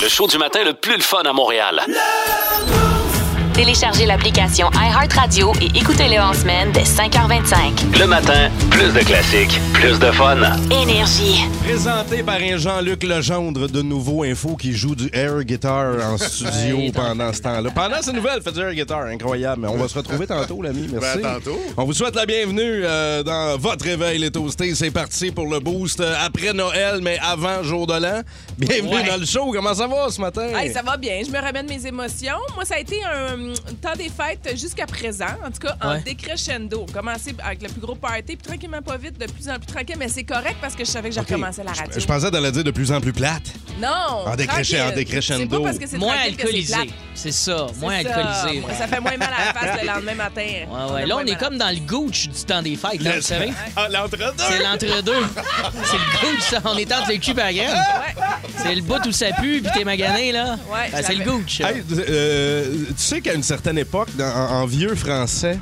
Le 0.00 0.08
show 0.08 0.26
du 0.26 0.38
matin 0.38 0.64
le 0.64 0.74
plus 0.74 0.96
le 0.96 1.02
fun 1.02 1.22
à 1.22 1.32
Montréal. 1.32 1.80
Téléchargez 3.54 4.04
l'application 4.04 4.68
iHeartRadio 4.74 5.52
et 5.60 5.66
écoutez-le 5.78 6.20
en 6.20 6.32
semaine 6.34 6.72
dès 6.72 6.82
5h25. 6.82 7.98
Le 8.00 8.06
matin, 8.06 8.50
plus 8.68 8.92
de 8.92 8.98
classiques, 8.98 9.60
plus 9.74 9.96
de 10.00 10.10
fun. 10.10 10.36
Énergie. 10.72 11.44
Présenté 11.62 12.24
par 12.24 12.36
un 12.40 12.56
Jean-Luc 12.56 13.04
Legendre 13.04 13.68
de 13.68 13.80
Nouveau 13.80 14.24
Info 14.24 14.56
qui 14.56 14.72
joue 14.72 14.96
du 14.96 15.08
air 15.12 15.44
guitar 15.44 15.94
en 16.04 16.18
studio 16.18 16.90
pendant 16.92 17.32
ce 17.32 17.42
temps-là. 17.42 17.70
Pendant 17.72 18.02
ces 18.02 18.12
nouvelles, 18.12 18.42
fait 18.42 18.50
du 18.50 18.60
air 18.60 18.74
guitar, 18.74 19.02
incroyable. 19.04 19.68
On 19.70 19.76
va 19.76 19.86
se 19.86 19.94
retrouver 19.94 20.26
tantôt, 20.26 20.60
l'ami. 20.60 20.88
Merci. 20.92 21.18
Ben, 21.22 21.34
tantôt. 21.34 21.60
On 21.76 21.84
vous 21.84 21.92
souhaite 21.92 22.16
la 22.16 22.26
bienvenue 22.26 22.82
euh, 22.84 23.22
dans 23.22 23.56
votre 23.56 23.84
réveil, 23.84 24.18
les 24.18 24.32
toastés. 24.32 24.74
C'est 24.74 24.90
parti 24.90 25.30
pour 25.30 25.46
le 25.46 25.60
boost 25.60 26.00
euh, 26.00 26.12
après 26.26 26.52
Noël, 26.52 26.98
mais 27.02 27.18
avant 27.22 27.62
jour 27.62 27.86
de 27.86 27.94
l'an. 27.94 28.20
Bienvenue 28.58 28.96
Ouais. 28.96 29.08
dans 29.08 29.16
le 29.16 29.26
show. 29.26 29.52
Comment 29.52 29.74
ça 29.74 29.86
va 29.86 30.10
ce 30.10 30.20
matin? 30.20 30.48
Hey, 30.56 30.72
ça 30.72 30.82
va 30.82 30.96
bien, 30.96 31.20
je 31.24 31.30
me 31.30 31.38
ramène 31.40 31.66
mes 31.68 31.86
émotions. 31.86 32.34
Moi, 32.56 32.64
ça 32.64 32.74
a 32.74 32.78
été 32.80 32.96
un, 33.04 33.43
un 33.52 33.74
temps 33.74 33.96
des 33.96 34.08
fêtes 34.10 34.56
jusqu'à 34.58 34.86
présent, 34.86 35.26
en 35.44 35.50
tout 35.50 35.58
cas 35.66 35.76
en 35.82 35.92
Ouais. 35.94 36.02
décrescendo. 36.02 36.86
Commencé 36.92 37.34
avec 37.44 37.62
le 37.62 37.68
plus 37.68 37.80
gros 37.80 37.94
party, 37.94 38.36
puis 38.36 38.38
tranquillement 38.38 38.82
pas 38.82 38.96
vite, 38.96 39.18
de 39.18 39.26
plus 39.30 39.48
en 39.48 39.56
plus 39.58 39.66
tranquille, 39.66 39.96
mais 39.98 40.08
c'est 40.08 40.24
correct 40.24 40.56
parce 40.60 40.74
que 40.74 40.84
je 40.84 40.90
savais 40.90 41.08
que 41.10 41.14
je 41.14 41.20
Ok. 41.20 41.26
recommençais 41.28 41.62
la 41.64 41.72
radio. 41.72 41.92
Je, 41.94 42.00
je 42.00 42.06
pensais 42.06 42.30
d'aller 42.30 42.50
dire 42.52 42.64
de 42.64 42.70
plus 42.70 42.90
en 42.92 43.00
plus 43.00 43.12
plate. 43.12 43.42
Non! 43.80 43.88
En 43.88 44.32
en 44.32 44.36
décrescendo. 44.36 45.40
C'est 45.40 45.46
pas 45.48 45.60
parce 45.60 45.78
que 45.78 45.86
c'est 45.86 45.98
Moins 45.98 46.16
que 46.16 46.28
alcoolisé. 46.42 46.74
C'est 47.14 47.32
ça, 47.32 47.66
moins 47.80 48.02
ça. 48.02 48.08
alcoolisé. 48.16 48.66
Ouais. 48.66 48.74
Ça 48.74 48.86
fait 48.86 49.00
moins 49.00 49.16
mal 49.16 49.30
à 49.36 49.46
la 49.46 49.52
face 49.60 49.80
le 49.80 49.86
lendemain 49.92 50.14
matin. 50.14 50.40
Ouais, 50.42 50.66
On 50.70 50.94
ouais. 50.94 51.02
a 51.02 51.06
Là, 51.06 51.16
on 51.16 51.26
est 51.26 51.38
comme 51.38 51.58
dans 51.58 51.70
le 51.70 51.80
gooch 51.80 52.28
du 52.28 52.44
temps 52.44 52.62
des 52.62 52.76
fêtes, 52.76 53.02
là, 53.02 53.16
vous 53.16 53.22
savez? 53.22 53.52
Ah, 53.76 53.88
l'entre-deux. 53.90 54.24
C'est 54.38 54.62
l'entre-deux. 54.62 55.12
C'est 55.84 55.96
le 55.96 56.20
gooch, 56.32 56.40
ça. 56.42 56.60
On 56.64 56.76
est 56.76 56.92
entre 56.92 57.10
le 57.10 57.18
cul 57.18 57.34
graine. 57.34 57.56
Ouais, 57.56 58.22
C'est 58.56 58.74
le 58.74 58.82
bout 58.82 59.04
où 59.06 59.12
ça 59.12 59.32
pue 59.32 59.60
puis 59.62 59.70
t'es 59.74 59.84
magané, 59.84 60.32
là. 60.32 60.56
Ouais, 60.72 60.90
Ben, 60.92 61.02
c'est 61.02 61.14
le 61.14 61.24
gooch. 61.24 61.60
Hey, 61.60 61.82
euh, 62.08 62.84
tu 62.88 62.94
sais 62.96 63.20
qu'à 63.34 63.36
une 63.36 63.42
certaine 63.42 63.78
époque, 63.78 64.08
dans- 64.16 64.24
en, 64.32 64.62
en 64.62 64.66
vieux 64.66 64.94
français, 64.94 65.58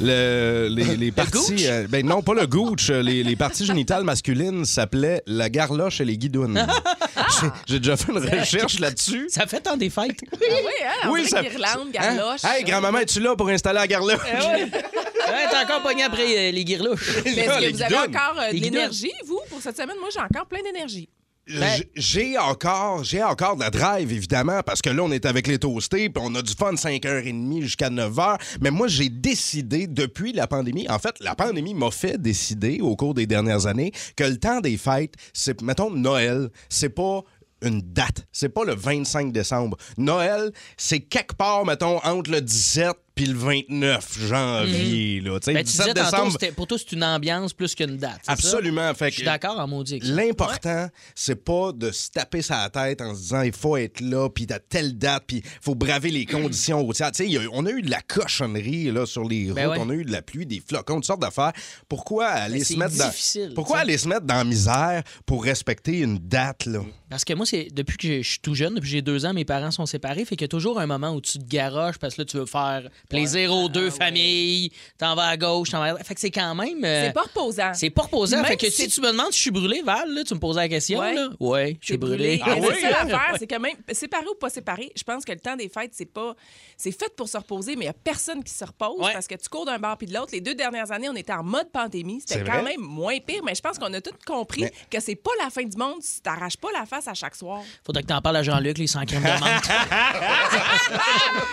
le- 0.00 0.68
les, 0.70 1.12
parties. 1.12 1.66
euh, 1.68 1.86
ben 1.88 2.04
non, 2.06 2.22
pas 2.22 2.32
le 2.34 2.46
gooch. 2.46 2.88
euh, 2.90 3.02
Les, 3.02 3.22
les 3.22 3.36
parties 3.36 3.66
génitales 3.66 4.04
masculines 4.04 4.64
s'appelaient 4.64 5.22
la 5.26 5.50
garloche 5.50 6.00
et 6.00 6.04
les 6.06 6.16
guidounes. 6.16 6.66
J'ai- 7.40 7.48
J'ai 7.66 7.78
déjà 7.78 7.96
fait 7.96 8.10
une 8.12 8.18
recherche 8.18 8.78
là-dessus. 8.80 9.26
Ça 9.28 9.46
fait 9.46 9.60
tant 9.60 9.76
des 9.76 9.90
fêtes. 9.90 10.16
Ah 10.32 10.36
oui, 10.40 10.46
hein? 10.84 11.08
Oui, 11.10 11.28
ça- 11.28 11.42
guirlande, 11.42 11.88
Hein? 11.98 12.14
garloche. 12.16 12.40
Hey, 12.44 12.64
grand-maman, 12.64 12.98
es-tu 13.00 13.20
là 13.20 13.36
pour 13.36 13.48
installer 13.50 13.78
la 13.80 13.86
garloche? 13.86 14.18
Ouais, 14.24 14.66
t'es 15.50 15.56
encore 15.64 15.82
pogné 15.82 16.04
après 16.04 16.48
euh, 16.48 16.52
les 16.52 16.64
guirlouches. 16.64 17.18
Est-ce 17.24 17.60
les 17.60 17.72
que 17.72 17.76
vous 17.76 17.82
avez 17.82 17.96
encore 17.98 18.38
euh, 18.40 18.50
de 18.52 18.56
l'énergie, 18.58 19.12
vous, 19.26 19.40
pour 19.50 19.60
cette 19.60 19.76
semaine? 19.76 19.96
Moi, 20.00 20.08
j'ai 20.12 20.20
encore 20.20 20.46
plein 20.46 20.62
d'énergie. 20.62 21.08
J- 21.46 21.84
J'ai 21.96 22.38
encore, 22.38 23.02
j'ai 23.02 23.22
encore 23.22 23.56
de 23.56 23.60
la 23.62 23.70
drive, 23.70 24.12
évidemment, 24.12 24.62
parce 24.64 24.80
que 24.80 24.90
là, 24.90 25.02
on 25.02 25.10
est 25.10 25.26
avec 25.26 25.46
les 25.48 25.58
toastés, 25.58 26.08
puis 26.08 26.22
on 26.24 26.34
a 26.36 26.42
du 26.42 26.52
fun 26.54 26.74
5h30 26.74 27.62
jusqu'à 27.62 27.90
9h. 27.90 28.38
Mais 28.60 28.70
moi, 28.70 28.86
j'ai 28.86 29.08
décidé, 29.08 29.86
depuis 29.88 30.32
la 30.32 30.46
pandémie, 30.46 30.88
en 30.88 30.98
fait, 31.00 31.16
la 31.20 31.34
pandémie 31.34 31.74
m'a 31.74 31.90
fait 31.90 32.20
décider, 32.20 32.80
au 32.80 32.94
cours 32.94 33.14
des 33.14 33.26
dernières 33.26 33.66
années, 33.66 33.92
que 34.16 34.24
le 34.24 34.36
temps 34.38 34.60
des 34.60 34.76
fêtes, 34.76 35.14
c'est, 35.32 35.60
mettons, 35.62 35.90
Noël, 35.90 36.48
c'est 36.68 36.90
pas 36.90 37.22
une 37.64 37.80
date. 37.80 38.26
C'est 38.32 38.48
pas 38.48 38.64
le 38.64 38.74
25 38.74 39.32
décembre. 39.32 39.76
Noël, 39.96 40.50
c'est 40.76 40.98
quelque 41.00 41.34
part, 41.34 41.64
mettons, 41.64 41.98
entre 42.04 42.30
le 42.30 42.40
17 42.40 42.90
puis 43.14 43.26
le 43.26 43.34
29 43.36 44.18
janvier, 44.26 45.20
là. 45.20 45.38
Tu 45.40 45.44
sais, 45.46 45.52
Ben, 45.54 45.60
tu 45.64 45.70
17 45.72 45.86
disais 45.86 45.94
tantôt, 45.94 46.10
décembre. 46.16 46.32
c'était- 46.32 46.52
pour 46.52 46.66
toi, 46.66 46.78
c'est 46.78 46.92
une 46.92 47.04
ambiance 47.04 47.52
plus 47.52 47.74
qu'une 47.74 47.96
date. 47.96 48.20
Absolument. 48.26 48.92
Je 48.98 49.10
suis 49.10 49.24
d'accord 49.24 49.58
en 49.58 49.68
maudit. 49.68 50.00
L'important, 50.02 50.88
c'est 51.14 51.36
pas 51.44 51.72
de 51.72 51.90
se 51.90 52.10
taper 52.10 52.42
sa 52.42 52.68
tête 52.70 53.00
en 53.02 53.14
se 53.14 53.20
disant 53.20 53.42
il 53.42 53.52
faut 53.52 53.76
être 53.76 54.00
là, 54.00 54.28
puis 54.28 54.46
à 54.50 54.58
telle 54.58 54.96
date, 54.96 55.24
puis 55.26 55.38
il 55.44 55.50
faut 55.60 55.74
braver 55.74 56.10
les 56.10 56.24
conditions 56.26 56.82
routières. 56.82 57.08
A- 57.08 57.22
on 57.52 57.66
a 57.66 57.70
eu 57.70 57.82
de 57.82 57.90
la 57.90 58.00
cochonnerie 58.00 58.90
là, 58.90 59.06
sur 59.06 59.28
les 59.28 59.46
routes, 59.46 59.54
Ben 59.56 59.68
ouais. 59.68 59.76
on 59.80 59.90
a 59.90 59.94
eu 59.94 60.04
de 60.04 60.12
la 60.12 60.22
pluie, 60.22 60.46
des 60.46 60.62
flocons, 60.66 60.96
toutes 60.96 61.04
sortes 61.06 61.20
d'affaires. 61.22 61.52
Pourquoi 61.88 62.26
aller 62.28 62.58
Ben, 62.58 62.64
se 62.64 62.72
c'est 62.72 62.76
mettre 62.78 62.96
dans 62.96 63.54
Pourquoi 63.54 63.78
aller 63.80 63.98
se 63.98 64.08
mettre 64.08 64.22
dans 64.26 64.36
la 64.36 64.44
misère 64.44 65.02
pour 65.26 65.44
respecter 65.44 65.98
une 66.00 66.18
date 66.18 66.66
là? 66.66 66.80
Parce 67.12 67.26
que 67.26 67.34
moi, 67.34 67.44
c'est 67.44 67.68
depuis 67.70 67.98
que 67.98 68.22
je 68.22 68.26
suis 68.30 68.38
tout 68.38 68.54
jeune, 68.54 68.72
depuis 68.76 68.86
que 68.86 68.90
j'ai 68.92 69.02
deux 69.02 69.26
ans, 69.26 69.34
mes 69.34 69.44
parents 69.44 69.70
sont 69.70 69.84
séparés. 69.84 70.24
Fait 70.24 70.34
qu'il 70.34 70.44
y 70.44 70.44
a 70.46 70.48
toujours 70.48 70.80
un 70.80 70.86
moment 70.86 71.10
où 71.10 71.20
tu 71.20 71.38
te 71.38 71.44
garoches 71.44 71.98
parce 71.98 72.14
que 72.14 72.22
là, 72.22 72.24
tu 72.24 72.38
veux 72.38 72.46
faire 72.46 72.88
plaisir 73.10 73.52
aux 73.52 73.68
deux 73.68 73.90
familles. 73.90 74.72
T'en 74.96 75.14
vas 75.14 75.26
à 75.26 75.36
gauche, 75.36 75.68
t'en 75.68 75.80
vas 75.80 75.92
à... 75.92 75.96
Fait 76.04 76.14
que 76.14 76.20
c'est 76.20 76.30
quand 76.30 76.54
même. 76.54 76.82
euh, 76.82 77.08
C'est 77.08 77.12
pas 77.12 77.20
reposant. 77.20 77.74
C'est 77.74 77.90
pas 77.90 78.02
reposant. 78.04 78.38
Même 78.38 78.46
Fait 78.46 78.56
que 78.56 78.70
si 78.70 78.88
tu 78.88 79.02
me 79.02 79.08
demandes 79.12 79.30
si 79.30 79.36
je 79.36 79.42
suis 79.42 79.50
brûlé, 79.50 79.82
Val, 79.82 80.10
là, 80.10 80.24
tu 80.24 80.32
me 80.32 80.38
posais 80.38 80.60
la 80.60 80.68
question. 80.70 81.00
Ouais. 81.00 81.14
Là. 81.14 81.28
Ouais, 81.38 81.76
je 81.82 81.86
suis 81.88 81.98
brûlé. 81.98 82.40
Ah 82.42 82.54
c'est 82.54 82.66
oui? 82.66 82.80
ça 82.80 82.88
l'affaire, 82.88 83.34
c'est 83.38 83.46
que 83.46 83.58
même 83.58 83.76
séparé 83.92 84.24
ou 84.28 84.34
pas 84.34 84.48
séparé, 84.48 84.90
je 84.96 85.02
pense 85.02 85.26
que 85.26 85.32
le 85.32 85.38
temps 85.40 85.56
des 85.56 85.68
fêtes, 85.68 85.90
c'est 85.92 86.10
pas. 86.10 86.34
C'est 86.82 86.90
fait 86.90 87.14
pour 87.16 87.28
se 87.28 87.36
reposer, 87.36 87.76
mais 87.76 87.82
il 87.84 87.86
n'y 87.86 87.90
a 87.90 87.92
personne 87.92 88.42
qui 88.42 88.52
se 88.52 88.64
repose 88.64 88.98
Ouais. 88.98 89.12
parce 89.12 89.28
que 89.28 89.36
tu 89.36 89.48
cours 89.48 89.64
d'un 89.64 89.78
bord 89.78 89.96
puis 89.96 90.08
de 90.08 90.14
l'autre. 90.14 90.30
Les 90.32 90.40
deux 90.40 90.56
dernières 90.56 90.90
années, 90.90 91.08
on 91.08 91.14
était 91.14 91.32
en 91.32 91.44
mode 91.44 91.70
pandémie. 91.70 92.20
C'était 92.26 92.42
quand 92.42 92.60
vrai? 92.60 92.72
même 92.72 92.80
moins 92.80 93.18
pire, 93.24 93.40
mais 93.44 93.54
je 93.54 93.60
pense 93.60 93.78
qu'on 93.78 93.92
a 93.94 94.00
tous 94.00 94.10
compris 94.26 94.62
Mais- 94.62 94.72
que 94.90 94.98
c'est 94.98 95.14
pas 95.14 95.30
la 95.40 95.48
fin 95.50 95.62
du 95.62 95.76
monde 95.76 95.98
si 96.00 96.20
t'arraches 96.20 96.56
pas 96.56 96.70
la 96.76 96.84
face 96.84 97.06
à 97.06 97.14
chaque 97.14 97.36
soir. 97.36 97.60
Faudrait 97.86 98.02
que 98.02 98.08
t'en 98.08 98.20
parles 98.20 98.38
à 98.38 98.42
Jean-Luc, 98.42 98.78
les 98.78 98.88
100 98.88 99.04
crèmes 99.04 99.22
de 99.22 99.28
menthe. 99.28 99.42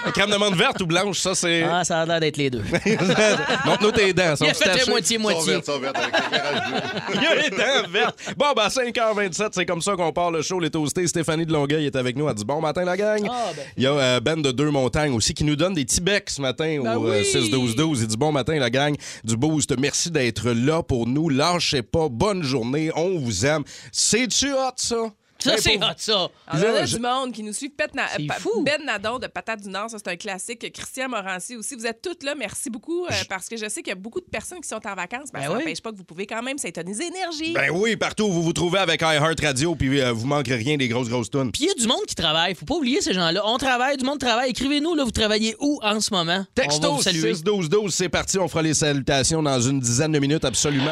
La 0.06 0.12
crème 0.14 0.32
de 0.32 0.36
menthe 0.38 0.56
verte 0.56 0.82
ou 0.82 0.88
blanche, 0.88 1.20
ça 1.20 1.36
c'est. 1.36 1.62
ah, 1.62 1.84
ça 1.84 2.02
a 2.02 2.06
l'air 2.08 2.20
d'être 2.22 2.38
les 2.38 2.50
deux. 2.50 2.64
Montre-nous 3.66 3.92
tes 3.92 4.12
dents. 4.14 4.36
sont 4.36 4.46
Il 4.46 4.50
a 4.50 4.54
fait 4.56 4.90
moitié-moitié. 4.90 5.60
Il 7.14 7.22
y 7.22 7.26
a 7.28 7.36
les 7.36 7.50
dents 7.52 7.88
vertes. 7.92 8.18
Bon, 8.36 8.48
ben, 8.56 8.64
à 8.64 8.70
5h27, 8.70 9.50
c'est 9.54 9.66
comme 9.68 9.82
ça 9.84 9.96
qu'on 9.96 10.12
part 10.12 10.32
le 10.32 10.42
show. 10.42 10.60
Les 10.60 10.72
toastés, 10.72 11.06
Stéphanie 11.06 11.46
de 11.46 11.54
Longueuil 11.54 11.86
est 11.86 11.96
avec 11.96 12.16
nous. 12.16 12.28
Elle 12.28 12.34
dit 12.34 12.46
bon 12.46 12.60
matin, 12.62 12.84
la 12.84 12.98
gang. 12.98 13.28
Ah, 13.30 13.52
ben. 13.56 13.64
Il 13.78 13.84
y 13.84 13.86
a 13.88 13.92
euh, 13.92 14.20
Ben 14.20 14.42
de 14.42 14.52
Deux 14.52 14.72
Montagnes 14.72 15.19
aussi 15.20 15.34
qui 15.34 15.44
nous 15.44 15.58
donne 15.58 15.74
des 15.74 15.84
petits 15.84 16.00
becs 16.00 16.30
ce 16.30 16.42
matin 16.42 16.80
Ben 16.82 16.96
au 16.96 17.08
euh, 17.08 17.22
oui. 17.22 17.76
6-12-12. 17.76 18.00
Il 18.02 18.08
dit 18.08 18.18
bon 18.18 18.32
matin, 18.32 18.58
la 18.58 18.70
gang 18.70 18.96
du 19.26 19.36
Boost. 19.36 19.78
Merci 19.78 20.12
d'être 20.12 20.52
là 20.52 20.82
pour 20.82 21.08
nous. 21.08 21.28
Lâchez 21.28 21.82
pas. 21.82 22.08
Bonne 22.08 22.42
journée. 22.42 22.90
On 22.96 23.20
vous 23.20 23.46
aime. 23.46 23.64
C'est-tu 23.92 24.54
hot, 24.54 24.72
ça? 24.78 25.12
Ça, 25.42 25.52
Ben, 25.52 25.58
c'est 25.62 25.78
hot, 25.78 25.82
ça. 25.98 26.28
On 26.52 26.58
Là, 26.58 26.74
a 26.82 26.86
je- 26.86 26.96
du 26.98 27.02
monde 27.02 27.32
qui 27.32 27.44
nous 27.44 27.54
suit. 27.54 27.70
Pet 27.70 27.94
Na- 27.96 28.08
C'est 28.18 28.26
Pa- 28.28 28.34
fou. 28.36 28.62
Ben 28.64 28.82
Nadon 28.86 29.20
de 29.20 29.28
Patate 29.28 29.62
du 29.62 29.70
Nord, 29.70 29.90
ça 29.90 29.98
c'est 29.98 30.10
un 30.12 30.18
classique. 30.18 30.70
Christian 30.74 31.08
Morancy 31.08 31.56
aussi. 31.56 31.76
Vous 31.76 31.86
êtes 31.86 32.02
toutes 32.02 32.24
là. 32.24 32.36
Merci 32.36 32.70
beaucoup 32.70 33.06
euh, 33.06 33.10
parce 33.30 33.48
que 33.48 33.56
je 33.56 33.70
sais 33.70 33.82
qu'il 33.82 33.92
y 33.92 33.94
a 33.94 33.96
beaucoup 33.96 34.20
de 34.20 34.26
personnes 34.26 34.60
qui 34.60 34.68
sont 34.68 34.86
en 34.86 34.96
vacances. 34.96 35.30
Ben, 35.32 35.40
Ben 35.40 35.46
ça 35.46 35.52
oui. 35.54 35.60
n'empêche 35.60 35.82
pas 35.82 35.92
que 35.92 35.98
vous 35.98 36.04
pouvez 36.04 36.26
quand 36.28 36.42
même 36.44 36.58
s'étoniser 36.58 37.06
énergie. 37.08 37.54
Ben 37.54 37.70
oui, 37.72 37.96
partout 37.96 38.26
où 38.26 38.32
vous 38.34 38.44
vous 38.44 38.52
trouvez 38.54 38.80
avec 38.80 39.02
iHeart 39.02 39.40
Radio, 39.42 39.76
puis 39.76 40.02
euh, 40.02 40.12
vous 40.12 40.26
manquerez 40.28 40.56
rien 40.58 40.76
des 40.76 40.90
grosses, 40.90 41.08
grosses 41.10 41.30
tunes. 41.30 41.52
Puis 41.54 41.64
il 41.64 41.68
y 41.68 41.72
a 41.72 41.74
du 41.76 41.88
monde 41.88 42.06
qui 42.06 42.16
travaille. 42.16 42.54
Faut 42.56 42.66
pas 42.66 42.76
oublier 42.76 43.00
ces 43.02 43.14
gens-là. 43.14 43.42
On 43.46 43.58
travaille, 43.58 43.96
du 43.96 44.04
monde 44.06 44.20
travaille. 44.20 44.50
Écrivez-nous, 44.50 44.94
là, 44.96 45.04
vous 45.06 45.12
travaillez 45.12 45.56
où 45.60 45.80
en 45.82 46.02
ce 46.02 46.14
moment? 46.14 46.46
Texto 46.54 46.96
vous 46.96 47.02
saluer. 47.02 47.34
6-12-12, 47.34 47.92
c'est 47.92 48.10
parti. 48.10 48.38
On 48.40 48.48
fera 48.50 48.62
les 48.62 48.74
salutations 48.74 49.42
dans 49.42 49.62
une 49.62 49.80
dizaine 49.80 50.12
de 50.12 50.20
minutes, 50.20 50.44
absolument. 50.44 50.92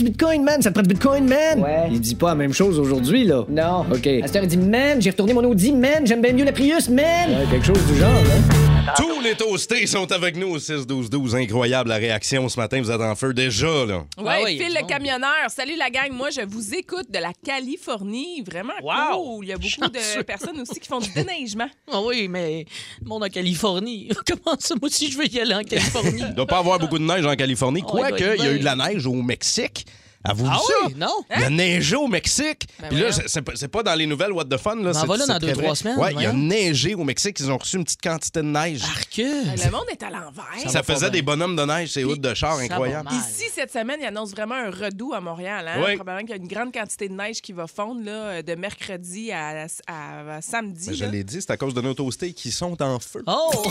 du 0.00 0.10
bitcoin, 0.10 0.42
man? 0.42 0.62
Ça 0.62 0.70
te 0.70 0.74
prend 0.74 0.82
du 0.82 0.88
bitcoin, 0.88 1.28
man? 1.28 1.60
Ouais. 1.60 1.88
Il 1.90 2.00
dit 2.00 2.14
pas 2.14 2.28
la 2.28 2.34
même 2.34 2.52
chose 2.52 2.78
aujourd'hui, 2.78 3.24
là. 3.24 3.44
Non. 3.48 3.84
OK. 3.92 4.06
Heure, 4.06 4.42
il 4.42 4.48
dit 4.48 4.56
Man, 4.56 5.00
j'ai 5.00 5.10
retourné 5.10 5.32
mon 5.32 5.44
Audi, 5.44 5.72
man, 5.72 6.06
j'aime 6.06 6.22
bien 6.22 6.32
mieux 6.32 6.44
la 6.44 6.52
Prius, 6.52 6.88
man. 6.88 7.04
Ouais, 7.28 7.46
quelque 7.50 7.66
chose 7.66 7.86
du 7.86 7.96
genre, 7.98 8.08
hein? 8.08 8.69
Tous 8.96 9.20
les 9.20 9.34
toastés 9.34 9.86
sont 9.86 10.10
avec 10.10 10.36
nous 10.36 10.48
au 10.54 10.58
6-12-12. 10.58 11.34
Incroyable 11.36 11.90
la 11.90 11.96
réaction 11.96 12.48
ce 12.48 12.58
matin. 12.58 12.80
Vous 12.80 12.90
êtes 12.90 13.00
en 13.00 13.14
feu 13.14 13.32
déjà, 13.34 13.66
là. 13.86 13.98
Ouais, 14.18 14.24
Ah 14.26 14.38
oui, 14.44 14.58
Phil 14.58 14.72
le 14.74 14.86
camionneur. 14.86 15.48
Salut 15.48 15.76
la 15.76 15.90
gang. 15.90 16.10
Moi, 16.12 16.30
je 16.30 16.40
vous 16.42 16.74
écoute 16.74 17.10
de 17.10 17.18
la 17.18 17.32
Californie. 17.44 18.42
Vraiment 18.42 18.72
Wow. 18.82 19.36
cool. 19.36 19.44
Il 19.44 19.48
y 19.48 19.52
a 19.52 19.58
beaucoup 19.58 19.90
de 19.90 20.22
personnes 20.22 20.60
aussi 20.60 20.80
qui 20.80 20.88
font 20.88 20.98
du 21.00 21.10
déneigement. 21.14 21.68
Ah 21.92 22.00
oui, 22.02 22.26
mais 22.28 22.64
le 23.02 23.08
monde 23.08 23.24
en 23.24 23.28
Californie. 23.28 24.08
Comment 24.26 24.56
ça? 24.58 24.74
Moi 24.80 24.88
aussi, 24.88 25.10
je 25.10 25.18
veux 25.18 25.26
y 25.26 25.40
aller 25.40 25.54
en 25.54 25.62
Californie? 25.62 26.22
Il 26.28 26.34
doit 26.34 26.46
pas 26.46 26.58
avoir 26.58 26.78
beaucoup 26.78 26.98
de 26.98 27.04
neige 27.04 27.26
en 27.26 27.34
Californie. 27.36 27.82
Doit 27.82 27.90
Quoique, 27.90 28.36
il 28.38 28.44
y 28.44 28.46
a 28.48 28.52
eu 28.52 28.58
de 28.58 28.64
la 28.64 28.76
neige 28.76 29.06
au 29.06 29.14
Mexique. 29.14 29.86
Avez-vous 30.22 30.48
ah 30.52 30.58
ça? 30.58 30.72
oui? 30.86 30.94
Non? 30.98 31.14
Il 31.34 31.44
a 31.44 31.48
neigé 31.50 31.96
au 31.96 32.06
Mexique. 32.06 32.66
Ben 32.78 32.88
Puis 32.90 33.00
là, 33.00 33.10
c'est- 33.10 33.40
c'est 33.54 33.68
pas- 33.68 33.82
dans 33.82 33.94
les 33.94 34.04
nouvelles 34.06 34.32
What 34.32 34.44
the 34.44 34.58
Fun. 34.58 34.76
Là, 34.76 34.92
c'est- 34.92 35.06
voilà 35.06 35.24
c'est 35.24 35.32
dans 35.32 35.38
deux, 35.38 35.52
vrai. 35.54 35.62
trois 35.64 35.74
semaines, 35.74 35.96
Ouais, 35.98 36.12
il 36.18 36.26
a 36.26 36.32
neigé 36.34 36.94
au 36.94 37.04
Mexique. 37.04 37.40
Ils 37.40 37.50
ont 37.50 37.56
reçu 37.56 37.76
une 37.76 37.84
petite 37.84 38.02
quantité 38.02 38.40
de 38.40 38.44
neige. 38.46 38.82
Arc! 38.84 39.16
Le 39.16 39.70
monde 39.70 39.86
est 39.90 40.02
à 40.02 40.10
l'envers. 40.10 40.44
Ça 40.70 40.82
va 40.82 40.82
faisait 40.82 41.10
des 41.10 41.22
bonhommes 41.22 41.56
de 41.56 41.64
neige, 41.64 41.90
ces 41.92 42.04
routes 42.04 42.20
de 42.20 42.34
char 42.34 42.58
incroyables. 42.58 43.08
va. 43.08 43.16
Ici, 43.16 43.44
cette 43.54 43.72
semaine, 43.72 43.98
il 44.02 44.06
annonce 44.06 44.32
vraiment 44.32 44.56
un 44.56 44.70
redout 44.70 45.14
à 45.14 45.20
Montréal. 45.22 45.66
Hein? 45.68 45.82
Oui. 45.86 45.94
Probablement 45.96 46.20
qu'il 46.26 46.36
y 46.36 46.38
a 46.38 46.42
une 46.42 46.48
grande 46.48 46.72
quantité 46.72 47.08
de 47.08 47.14
neige 47.14 47.40
qui 47.40 47.52
va 47.54 47.66
fondre 47.66 48.02
là, 48.04 48.42
de 48.42 48.54
mercredi 48.56 49.32
à, 49.32 49.66
à- 49.86 50.36
à 50.36 50.40
samedi. 50.42 50.90
Mais 50.90 50.94
je 50.96 51.04
là. 51.06 51.10
l'ai 51.10 51.24
dit, 51.24 51.38
c'est 51.40 51.50
à 51.50 51.56
cause 51.56 51.72
de 51.72 51.80
nos 51.80 51.94
toastés 51.94 52.34
qui 52.34 52.50
sont 52.52 52.80
en 52.82 52.98
feu. 53.00 53.22
Oh! 53.26 53.50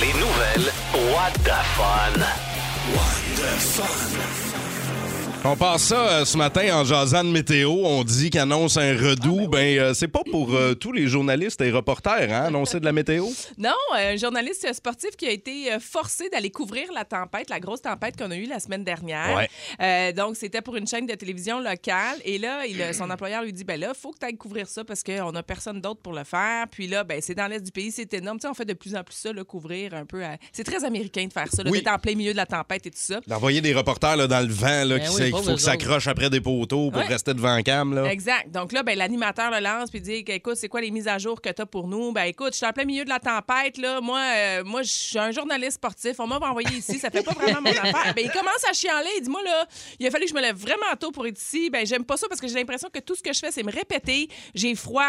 Les 0.00 0.14
nouvelles 0.14 0.72
What 1.12 1.32
the 1.44 1.52
Fun. 1.76 2.24
On 5.42 5.56
passe 5.56 5.84
ça 5.84 5.96
euh, 6.20 6.24
ce 6.26 6.36
matin 6.36 6.68
en 6.80 6.84
jasant 6.84 7.24
de 7.24 7.30
météo. 7.30 7.70
On 7.70 8.04
dit 8.04 8.28
qu'annonce 8.28 8.76
un 8.76 8.92
redout. 8.92 9.48
ben, 9.48 9.78
euh, 9.78 9.94
c'est 9.94 10.06
pas 10.06 10.20
pour 10.30 10.54
euh, 10.54 10.74
tous 10.74 10.92
les 10.92 11.06
journalistes 11.06 11.62
et 11.62 11.70
reporters, 11.70 12.30
hein, 12.30 12.44
annoncer 12.44 12.78
de 12.78 12.84
la 12.84 12.92
météo. 12.92 13.26
Non, 13.58 13.70
un 13.94 14.16
journaliste 14.16 14.70
sportif 14.74 15.10
qui 15.16 15.26
a 15.26 15.30
été 15.30 15.70
forcé 15.80 16.28
d'aller 16.30 16.50
couvrir 16.50 16.92
la 16.94 17.04
tempête, 17.04 17.48
la 17.50 17.58
grosse 17.60 17.80
tempête 17.82 18.16
qu'on 18.18 18.30
a 18.30 18.36
eue 18.36 18.46
la 18.46 18.58
semaine 18.60 18.84
dernière. 18.84 19.36
Ouais. 19.78 20.12
Donc, 20.12 20.36
c'était 20.36 20.60
pour 20.62 20.76
une 20.76 20.86
chaîne 20.86 21.06
de 21.06 21.14
télévision 21.14 21.58
locale. 21.60 22.16
Et 22.24 22.38
là, 22.38 22.64
il, 22.66 22.94
son 22.94 23.10
employeur 23.10 23.42
lui 23.42 23.52
dit 23.52 23.64
ben 23.64 23.78
là, 23.80 23.92
faut 23.94 24.12
que 24.12 24.18
tu 24.18 24.26
ailles 24.26 24.36
couvrir 24.36 24.66
ça 24.68 24.84
parce 24.84 25.02
qu'on 25.02 25.32
n'a 25.32 25.42
personne 25.42 25.80
d'autre 25.80 26.00
pour 26.00 26.12
le 26.12 26.24
faire. 26.24 26.66
Puis 26.70 26.86
là, 26.86 27.04
ben, 27.04 27.18
c'est 27.22 27.34
dans 27.34 27.46
l'est 27.48 27.60
du 27.60 27.72
pays, 27.72 27.90
c'est 27.92 28.12
énorme. 28.14 28.38
Tu 28.38 28.42
sais, 28.42 28.48
on 28.48 28.54
fait 28.54 28.64
de 28.64 28.72
plus 28.74 28.94
en 28.94 29.02
plus 29.04 29.14
ça, 29.16 29.32
là, 29.32 29.42
couvrir 29.44 29.94
un 29.94 30.04
peu. 30.06 30.22
à- 30.24 30.36
C'est 30.52 30.64
très 30.64 30.84
américain 30.84 31.26
de 31.26 31.32
faire 31.32 31.48
ça, 31.52 31.62
Oui. 31.66 31.78
d'être 31.78 31.92
en 31.92 31.98
plein 31.98 32.14
milieu 32.14 32.32
de 32.32 32.36
la 32.38 32.46
tempête 32.46 32.86
et 32.86 32.90
tout 32.90 32.96
ça. 32.98 33.20
D'envoyer 33.26 33.60
des 33.60 33.74
reporters 33.74 34.16
là, 34.16 34.26
dans 34.26 34.40
le 34.46 34.52
vent, 34.52 34.84
là, 34.84 34.98
Ben 34.98 35.00
qui 35.08 35.14
oui, 35.14 35.29
qu'il 35.32 35.42
faut 35.44 35.54
que 35.54 35.60
ça 35.60 35.72
accroche 35.72 36.06
après 36.06 36.30
des 36.30 36.40
poteaux 36.40 36.90
pour 36.90 37.00
Ouais. 37.00 37.06
rester 37.06 37.34
devant 37.34 37.60
cam. 37.62 37.94
Là. 37.94 38.04
Exact. 38.12 38.50
Donc 38.50 38.72
là, 38.72 38.82
ben, 38.82 38.96
l'animateur 38.98 39.50
le 39.50 39.60
lance 39.60 39.90
puis 39.90 40.00
dit 40.00 40.24
écoute, 40.26 40.56
c'est 40.56 40.68
quoi 40.68 40.80
les 40.80 40.90
mises 40.90 41.08
à 41.08 41.18
jour 41.18 41.40
que 41.40 41.48
tu 41.50 41.62
as 41.62 41.66
pour 41.66 41.88
nous? 41.88 42.12
Ben 42.12 42.24
écoute, 42.24 42.52
je 42.52 42.58
suis 42.58 42.66
en 42.66 42.72
plein 42.72 42.84
milieu 42.84 43.04
de 43.04 43.08
la 43.08 43.18
tempête 43.18 43.78
là. 43.78 44.00
Moi, 44.00 44.20
euh, 44.20 44.64
moi, 44.64 44.82
je 44.82 44.90
suis 44.90 45.18
un 45.18 45.30
journaliste 45.30 45.72
sportif. 45.74 46.16
On 46.18 46.26
m'a 46.26 46.38
envoyé 46.38 46.68
ici. 46.76 46.98
Ça 46.98 47.10
fait 47.10 47.22
pas 47.22 47.32
vraiment 47.32 47.60
mon 47.62 47.70
affaire. 47.70 48.14
Ben 48.14 48.24
il 48.24 48.30
commence 48.30 48.64
à 48.68 48.72
chialer. 48.72 49.08
Il 49.18 49.22
dit 49.24 49.30
moi 49.30 49.42
là, 49.44 49.66
il 49.98 50.06
a 50.06 50.10
fallu 50.10 50.24
que 50.24 50.30
je 50.30 50.34
me 50.36 50.40
lève 50.40 50.56
vraiment 50.56 50.94
tôt 50.98 51.10
pour 51.10 51.26
être 51.26 51.40
ici. 51.40 51.70
Ben 51.70 51.86
j'aime 51.86 52.04
pas 52.04 52.16
ça 52.16 52.26
parce 52.28 52.40
que 52.40 52.48
j'ai 52.48 52.54
l'impression 52.54 52.88
que 52.92 53.00
tout 53.00 53.14
ce 53.14 53.22
que 53.22 53.32
je 53.32 53.38
fais, 53.38 53.50
c'est 53.50 53.62
me 53.62 53.72
répéter. 53.72 54.28
J'ai 54.54 54.74
froid, 54.74 55.02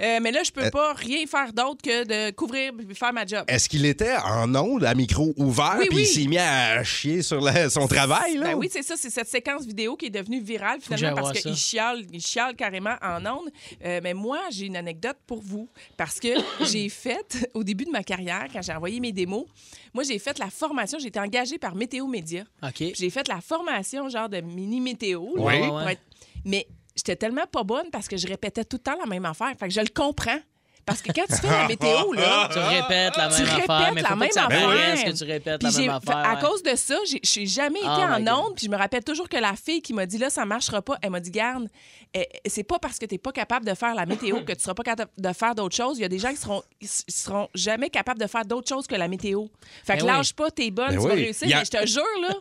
euh, 0.00 0.18
mais 0.22 0.30
là, 0.32 0.42
je 0.44 0.50
peux 0.50 0.70
pas 0.70 0.92
rien 0.94 1.26
faire 1.26 1.52
d'autre 1.52 1.82
que 1.82 2.04
de 2.04 2.30
couvrir 2.32 2.72
puis 2.76 2.94
faire 2.94 3.12
ma 3.12 3.26
job. 3.26 3.44
Est-ce 3.48 3.68
qu'il 3.68 3.84
était 3.86 4.14
en 4.24 4.54
ondes, 4.54 4.84
à 4.84 4.94
micro 4.94 5.32
ouvert, 5.36 5.76
Oui, 5.78 5.86
puis 5.88 5.96
oui. 5.96 6.02
il 6.02 6.06
s'est 6.22 6.28
mis 6.28 6.38
à 6.38 6.82
chier 6.84 7.22
sur 7.22 7.40
la- 7.40 7.70
son 7.70 7.86
travail? 7.86 8.36
Là? 8.36 8.48
Ben 8.48 8.54
oui, 8.54 8.68
c'est 8.70 8.82
ça. 8.82 8.94
C'est 8.96 9.10
cette 9.10 9.28
séquence 9.28 9.63
vidéo 9.66 9.96
qui 9.96 10.06
est 10.06 10.10
devenue 10.10 10.40
virale 10.40 10.80
finalement 10.80 11.14
parce 11.22 11.40
qu'il 11.40 11.54
chiale, 11.56 12.04
il 12.12 12.20
chiale 12.20 12.54
carrément 12.56 12.96
en 13.02 13.24
ondes. 13.26 13.50
Euh, 13.84 14.00
mais 14.02 14.14
moi, 14.14 14.40
j'ai 14.50 14.66
une 14.66 14.76
anecdote 14.76 15.16
pour 15.26 15.40
vous 15.42 15.68
parce 15.96 16.18
que 16.20 16.28
j'ai 16.64 16.88
fait, 16.88 17.48
au 17.54 17.64
début 17.64 17.84
de 17.84 17.90
ma 17.90 18.02
carrière, 18.02 18.46
quand 18.52 18.62
j'ai 18.62 18.72
envoyé 18.72 19.00
mes 19.00 19.12
démos, 19.12 19.44
moi, 19.92 20.04
j'ai 20.04 20.18
fait 20.18 20.38
la 20.38 20.50
formation. 20.50 20.98
J'ai 20.98 21.08
été 21.08 21.20
engagée 21.20 21.58
par 21.58 21.74
Météo 21.74 22.06
Média. 22.06 22.44
OK. 22.62 22.72
Puis 22.74 22.92
J'ai 22.96 23.10
fait 23.10 23.26
la 23.28 23.40
formation 23.40 24.08
genre 24.08 24.28
de 24.28 24.40
mini 24.40 24.80
météo. 24.80 25.36
là, 25.36 25.42
Oui. 25.44 25.66
pour 25.68 25.80
être- 25.82 26.02
Mais 26.44 26.66
j'étais 26.96 27.16
tellement 27.16 27.46
pas 27.46 27.62
bonne 27.64 27.90
parce 27.90 28.08
que 28.08 28.16
je 28.16 28.26
répétais 28.26 28.64
tout 28.64 28.76
le 28.76 28.82
temps 28.82 28.96
la 28.98 29.06
même 29.06 29.24
affaire. 29.24 29.52
Fait 29.58 29.68
que 29.68 29.74
je 29.74 29.80
le 29.80 29.88
comprends. 29.94 30.38
Parce 30.86 31.00
que 31.02 31.12
quand 31.12 31.24
tu 31.28 31.36
fais 31.36 31.46
la 31.50 31.66
météo, 31.68 32.12
là, 32.12 32.48
Tu 32.52 32.58
répètes 32.58 33.16
la 33.16 33.28
Tu 33.28 33.42
même 33.42 33.48
affaire, 33.50 33.54
répètes 33.78 33.94
mais 33.94 34.02
la 34.02 34.16
même 34.16 34.28
que 34.28 34.34
ça 34.34 34.44
affaire. 34.46 35.04
que 35.04 35.10
tu 35.16 35.24
répètes 35.24 35.62
la 35.62 35.70
même 35.70 35.90
affaire. 35.90 36.16
À 36.16 36.34
ouais. 36.34 36.40
cause 36.40 36.62
de 36.62 36.74
ça, 36.76 36.96
je 37.10 37.16
suis 37.28 37.46
jamais 37.46 37.80
été 37.80 37.88
Oh 37.88 38.30
en 38.30 38.38
onde. 38.46 38.54
Puis 38.56 38.66
je 38.66 38.70
me 38.70 38.76
rappelle 38.76 39.02
toujours 39.04 39.28
que 39.28 39.36
la 39.36 39.54
fille 39.54 39.80
qui 39.82 39.92
m'a 39.92 40.06
dit 40.06 40.18
là, 40.18 40.30
ça 40.30 40.44
marchera 40.44 40.82
pas, 40.82 40.96
elle 41.02 41.10
m'a 41.10 41.20
dit 41.20 41.30
garde, 41.30 41.68
eh, 42.12 42.28
c'est 42.46 42.62
pas 42.64 42.78
parce 42.78 42.98
que 42.98 43.06
tu 43.06 43.14
n'es 43.14 43.18
pas 43.18 43.32
capable 43.32 43.66
de 43.66 43.74
faire 43.74 43.94
la 43.94 44.06
météo 44.06 44.42
que 44.44 44.52
tu 44.52 44.60
seras 44.60 44.74
pas 44.74 44.82
capable 44.84 45.10
de 45.16 45.32
faire 45.32 45.54
d'autres 45.54 45.74
choses. 45.74 45.98
Il 45.98 46.02
y 46.02 46.04
a 46.04 46.08
des 46.08 46.18
gens 46.18 46.30
qui 46.30 46.36
seront, 46.36 46.62
seront 47.08 47.48
jamais 47.54 47.90
capables 47.90 48.20
de 48.20 48.26
faire 48.26 48.44
d'autres 48.44 48.68
choses 48.68 48.86
que 48.86 48.94
la 48.94 49.08
météo. 49.08 49.46
Fait 49.84 49.94
que 49.96 50.02
Ben 50.02 50.10
oui. 50.10 50.16
lâche 50.18 50.32
pas, 50.34 50.50
t'es 50.50 50.70
bonne, 50.70 50.90
Ben 50.90 51.00
tu 51.00 51.08
vas 51.08 51.14
réussir. 51.14 51.48
A- 51.56 51.58
Mais 51.60 51.64
je 51.64 51.70
te 51.70 51.86
jure, 51.86 52.02
là, 52.22 52.34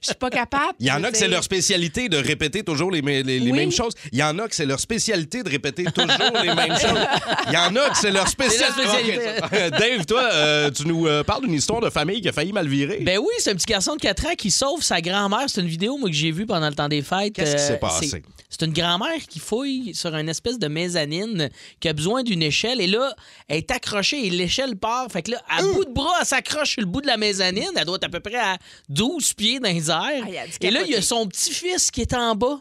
je 0.00 0.06
suis 0.06 0.14
pas 0.14 0.30
capable. 0.30 0.74
Il 0.80 0.86
y 0.86 0.92
en 0.92 1.02
a 1.02 1.10
que 1.10 1.16
c'est 1.16 1.28
leur 1.28 1.42
spécialité 1.42 2.08
de 2.08 2.18
répéter 2.18 2.62
toujours 2.62 2.90
les, 2.90 3.02
mê- 3.02 3.22
les- 3.24 3.40
les 3.40 3.50
Oui. 3.50 3.56
mêmes 3.58 3.72
choses. 3.72 3.94
Il 4.12 4.18
y 4.18 4.22
en 4.22 4.38
a 4.38 4.48
que 4.48 4.54
c'est 4.54 4.66
leur 4.66 4.78
spécialité 4.80 5.42
de 5.42 5.48
répéter 5.50 5.84
toujours 5.84 6.38
les 6.42 6.54
mêmes 6.54 6.76
choses. 6.78 7.06
Il 7.48 7.52
y 7.52 7.56
en 7.56 7.74
a 7.74 7.85
c'est 7.94 8.10
leur 8.10 8.28
spécialité. 8.28 8.82
spécialité. 8.82 9.70
Dave, 9.70 10.06
toi, 10.06 10.28
euh, 10.32 10.70
tu 10.70 10.86
nous 10.86 11.06
euh, 11.06 11.22
parles 11.22 11.42
d'une 11.42 11.54
histoire 11.54 11.80
de 11.80 11.90
famille 11.90 12.20
qui 12.20 12.28
a 12.28 12.32
failli 12.32 12.52
mal 12.52 12.66
virer. 12.68 12.98
Ben 13.02 13.18
oui, 13.18 13.28
c'est 13.38 13.50
un 13.50 13.54
petit 13.54 13.66
garçon 13.66 13.94
de 13.96 14.00
4 14.00 14.26
ans 14.26 14.34
qui 14.36 14.50
sauve 14.50 14.82
sa 14.82 15.00
grand-mère. 15.00 15.44
C'est 15.48 15.60
une 15.60 15.66
vidéo 15.68 15.96
moi, 15.98 16.08
que 16.08 16.14
j'ai 16.14 16.30
vue 16.32 16.46
pendant 16.46 16.68
le 16.68 16.74
temps 16.74 16.88
des 16.88 17.02
fêtes. 17.02 17.34
Qu'est-ce 17.34 17.56
qui 17.56 17.62
Euh, 17.62 17.68
s'est 17.68 17.78
passé? 17.78 18.06
c'est- 18.08 18.22
C'est 18.48 18.64
une 18.64 18.72
grand-mère 18.72 19.18
qui 19.28 19.38
fouille 19.40 19.92
sur 19.94 20.14
une 20.14 20.28
espèce 20.28 20.58
de 20.58 20.68
mezzanine 20.68 21.50
qui 21.80 21.88
a 21.88 21.92
besoin 21.92 22.22
d'une 22.22 22.42
échelle. 22.42 22.80
Et 22.80 22.86
là, 22.86 23.12
elle 23.48 23.58
est 23.58 23.70
accrochée 23.72 24.24
et 24.26 24.30
l'échelle 24.30 24.76
part. 24.76 25.08
Fait 25.10 25.22
que 25.22 25.32
là, 25.32 25.42
à 25.50 25.62
bout 25.62 25.84
de 25.84 25.92
bras, 25.92 26.12
elle 26.20 26.26
s'accroche 26.26 26.70
sur 26.70 26.80
le 26.80 26.86
bout 26.86 27.00
de 27.00 27.08
la 27.08 27.16
mezzanine. 27.16 27.70
Elle 27.76 27.84
doit 27.84 27.96
être 27.96 28.04
à 28.04 28.08
peu 28.08 28.20
près 28.20 28.36
à 28.38 28.56
12 28.88 29.32
pieds 29.34 29.58
dans 29.58 29.68
les 29.68 29.90
airs. 29.90 30.00
Ah, 30.24 30.46
et 30.60 30.70
là, 30.70 30.80
il 30.86 30.92
y 30.92 30.94
a 30.94 31.02
son 31.02 31.26
petit-fils 31.26 31.90
qui 31.90 32.02
est 32.02 32.14
en 32.14 32.34
bas. 32.36 32.60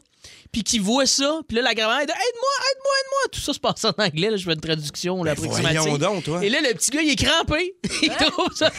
Puis 0.55 0.63
qui 0.63 0.79
voit 0.79 1.05
ça, 1.05 1.41
puis 1.49 1.57
là, 1.57 1.63
la 1.63 1.73
grand-mère 1.73 1.97
elle 1.99 2.05
dit 2.05 2.13
Aide-moi, 2.13 2.49
aide-moi, 2.71 2.91
aide-moi. 3.01 3.29
Tout 3.33 3.41
ça 3.41 3.51
se 3.51 3.59
passe 3.59 3.83
en 3.83 3.89
anglais, 4.01 4.29
là, 4.29 4.37
je 4.37 4.45
fais 4.45 4.53
une 4.53 4.61
traduction 4.61 5.21
là, 5.21 5.35
Ben, 5.35 5.43
approximative. 5.43 5.79
voyons 5.81 5.97
donc, 5.97 6.23
toi. 6.23 6.45
Et 6.45 6.47
là, 6.49 6.61
le 6.61 6.73
petit 6.73 6.91
gars, 6.91 7.01
il 7.01 7.09
est 7.11 7.15
crampé. 7.21 7.75
il 8.03 8.09
trouve 8.11 8.55
ça. 8.55 8.71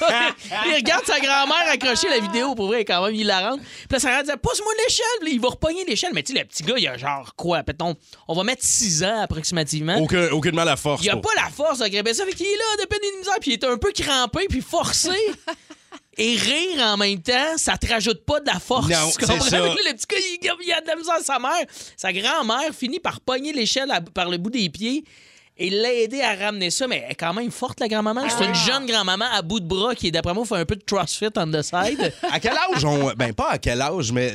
il 0.68 0.74
regarde 0.74 1.04
sa 1.04 1.20
grand-mère 1.20 1.68
accrocher 1.70 2.08
la 2.08 2.20
vidéo, 2.20 2.54
pour 2.54 2.68
vrai, 2.68 2.86
quand 2.86 3.04
même 3.04 3.14
hilarante. 3.14 3.60
Puis 3.60 3.88
là, 3.90 3.98
sa 3.98 4.08
grand-mère 4.08 4.24
dit 4.36 4.40
Pousse-moi 4.42 4.72
l'échelle. 4.86 5.04
Puis 5.20 5.28
là, 5.28 5.34
il 5.34 5.40
va 5.42 5.48
repogner 5.48 5.84
l'échelle. 5.84 6.12
Mais 6.14 6.22
tu 6.22 6.32
sais, 6.32 6.38
le 6.38 6.46
petit 6.46 6.62
gars, 6.62 6.76
il 6.78 6.88
a 6.88 6.96
genre 6.96 7.34
quoi? 7.36 7.62
Peut-on, 7.62 7.94
On 8.26 8.34
va 8.34 8.42
mettre 8.42 8.64
6 8.64 9.04
ans 9.04 9.20
approximativement. 9.20 9.98
Aucun, 9.98 10.30
aucunement 10.30 10.64
la 10.64 10.76
force. 10.76 11.02
Il 11.04 11.10
a 11.10 11.12
pour- 11.12 11.30
pas 11.30 11.42
la 11.42 11.50
force 11.50 11.80
de 11.80 11.88
grimper 11.88 12.14
ça. 12.14 12.24
Fait 12.24 12.32
qu'il 12.32 12.46
est 12.46 12.56
là, 12.56 12.82
de 12.84 12.88
peine 12.88 13.00
et 13.02 13.12
de 13.12 13.18
misère. 13.18 13.34
Puis 13.38 13.50
il 13.50 13.54
est 13.54 13.64
un 13.64 13.76
peu 13.76 13.92
crampé, 13.92 14.46
puis 14.48 14.62
forcé. 14.62 15.10
Et 16.18 16.34
rire 16.36 16.80
en 16.82 16.96
même 16.96 17.20
temps, 17.20 17.56
ça 17.58 17.76
te 17.76 17.86
rajoute 17.86 18.24
pas 18.24 18.40
de 18.40 18.46
la 18.46 18.58
force. 18.58 18.88
Non, 18.88 19.10
Tu 19.18 19.26
comprends? 19.26 19.44
c'est 19.44 19.50
ça. 19.50 19.58
Le 19.58 19.92
petit 19.94 20.06
gars, 20.08 20.16
il, 20.18 20.66
il 20.66 20.72
a 20.72 20.80
de 20.80 20.86
la 20.86 20.96
misère 20.96 21.14
à 21.16 21.22
sa 21.22 21.38
mère. 21.38 21.66
Sa 21.96 22.12
grand-mère 22.12 22.72
finit 22.74 23.00
par 23.00 23.20
pogner 23.20 23.52
l'échelle 23.52 23.90
à- 23.90 24.00
par 24.00 24.30
le 24.30 24.38
bout 24.38 24.48
des 24.50 24.68
pieds 24.70 25.04
et 25.58 25.68
l'aider 25.70 26.22
à 26.22 26.34
ramener 26.34 26.70
ça. 26.70 26.86
Mais 26.86 27.02
elle 27.04 27.12
est 27.12 27.16
quand 27.16 27.34
même 27.34 27.50
forte, 27.50 27.80
la 27.80 27.88
grand-maman. 27.88 28.22
C'est 28.30 28.44
Ah. 28.44 28.48
une 28.48 28.54
jeune 28.54 28.86
grand-maman 28.86 29.26
à 29.30 29.42
bout 29.42 29.60
de 29.60 29.66
bras 29.66 29.94
qui, 29.94 30.10
d'après 30.10 30.32
moi, 30.32 30.46
fait 30.46 30.56
un 30.56 30.64
peu 30.64 30.76
de 30.76 30.84
crossfit 30.84 31.26
on 31.36 31.50
the 31.50 31.60
side. 31.62 32.12
À 32.32 32.40
quel 32.40 32.52
âge? 32.52 32.84
On. 32.84 33.12
Ben, 33.14 33.34
pas 33.34 33.50
à 33.50 33.58
quel 33.58 33.82
âge, 33.82 34.10
mais. 34.12 34.32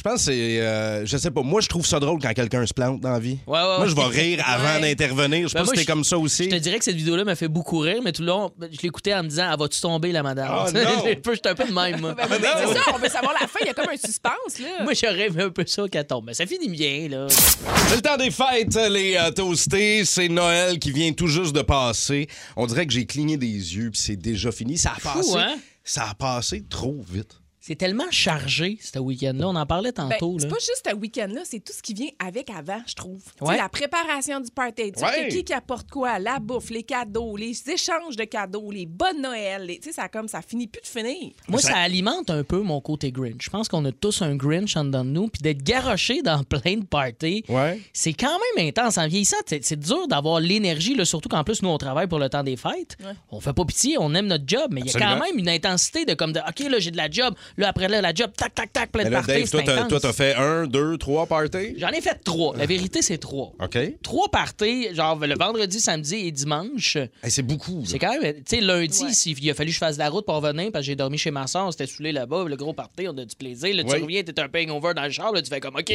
C'est- 0.00 0.10
Je 0.10 0.14
pense 0.14 0.26
que 0.26 0.32
c'est. 0.32 0.60
euh, 0.60 1.06
je 1.06 1.16
sais 1.16 1.30
pas. 1.30 1.42
Moi, 1.42 1.60
je 1.60 1.68
trouve 1.68 1.86
ça 1.86 2.00
drôle 2.00 2.18
quand 2.20 2.32
quelqu'un 2.32 2.64
se 2.66 2.72
plante 2.74 3.00
dans 3.00 3.10
la 3.12 3.18
vie. 3.18 3.38
Ouais, 3.46 3.58
ouais, 3.58 3.76
Moi, 3.78 3.86
je 3.86 3.94
vais 3.94 4.02
ouais. 4.02 4.08
rire 4.08 4.44
avant 4.46 4.80
Ouais. 4.80 4.94
d'intervenir. 4.94 5.42
Je 5.42 5.48
sais 5.48 5.54
Ben, 5.58 5.64
moi, 5.64 5.72
si 5.74 5.78
t'es 5.80 5.82
je- 5.82 5.86
comme 5.86 6.04
ça 6.04 6.18
aussi. 6.18 6.44
Je 6.44 6.50
te 6.50 6.54
dirais 6.56 6.78
que 6.78 6.84
cette 6.84 6.96
vidéo-là 6.96 7.24
m'a 7.24 7.34
fait 7.36 7.48
beaucoup 7.48 7.78
rire, 7.78 8.00
mais 8.04 8.12
tout 8.12 8.22
le 8.22 8.28
long, 8.28 8.50
ben, 8.58 8.68
je 8.72 8.78
l'écoutais 8.82 9.14
en 9.14 9.22
me 9.22 9.28
disant, 9.28 9.48
ah, 9.50 9.56
vas-tu 9.56 9.80
tomber, 9.80 10.12
la 10.12 10.22
madame? 10.22 10.48
Oh, 10.66 10.70
non! 10.72 11.04
J'étais 11.32 11.48
un 11.48 11.54
peu 11.54 11.64
de 11.66 11.72
même, 11.72 12.00
moi. 12.00 12.14
Ben, 12.16 12.26
ben, 12.28 12.38
c'est 12.66 12.74
ça, 12.74 12.80
on 12.94 12.98
veut 12.98 13.08
savoir 13.08 13.34
la 13.40 13.46
fin. 13.46 13.58
Il 13.62 13.66
y 13.66 13.70
a 13.70 13.74
comme 13.74 13.88
un 13.92 13.96
suspense, 13.96 14.58
là. 14.60 14.84
Moi, 14.84 14.92
j'aurais 14.94 15.26
aimé 15.26 15.42
un 15.44 15.50
peu 15.50 15.64
ça 15.66 15.82
qu'elle 15.88 16.06
tombe. 16.06 16.24
Mais 16.26 16.34
ça 16.34 16.46
finit 16.46 16.68
bien, 16.68 17.08
là. 17.08 17.26
C'est 17.28 17.96
le 17.96 18.02
temps 18.02 18.16
des 18.16 18.30
fêtes, 18.30 18.74
les 18.90 19.16
euh, 19.16 19.30
toastés. 19.30 20.04
C'est 20.04 20.28
Noël 20.28 20.78
qui 20.78 20.92
vient 20.92 21.12
tout 21.12 21.26
juste 21.26 21.54
de 21.54 21.62
passer. 21.62 22.26
On 22.56 22.66
dirait 22.66 22.86
que 22.86 22.92
j'ai 22.92 23.06
cligné 23.06 23.36
des 23.36 23.46
yeux 23.46 23.90
puis 23.90 24.00
c'est 24.00 24.16
déjà 24.16 24.50
fini. 24.52 24.78
Ça 24.78 24.92
a 24.96 25.00
passé. 25.00 25.36
hein? 25.36 25.56
Ça 25.84 26.08
a 26.10 26.14
passé 26.14 26.62
trop 26.68 26.96
vite. 27.08 27.39
C'est 27.62 27.74
tellement 27.76 28.10
chargé, 28.10 28.78
ce 28.80 28.98
week-end-là. 28.98 29.48
On 29.48 29.54
en 29.54 29.66
parlait 29.66 29.92
Ben, 29.92 30.08
tantôt. 30.08 30.36
c'est 30.38 30.46
là. 30.46 30.50
pas 30.54 30.58
juste 30.60 30.88
un 30.90 30.94
week-end-là, 30.94 31.42
c'est 31.44 31.60
tout 31.60 31.74
ce 31.74 31.82
qui 31.82 31.92
vient 31.92 32.08
avec 32.18 32.48
avant, 32.48 32.80
je 32.86 32.94
trouve. 32.94 33.22
Tu 33.22 33.30
sais, 33.38 33.44
Ouais. 33.44 33.56
La 33.58 33.68
préparation 33.68 34.40
du 34.40 34.50
party, 34.50 34.92
tu 34.92 35.00
sais, 35.00 35.04
Ouais. 35.04 35.28
qui 35.28 35.44
qui 35.44 35.52
apporte 35.52 35.90
quoi, 35.90 36.18
la 36.18 36.38
bouffe, 36.38 36.70
les 36.70 36.82
cadeaux, 36.84 37.36
les 37.36 37.52
échanges 37.70 38.16
de 38.16 38.24
cadeaux, 38.24 38.70
les 38.70 38.86
bonnes 38.86 39.20
Noël, 39.20 39.64
les- 39.66 39.78
tu 39.78 39.88
sais, 39.88 39.94
ça 39.94 40.08
comme 40.08 40.26
ça 40.28 40.40
finit 40.40 40.68
plus 40.68 40.80
de 40.80 40.86
finir. 40.86 41.32
Moi, 41.48 41.60
Ça- 41.60 41.76
alimente 41.76 42.30
un 42.30 42.44
peu 42.44 42.60
mon 42.60 42.80
côté 42.80 43.12
Grinch. 43.12 43.42
Je 43.44 43.50
pense 43.50 43.68
qu'on 43.68 43.84
a 43.84 43.92
tous 43.92 44.22
un 44.22 44.36
Grinch 44.36 44.76
en 44.76 44.84
dedans 44.84 45.04
de 45.04 45.10
nous. 45.10 45.28
Puis 45.28 45.42
d'être 45.42 45.62
garoché 45.62 46.22
dans 46.22 46.42
plein 46.44 46.76
de 46.78 46.84
parties, 46.84 47.44
Ouais. 47.48 47.78
c'est 47.92 48.14
quand 48.14 48.38
même 48.56 48.68
intense. 48.68 48.96
En 48.96 49.06
vieillissant, 49.06 49.36
c'est 49.46 49.62
c'est 49.64 49.78
dur 49.78 50.08
d'avoir 50.08 50.40
l'énergie, 50.40 50.96
surtout 51.04 51.28
qu'en 51.28 51.44
plus, 51.44 51.60
nous, 51.62 51.68
on 51.68 51.78
travaille 51.78 52.06
pour 52.06 52.18
le 52.18 52.28
temps 52.30 52.42
des 52.42 52.56
fêtes. 52.56 52.96
On 53.30 53.40
fait 53.40 53.52
pas 53.52 53.64
pitié, 53.66 53.96
on 53.98 54.14
aime 54.14 54.26
notre 54.28 54.44
job, 54.46 54.68
mais 54.70 54.80
il 54.80 54.86
y 54.90 54.96
a 54.96 54.98
quand 54.98 55.20
même 55.22 55.38
une 55.38 55.48
intensité 55.48 56.04
de 56.06 56.14
comme 56.14 56.32
de 56.32 56.40
OK, 56.40 56.60
là, 56.70 56.78
j'ai 56.78 56.90
de 56.90 56.96
la 56.96 57.10
job, 57.10 57.34
Là, 57.56 57.68
après, 57.68 57.88
là, 57.88 58.00
la 58.00 58.14
job, 58.14 58.30
tac, 58.36 58.54
tac, 58.54 58.72
tac, 58.72 58.90
plein 58.92 59.04
de 59.04 59.10
parties. 59.10 59.26
Dave, 59.32 59.50
toi, 59.50 59.62
t'as- 59.64 59.72
intense. 59.74 59.88
toi, 59.88 60.00
t'as 60.00 60.12
fait 60.12 60.34
un, 60.34 60.66
deux, 60.66 60.96
trois 60.98 61.26
parties? 61.26 61.74
J'en 61.78 61.88
ai 61.90 62.00
fait 62.00 62.18
trois. 62.24 62.56
La 62.56 62.66
vérité, 62.66 63.02
c'est 63.02 63.18
trois. 63.18 63.52
OK. 63.60 63.78
Trois 64.02 64.28
parties, 64.30 64.94
genre 64.94 65.16
le 65.18 65.34
vendredi, 65.36 65.80
samedi 65.80 66.16
et 66.26 66.30
dimanche. 66.32 66.96
c'est 67.28 67.42
beaucoup. 67.42 67.82
C'est 67.86 67.98
quand 67.98 68.18
même. 68.20 68.34
Tu 68.36 68.42
sais, 68.46 68.60
lundi, 68.60 69.14
s'il- 69.14 69.38
il 69.42 69.50
a 69.50 69.54
fallu 69.54 69.68
que 69.70 69.74
je 69.74 69.78
fasse 69.78 69.94
de 69.96 70.00
la 70.00 70.08
route 70.10 70.24
pour 70.26 70.34
revenir 70.36 70.70
parce 70.72 70.82
que 70.82 70.86
j'ai 70.86 70.96
dormi 70.96 71.18
chez 71.18 71.30
ma 71.30 71.46
soeur, 71.46 71.66
on 71.66 71.70
s'était 71.70 71.86
saoulé 71.86 72.12
là-bas, 72.12 72.44
le 72.46 72.56
gros 72.56 72.72
party, 72.72 73.06
on 73.08 73.16
a 73.18 73.24
du 73.24 73.34
plaisir. 73.36 73.74
Là, 73.74 73.84
tu 73.84 73.92
Oui. 73.92 74.00
reviens, 74.02 74.22
t'es 74.22 74.38
un 74.40 74.48
hangover 74.54 74.94
dans 74.94 75.04
le 75.04 75.10
char, 75.10 75.32
là, 75.32 75.42
tu 75.42 75.48
fais 75.50 75.60
comme, 75.60 75.76
OK, 75.76 75.92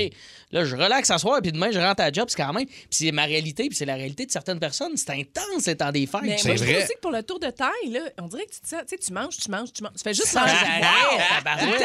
là, 0.51 0.65
je 0.65 0.75
relaxe 0.75 1.09
à 1.12 1.17
soir, 1.17 1.39
puis 1.41 1.51
demain, 1.51 1.71
je 1.71 1.79
rentre 1.79 2.01
à 2.01 2.05
la 2.07 2.12
job, 2.12 2.25
c'est 2.29 2.38
quand 2.41 2.53
même. 2.53 2.65
Puis 2.65 2.88
c'est 2.91 3.12
ma 3.12 3.24
réalité, 3.25 3.67
puis 3.67 3.75
c'est 3.75 3.85
la 3.85 3.95
réalité 3.95 4.25
de 4.25 4.31
certaines 4.31 4.59
personnes. 4.59 4.91
C'est 4.95 5.12
intense, 5.12 5.63
temps 5.77 5.91
des 5.91 6.05
fêtes. 6.05 6.21
Mais 6.24 6.38
C'est 6.38 6.47
moi, 6.50 6.55
je 6.57 6.63
vrai. 6.63 6.74
trouve 6.74 6.83
aussi 6.85 6.93
que 6.95 7.00
pour 7.01 7.12
le 7.12 7.24
tour 7.24 7.39
de 7.39 7.50
taille, 7.50 7.89
là, 7.91 8.00
on 8.21 8.27
dirait 8.27 8.45
que 8.45 8.53
tu 8.53 8.62
te 8.62 8.67
sens, 8.67 8.81
tu 8.88 8.95
sais, 8.95 8.97
tu 8.97 9.13
manges, 9.13 9.38
tu 9.38 9.50
manges, 9.51 9.71
tu 9.74 9.83
manges. 9.83 9.93
Tu 9.97 10.03
fais 10.03 10.13
juste 10.13 10.33
manger. 10.33 10.53
Tabarouette. 11.46 11.80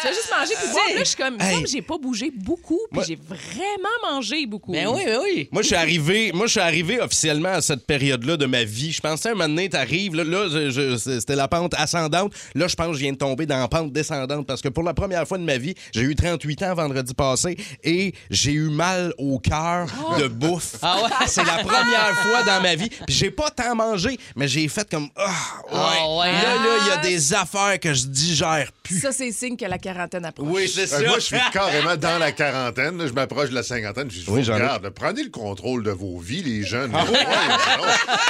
Tu 0.00 0.08
fais 0.08 0.14
juste 0.14 0.30
manger 0.36 0.54
puis 0.58 0.70
boire. 0.72 0.84
Là, 0.94 0.98
je 0.98 1.04
suis 1.04 1.16
comme, 1.16 1.34
il 1.34 1.38
me 1.38 1.42
Hey. 1.44 1.52
semble 1.54 1.64
que 1.64 1.70
j'ai 1.70 1.82
pas 1.82 1.98
bougé 1.98 2.32
beaucoup, 2.34 2.80
puis 2.92 3.02
j'ai 3.06 3.16
vraiment 3.16 4.12
mangé 4.12 4.46
beaucoup. 4.46 4.72
Ben 4.72 4.88
oui, 4.88 5.02
ben 5.04 5.18
oui. 5.22 5.48
Moi, 5.52 5.62
je 5.62 5.66
suis 5.68 5.76
arrivé, 5.76 6.32
moi, 6.34 6.46
je 6.46 6.52
suis 6.52 6.60
arrivé 6.60 7.00
officiellement 7.00 7.50
à 7.50 7.60
cette 7.60 7.86
période-là 7.86 8.36
de 8.36 8.46
ma 8.46 8.64
vie. 8.64 8.92
Je 8.92 9.00
pensais 9.00 9.30
un 9.30 9.32
moment 9.32 9.48
donné, 9.48 9.68
t'arrives, 9.68 10.14
là, 10.14 10.24
là 10.24 10.48
je- 10.48 10.70
je- 10.70 10.96
c'était 11.20 11.36
la 11.36 11.48
pente 11.48 11.74
ascendante. 11.74 12.32
Là, 12.54 12.66
je 12.68 12.74
pense 12.74 12.88
que 12.88 12.92
je 12.94 12.98
viens 12.98 13.12
de 13.12 13.18
tomber 13.18 13.46
dans 13.46 13.58
la 13.58 13.68
pente 13.68 13.92
descendante 13.92 14.46
parce 14.46 14.60
que 14.62 14.68
pour 14.68 14.82
la 14.82 14.94
première 14.94 15.26
fois 15.26 15.38
de 15.38 15.44
ma 15.44 15.58
vie, 15.58 15.74
j'ai 15.92 16.02
eu 16.02 16.14
38 16.14 16.62
ans 16.62 16.74
vendredi 16.74 17.14
passé 17.14 17.56
et 17.84 18.12
j'ai 18.30 18.52
eu 18.52 18.68
mal 18.70 19.12
au 19.18 19.38
cœur 19.38 19.86
de 20.18 20.26
bouffe. 20.28 20.76
Ah 20.82 21.02
ouais? 21.02 21.10
C'est 21.26 21.44
la 21.44 21.58
première 21.58 22.14
fois 22.22 22.42
dans 22.44 22.60
ma 22.60 22.74
vie. 22.74 22.88
Puis 23.06 23.14
j'ai 23.14 23.30
pas 23.30 23.50
tant 23.50 23.74
mangé, 23.74 24.18
mais 24.34 24.48
j'ai 24.48 24.66
fait 24.68 24.88
comme 24.90 25.08
ah 25.16 25.22
ouais. 25.26 25.78
Ah 25.78 26.16
ouais. 26.18 26.32
Là, 26.32 26.54
là, 26.54 26.78
il 26.82 26.88
y 26.88 26.90
a 26.90 26.96
des 26.98 27.34
affaires 27.34 27.78
que 27.80 27.92
je 27.94 28.06
digère 28.06 28.70
plus. 28.82 28.95
Ça, 29.00 29.12
c'est 29.12 29.32
signe 29.32 29.56
que 29.56 29.64
la 29.64 29.78
quarantaine 29.78 30.24
approche. 30.24 30.48
Oui, 30.50 30.68
c'est 30.68 30.86
ça. 30.86 30.98
Euh, 30.98 31.06
moi, 31.06 31.16
je 31.18 31.24
suis 31.24 31.36
carrément 31.52 31.96
dans 31.96 32.18
la 32.18 32.32
quarantaine. 32.32 32.98
là. 32.98 33.06
Je 33.06 33.12
m'approche 33.12 33.50
de 33.50 33.54
la 33.54 33.62
cinquantaine. 33.62 34.10
Je 34.10 34.20
dis, 34.20 34.24
Oui, 34.28 34.42
regarde, 34.42 34.84
là, 34.84 34.90
prenez 34.90 35.22
le 35.22 35.30
contrôle 35.30 35.82
de 35.82 35.90
vos 35.90 36.18
vies, 36.18 36.42
les 36.42 36.62
jeunes. 36.62 36.92
Ouais, 36.94 37.00
non. 37.00 37.84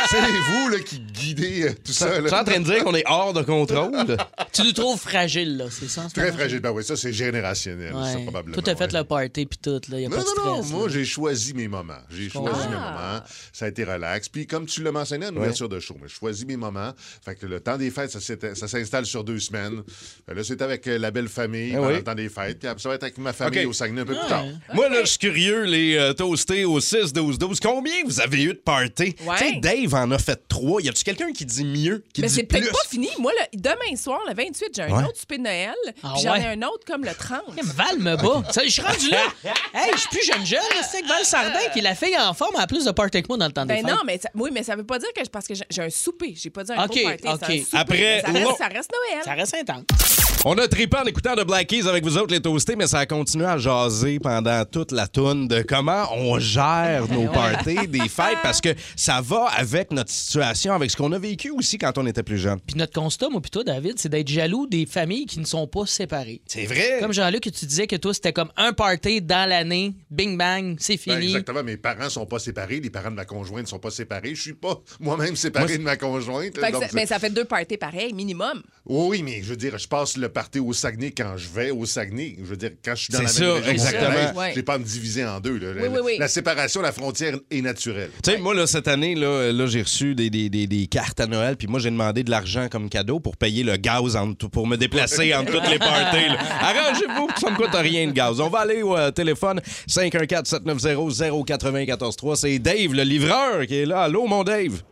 C'est 0.09 0.19
vous 0.21 0.69
là, 0.69 0.79
qui 0.81 1.01
guidez 1.01 1.69
euh, 1.69 1.73
tout 1.85 1.93
ça. 1.93 2.21
Tu 2.21 2.27
es 2.27 2.35
en 2.35 2.45
train 2.45 2.61
de 2.61 2.65
dire 2.65 2.85
qu'on 2.85 2.95
est 2.95 3.05
hors 3.07 3.33
de 3.33 3.43
contrôle? 3.43 4.17
Tu 4.53 4.63
nous 4.63 4.73
trouves 4.73 4.99
fragiles, 4.99 5.59
là, 5.59 5.65
c'est 5.71 5.89
ça? 5.89 6.07
Très 6.15 6.33
fragile. 6.33 6.61
Ben 6.61 6.71
oui, 6.71 6.83
ça, 6.83 6.97
c'est 6.97 7.13
générationnel, 7.13 7.93
ça, 7.93 8.19
probablement. 8.23 8.55
Toi, 8.55 8.63
t'as 8.63 8.75
fait 8.75 8.91
ouais. 8.93 8.99
le 9.01 9.05
party 9.05 9.45
puis 9.45 9.59
tout, 9.63 9.81
là. 9.91 10.01
Y 10.01 10.07
a 10.07 10.09
Non, 10.09 10.17
pas 10.17 10.23
de 10.23 10.29
non, 10.39 10.57
non. 10.57 10.63
Moi, 10.65 10.89
j'ai 10.89 11.05
choisi 11.05 11.53
mes 11.53 11.69
moments. 11.69 11.93
J'ai 12.11 12.31
choisi 12.31 12.59
Ah. 12.63 12.69
mes 12.69 12.75
moments. 12.75 13.21
Ça 13.53 13.67
a 13.67 13.69
été 13.69 13.85
relax. 13.85 14.31
Puis, 14.31 14.47
comme 14.47 14.65
tu 14.65 14.83
l'as 14.83 14.93
mentionné 14.93 15.27
en 15.27 15.37
ouverture 15.37 15.69
de 15.69 15.79
show, 15.79 15.95
mais 16.01 16.09
je 16.09 16.15
choisis 16.15 16.47
mes 16.47 16.57
moments. 16.57 16.93
Fait 17.23 17.35
que 17.35 17.45
le 17.45 17.61
temps 17.61 17.77
des 17.77 17.91
fêtes, 17.91 18.11
ça 18.13 18.21
ça 18.21 18.69
s'installe 18.69 19.05
sur 19.05 19.25
deux 19.25 19.41
semaines. 19.41 19.83
Là, 20.27 20.43
c'est 20.43 20.56
avec 20.63 20.87
euh, 20.87 20.99
la 20.99 21.11
belle 21.11 21.29
famille 21.29 21.73
Ah 21.75 21.77
pendant 21.79 21.89
oui. 21.89 21.95
le 21.97 22.05
temps 22.05 22.15
des 22.15 22.29
fêtes. 22.29 22.59
Puis 22.59 22.69
après, 22.69 22.83
ça 22.83 22.89
va 22.89 22.95
être 22.97 23.03
avec 23.05 23.19
ma 23.19 23.33
famille 23.33 23.65
au 23.67 23.73
Saguenay 23.73 24.03
un 24.03 24.05
peu 24.07 24.15
plus 24.15 24.29
tard. 24.29 24.45
Moi, 24.75 24.89
là, 24.89 25.01
je 25.03 25.07
suis 25.11 25.19
curieux, 25.19 25.63
les 25.65 25.97
euh, 25.97 26.13
toastés 26.13 26.65
au 26.65 26.81
6-12-12. 26.81 27.59
Combien 27.63 27.95
vous 28.05 28.21
avez 28.21 28.43
eu 28.43 28.49
de 28.49 28.53
party? 28.59 29.17
Ouais. 29.25 29.37
Tu 29.39 29.45
sais, 29.45 29.53
Dave 29.61 29.95
en 29.95 30.11
a 30.11 30.19
fait 30.19 30.41
trois. 30.49 30.81
Y 30.83 30.89
a-tu 30.89 31.05
quelqu'un 31.05 31.33
qui 31.33 31.45
dit 31.45 31.65
mieux, 31.65 32.05
qui 32.13 32.21
Mais 32.21 32.29
dit 32.29 32.35
c'est 32.35 32.43
peut-être 32.45 32.71
pas 32.73 32.89
fini. 32.89 33.09
Moi, 33.19 33.33
le- 33.53 33.59
demain 33.61 33.97
soir, 33.97 34.21
le 34.29 34.35
28, 34.35 34.69
j'ai 34.75 34.83
un 34.83 34.91
Ouais. 34.97 35.05
autre 35.05 35.19
souper 35.19 35.39
de 35.39 35.43
Noël. 35.43 35.75
Ah 36.03 36.13
puis 36.15 36.23
j'en 36.25 36.33
ouais? 36.33 36.43
ai 36.43 36.47
un 36.47 36.63
autre 36.63 36.85
comme 36.87 37.05
le 37.05 37.13
30. 37.15 37.41
Val 37.63 37.99
me 37.99 38.17
bat. 38.17 38.43
Je 38.65 38.69
suis 38.71 38.83
rendu 38.83 39.11
là. 39.11 39.23
Hey, 39.75 39.91
je 39.93 39.99
suis 39.99 40.09
plus 40.09 40.25
jeune 40.27 40.47
jeune. 40.47 40.59
là, 40.61 40.83
C'est 40.91 41.03
que 41.03 41.09
Val 41.09 41.25
Sardin, 41.25 41.59
qui 41.73 41.81
est 41.81 41.83
la 41.83 41.95
fille 41.95 42.17
en 42.19 42.33
forme, 42.35 42.57
a 42.57 42.67
plus 42.67 42.85
de 42.85 42.91
party 42.91 43.23
que 43.23 43.29
moi 43.29 43.37
dans 43.37 43.47
le 43.47 43.53
temps 43.53 43.67
des 43.67 43.75
Ben 43.75 43.87
fêtes. 43.87 43.95
non, 43.95 44.01
mais 44.07 44.19
ça, 44.19 44.29
oui, 44.35 44.51
mais 44.53 44.63
ça 44.63 44.75
veut 44.77 44.85
pas 44.85 44.99
dire 44.99 45.09
que 45.15 45.23
je- 45.25 45.31
parce 45.31 45.47
que 45.47 45.55
j'ai- 45.55 45.83
un 45.83 45.91
souper. 45.91 46.35
J'ai 46.37 46.51
pas 46.51 46.65
dit 46.65 46.73
un 46.73 46.85
OK, 46.85 46.91
gros 46.97 47.03
party. 47.05 47.27
un 47.29 47.65
souper. 47.65 47.77
Après, 47.77 48.23
ça, 48.25 48.33
non. 48.33 48.47
reste, 48.49 48.59
ça 48.59 48.67
reste 48.69 48.91
Noël. 49.13 49.25
Ça 49.25 49.35
reste 49.35 49.55
intense. 49.55 50.26
On 50.45 50.57
a 50.59 50.69
trippé 50.69 50.97
en 50.97 51.05
écoutant 51.05 51.35
de 51.35 51.43
Black 51.43 51.67
Keys 51.67 51.89
avec 51.89 52.05
vous 52.05 52.17
autres, 52.19 52.33
les 52.33 52.41
toastés, 52.41 52.77
mais 52.77 52.87
ça 52.87 53.01
a 53.01 53.07
continué 53.07 53.47
à 53.47 53.59
jaser 53.59 54.21
pendant 54.21 54.65
toute 54.65 54.93
la 54.93 55.09
toune 55.09 55.49
de 55.49 55.63
comment 55.63 56.05
on 56.15 56.39
gère 56.39 57.09
nos 57.11 57.27
parties 57.33 57.89
des 57.89 58.09
fêtes 58.09 58.39
parce 58.45 58.61
que 58.61 58.69
ça 58.95 59.21
va 59.21 59.47
avec 59.57 59.91
notre 59.91 60.11
situation, 60.13 60.73
avec 60.73 60.93
ce 60.93 60.97
qu'on 60.97 61.11
a 61.11 61.19
vécu 61.19 61.51
aussi 61.51 61.79
quand 61.79 61.99
on 61.99 62.07
était 62.07 62.23
plus 62.23 62.39
jeune. 62.39 62.61
Puis 62.65 62.77
notre 62.77 62.93
constat, 62.93 63.29
moi, 63.29 63.41
toi, 63.51 63.65
David, 63.65 63.99
c'est 63.99 64.09
d'être 64.09 64.29
jaloux 64.29 64.69
des 64.69 64.87
familles 64.87 65.27
qui 65.27 65.41
ne 65.41 65.45
sont 65.45 65.67
pas 65.67 65.85
séparées. 65.85 66.41
C'est 66.47 66.67
vrai. 66.67 66.99
Comme 67.01 67.13
Jean-Luc, 67.13 67.43
tu 67.43 67.67
disais 67.67 67.89
que 67.89 67.97
toi, 67.97 68.15
c'était 68.15 68.33
comme 68.33 68.53
un 68.57 68.73
party 68.73 69.21
dans 69.23 69.49
l'année, 69.49 69.95
bing 70.13 70.39
bang, 70.39 70.77
c'est 70.79 70.95
Ben, 71.07 71.15
fini. 71.19 71.27
exactement. 71.33 71.65
Mes 71.65 71.77
parents 71.77 72.09
sont 72.11 72.27
pas 72.27 72.39
séparés. 72.39 72.79
Les 72.79 72.91
parents 72.91 73.11
de 73.11 73.17
ma 73.17 73.25
conjointe 73.25 73.63
ne 73.65 73.69
sont 73.69 73.81
pas 73.81 73.91
séparés. 73.91 74.37
Je 74.37 74.43
suis 74.43 74.55
pas 74.55 74.81
moi-même 75.01 75.35
séparé 75.35 75.77
de 75.79 75.83
ma 75.83 75.97
conjointe. 75.97 76.57
Fait 76.57 76.69
que 76.69 76.73
Donc, 76.73 76.83
ça- 76.85 76.91
mais 76.95 77.07
ça 77.07 77.19
fait 77.19 77.31
deux 77.31 77.45
parties 77.47 77.79
pareils, 77.79 78.13
minimum. 78.13 78.63
Oui, 78.85 79.23
mais 79.25 79.41
je 79.43 79.49
veux 79.49 79.57
dire, 79.57 79.77
je 79.77 79.89
passe 79.89 80.17
le 80.17 80.26
party 80.29 80.61
au 80.61 80.73
Saguenay 80.73 81.11
quand 81.11 81.37
je 81.37 81.49
vais 81.49 81.71
au 81.71 81.85
Saguenay. 81.87 82.37
Je 82.39 82.45
veux 82.45 82.57
dire, 82.57 82.71
quand 82.85 82.95
je 82.95 83.03
suis 83.05 83.13
dans 83.13 83.19
la 83.19 83.25
même 83.25 83.33
ça, 83.33 83.55
région 83.55 83.71
exactement. 83.73 84.39
Ouais. 84.41 84.63
Pas 84.63 84.75
à 84.75 84.79
me 84.79 84.85
diviser 84.85 85.25
en 85.25 85.41
deux. 85.41 85.59
là. 85.59 85.69
Oui, 85.77 85.83
la, 85.83 85.89
oui, 85.91 85.99
oui. 86.05 86.17
la 86.19 86.29
séparation, 86.29 86.81
la 86.83 86.93
frontière 86.93 87.37
est 87.51 87.63
naturelle. 87.63 88.11
Tu 88.23 88.31
sais, 88.33 88.39
moi, 88.39 88.55
là, 88.55 88.67
cette 88.67 88.89
année, 88.89 89.15
là, 89.15 89.53
là 89.53 89.67
j'ai 89.67 89.83
reçu 89.83 90.15
des, 90.15 90.29
des- 90.31 90.49
des- 90.51 90.67
des 90.67 90.87
cartes 90.87 91.21
à 91.21 91.27
Noël, 91.27 91.57
puis 91.57 91.67
moi, 91.69 91.81
j'ai 91.81 91.91
demandé 91.91 92.23
de 92.25 92.31
l'argent 92.31 92.69
comme 92.71 92.89
cadeau 92.89 93.21
pour 93.21 93.37
payer 93.37 93.63
le 93.63 93.77
gaz 93.77 94.17
en 94.17 94.33
pour 94.35 94.67
me 94.67 94.77
déplacer 94.77 95.35
entre 95.35 95.53
toutes 95.53 95.69
les 95.71 95.79
parties. 95.79 96.27
Arrangez-vous, 96.61 97.29
ça 97.41 97.51
me 97.51 97.57
coûte 97.57 97.75
rien 97.75 98.07
de 98.09 98.13
gaz. 98.13 98.41
On 98.41 98.49
va 98.49 98.61
aller 98.61 98.83
au 98.83 98.97
euh, 98.97 99.11
téléphone 99.11 99.61
514-790-0943. 99.89 102.37
C'est 102.37 102.59
Dave, 102.59 102.93
le 102.93 103.03
livreur, 103.03 103.67
qui 103.67 103.77
est 103.77 103.87
là. 103.87 104.03
Allô, 104.03 104.27
mon 104.27 104.45
Dave? 104.45 104.83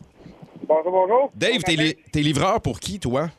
Bonjour, 0.67 0.93
bonjour. 0.93 1.31
Dave, 1.35 1.63
t'es, 1.65 1.77
li- 1.77 1.97
t'es 2.13 2.21
livreur 2.21 2.61
pour 2.61 2.81
qui, 2.81 2.99
toi? 2.99 3.31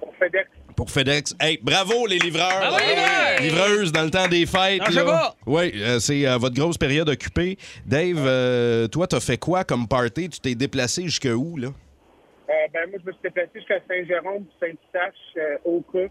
Pour 0.00 0.12
FedEx. 0.18 0.48
Pour 0.76 0.90
FedEx. 0.90 1.34
Hey, 1.40 1.58
bravo, 1.62 2.06
les 2.06 2.18
livreurs! 2.18 2.48
Bravo, 2.48 2.76
les 2.78 2.94
livreurs! 2.94 3.40
Livreuses 3.40 3.92
dans 3.92 4.02
le 4.02 4.10
temps 4.10 4.28
des 4.28 4.44
fêtes. 4.44 4.86
Là. 4.90 5.04
pas! 5.04 5.34
Oui, 5.46 5.72
euh, 5.76 5.98
c'est 5.98 6.26
euh, 6.26 6.36
votre 6.36 6.54
grosse 6.54 6.76
période 6.76 7.08
occupée. 7.08 7.56
Dave, 7.86 8.22
euh, 8.26 8.86
toi, 8.86 9.06
t'as 9.06 9.20
fait 9.20 9.38
quoi 9.38 9.64
comme 9.64 9.88
party? 9.88 10.28
Tu 10.28 10.40
t'es 10.40 10.54
déplacé 10.54 11.04
jusque 11.04 11.28
où, 11.34 11.56
là? 11.56 11.68
Euh, 11.68 12.52
ben, 12.72 12.90
moi, 12.90 12.98
je 13.02 13.06
me 13.06 13.12
suis 13.12 13.22
déplacé 13.22 13.50
jusqu'à 13.54 13.80
Saint-Jérôme, 13.88 14.44
Saint-Eustache, 14.60 15.14
euh, 15.38 15.56
au 15.64 15.80
cas. 15.80 16.08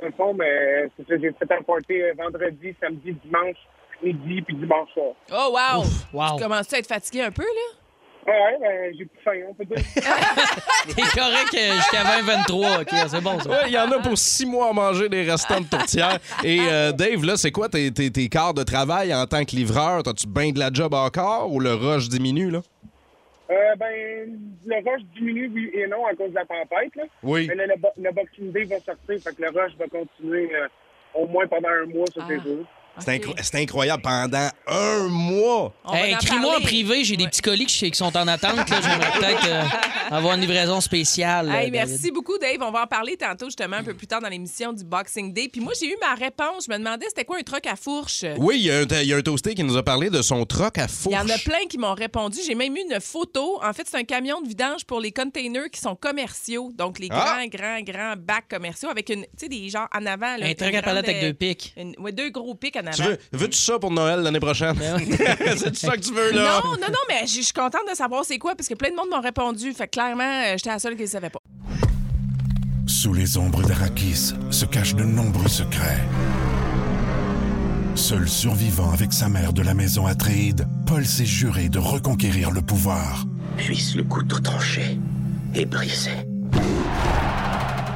Dans 0.00 0.06
le 0.06 0.12
fond, 0.12 0.34
mais 0.34 0.88
c'est 0.96 1.06
ça, 1.08 1.14
j'ai 1.20 1.32
fait 1.32 1.52
un 1.52 1.62
party 1.62 2.00
euh, 2.00 2.14
vendredi, 2.16 2.74
samedi, 2.80 3.16
dimanche, 3.24 3.56
midi, 4.02 4.42
puis 4.42 4.56
dimanche 4.56 4.90
soir. 4.92 5.14
Oh, 5.32 5.56
wow! 5.56 5.84
wow. 6.12 6.36
Tu 6.36 6.42
commences 6.42 6.72
à 6.72 6.78
être 6.78 6.86
fatigué 6.88 7.22
un 7.22 7.30
peu, 7.30 7.42
là? 7.42 7.78
Ah 8.26 8.30
ouais, 8.30 8.58
ben, 8.60 8.94
j'ai 8.96 9.04
plus 9.04 9.20
faim, 9.22 9.32
on 9.50 9.54
peut 9.54 9.64
dire. 9.66 9.76
T'es 10.96 11.02
correct 11.02 11.54
euh, 11.54 11.74
jusqu'à 11.76 12.02
2023, 12.22 12.80
OK, 12.80 12.88
c'est 13.08 13.20
bon, 13.22 13.38
ça. 13.40 13.50
Ouais, 13.50 13.56
il 13.66 13.72
y 13.72 13.78
en 13.78 13.90
a 13.90 13.98
pour 13.98 14.16
six 14.16 14.46
mois 14.46 14.70
à 14.70 14.72
manger 14.72 15.08
des 15.08 15.22
restants 15.30 15.60
de 15.60 15.66
tourtière. 15.66 16.18
Et 16.42 16.58
euh, 16.60 16.92
Dave, 16.92 17.24
là, 17.24 17.36
c'est 17.36 17.50
quoi 17.50 17.68
tes, 17.68 17.90
tes, 17.92 18.10
tes 18.10 18.28
quarts 18.28 18.54
de 18.54 18.62
travail 18.62 19.14
en 19.14 19.26
tant 19.26 19.44
que 19.44 19.54
livreur? 19.56 20.02
T'as-tu 20.02 20.26
bien 20.26 20.50
de 20.52 20.58
la 20.58 20.70
job 20.72 20.94
encore 20.94 21.52
ou 21.52 21.60
le 21.60 21.74
rush 21.74 22.08
diminue, 22.08 22.50
là? 22.50 22.60
euh, 23.50 23.54
ben, 23.78 24.38
le 24.66 24.76
rush 24.76 25.02
diminue, 25.16 25.50
oui 25.54 25.70
et 25.74 25.86
non, 25.86 26.06
à 26.06 26.14
cause 26.14 26.30
de 26.30 26.34
la 26.34 26.46
tempête, 26.46 26.96
là. 26.96 27.04
Oui. 27.22 27.46
Mais 27.48 27.54
là, 27.54 27.66
le, 27.66 27.76
bo- 27.76 27.88
le 28.00 28.10
Boxing 28.10 28.52
Day 28.52 28.64
va 28.64 28.76
sortir, 28.76 29.20
fait 29.22 29.36
que 29.36 29.42
le 29.42 29.48
rush 29.48 29.72
va 29.78 29.84
continuer 29.86 30.50
euh, 30.54 30.66
au 31.14 31.26
moins 31.26 31.46
pendant 31.46 31.68
un 31.68 31.84
mois, 31.86 32.06
ça, 32.14 32.22
c'est 32.26 32.36
Ah. 32.38 32.42
sûr. 32.42 32.64
C'est 33.00 33.18
incro- 33.18 33.34
c'est 33.42 33.56
incroyable. 33.56 34.02
Pendant 34.02 34.48
un 34.68 35.08
mois! 35.08 35.72
Hey, 35.92 36.12
Écris-moi 36.14 36.58
en 36.58 36.60
privé, 36.60 37.04
j'ai 37.04 37.16
des 37.16 37.26
petits 37.26 37.42
colis 37.42 37.66
qui 37.66 37.92
sont 37.94 38.16
en 38.16 38.28
attente. 38.28 38.56
J'aimerais 38.68 39.10
peut-être 39.18 39.46
euh, 39.48 39.62
avoir 40.10 40.34
une 40.34 40.40
livraison 40.42 40.80
spéciale. 40.80 41.48
Hey, 41.50 41.68
euh, 41.68 41.70
merci 41.72 42.10
beaucoup, 42.12 42.38
Dave. 42.38 42.58
On 42.60 42.70
va 42.70 42.82
en 42.84 42.86
parler 42.86 43.16
tantôt, 43.16 43.46
justement, 43.46 43.76
un 43.76 43.82
peu 43.84 43.94
plus 43.94 44.06
tard 44.06 44.20
dans 44.20 44.28
l'émission 44.28 44.72
du 44.72 44.84
Boxing 44.84 45.32
Day. 45.32 45.48
Puis 45.50 45.60
moi, 45.60 45.72
j'ai 45.78 45.88
eu 45.88 45.96
ma 46.00 46.14
réponse. 46.14 46.66
Je 46.68 46.72
me 46.72 46.78
demandais 46.78 47.06
c'était 47.08 47.24
quoi 47.24 47.38
un 47.38 47.42
truc 47.42 47.66
à 47.66 47.76
fourche? 47.76 48.24
Oui, 48.38 48.56
il 48.58 48.64
y, 48.66 48.70
a 48.70 48.78
un- 48.80 49.02
il 49.02 49.08
y 49.08 49.12
a 49.12 49.16
un 49.16 49.22
toasté 49.22 49.54
qui 49.54 49.64
nous 49.64 49.76
a 49.76 49.82
parlé 49.82 50.08
de 50.10 50.22
son 50.22 50.44
troc 50.46 50.78
à 50.78 50.84
Il 50.84 50.88
fourche. 50.88 51.14
y 51.14 51.18
en 51.18 51.28
a 51.28 51.38
plein 51.38 51.66
qui 51.68 51.78
m'ont 51.78 51.94
répondu. 51.94 52.38
J'ai 52.46 52.54
même 52.54 52.76
eu 52.76 52.80
une 52.90 53.00
photo. 53.00 53.60
En 53.64 53.72
fait, 53.72 53.86
c'est 53.90 53.96
un 53.98 54.04
camion 54.04 54.40
de 54.40 54.48
vidange 54.48 54.84
pour 54.84 55.00
les 55.00 55.10
containers 55.10 55.68
qui 55.70 55.80
sont 55.80 55.96
commerciaux. 55.96 56.70
Donc, 56.76 56.98
les 56.98 57.08
Ah! 57.10 57.38
grands, 57.48 57.48
grands, 57.48 57.80
grands 57.82 58.14
bacs 58.16 58.48
commerciaux 58.48 58.88
avec 58.88 59.08
une, 59.10 59.22
tu 59.22 59.28
sais, 59.38 59.48
des 59.48 59.68
gens 59.68 59.86
en 59.92 60.06
avant. 60.06 60.36
Là, 60.36 60.46
Un 60.46 60.54
truc 60.54 60.74
à 60.74 60.82
palette 60.82 61.08
avec 61.08 61.22
euh, 61.22 61.26
deux 61.28 61.34
pics. 61.34 61.74
une- 61.76 61.94
ouais, 61.98 62.12
deux 62.12 62.30
gros 62.30 62.54
pics 62.54 62.76
en 62.88 62.90
Tu 62.92 63.02
veux, 63.02 63.18
veux-tu 63.32 63.58
ça 63.58 63.78
pour 63.78 63.90
Noël 63.90 64.20
l'année 64.20 64.40
prochaine? 64.40 64.76
c'est 65.56 65.76
ça 65.76 65.96
que 65.96 66.00
tu 66.00 66.12
veux, 66.12 66.32
là? 66.32 66.60
Non, 66.64 66.72
non, 66.72 66.88
non, 66.88 66.98
mais 67.08 67.26
je 67.26 67.44
je 67.44 67.48
suis 67.48 67.52
contente 67.52 67.82
de 67.90 67.94
savoir 67.94 68.24
c'est 68.24 68.38
quoi 68.38 68.54
parce 68.54 68.68
que 68.68 68.74
plein 68.74 68.90
de 68.90 68.96
monde 68.96 69.08
m'ont 69.10 69.20
répondu. 69.20 69.72
Fait 69.74 69.86
que 69.86 69.92
clairement, 69.92 70.22
euh, 70.24 70.52
j'étais 70.56 70.70
la 70.70 70.78
seule 70.78 70.96
qui 70.96 71.02
ne 71.02 71.06
savait 71.06 71.28
pas. 71.28 71.40
Sous 72.86 73.12
les 73.12 73.36
ombres 73.36 73.62
d'Arakis 73.62 74.32
se 74.50 74.64
cachent 74.64 74.94
de 74.94 75.04
nombreux 75.04 75.48
secrets. 75.48 76.00
Seul 77.94 78.28
survivant 78.28 78.90
avec 78.92 79.12
sa 79.12 79.28
mère 79.28 79.52
de 79.52 79.62
la 79.62 79.74
maison 79.74 80.06
Atréide, 80.06 80.66
Paul 80.86 81.04
s'est 81.04 81.26
juré 81.26 81.68
de 81.68 81.78
reconquérir 81.78 82.50
le 82.50 82.62
pouvoir. 82.62 83.24
Puisse 83.58 83.94
le 83.94 84.04
couteau 84.04 84.40
tranché 84.40 84.98
et 85.54 85.64
brisé. 85.66 86.10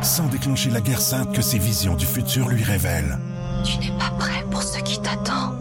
sans 0.02 0.26
déclencher 0.28 0.70
la 0.70 0.80
guerre 0.80 1.00
sainte 1.00 1.34
que 1.34 1.42
ses 1.42 1.58
visions 1.58 1.94
du 1.94 2.06
futur 2.06 2.48
lui 2.48 2.62
révèlent. 2.62 3.18
Tu 3.64 3.78
n'es 3.78 3.98
pas 3.98 4.10
prêt 4.18 4.44
pour 4.50 4.62
ce 4.62 4.78
qui 4.80 5.00
t'attend. 5.00 5.54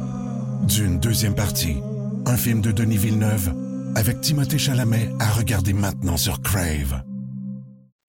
D'une 0.63 0.99
deuxième 0.99 1.35
partie, 1.35 1.77
un 2.25 2.37
film 2.37 2.61
de 2.61 2.71
Denis 2.71 2.97
Villeneuve 2.97 3.53
avec 3.95 4.21
Timothée 4.21 4.57
Chalamet 4.57 5.09
à 5.19 5.31
regarder 5.31 5.73
maintenant 5.73 6.17
sur 6.17 6.41
Crave. 6.41 7.01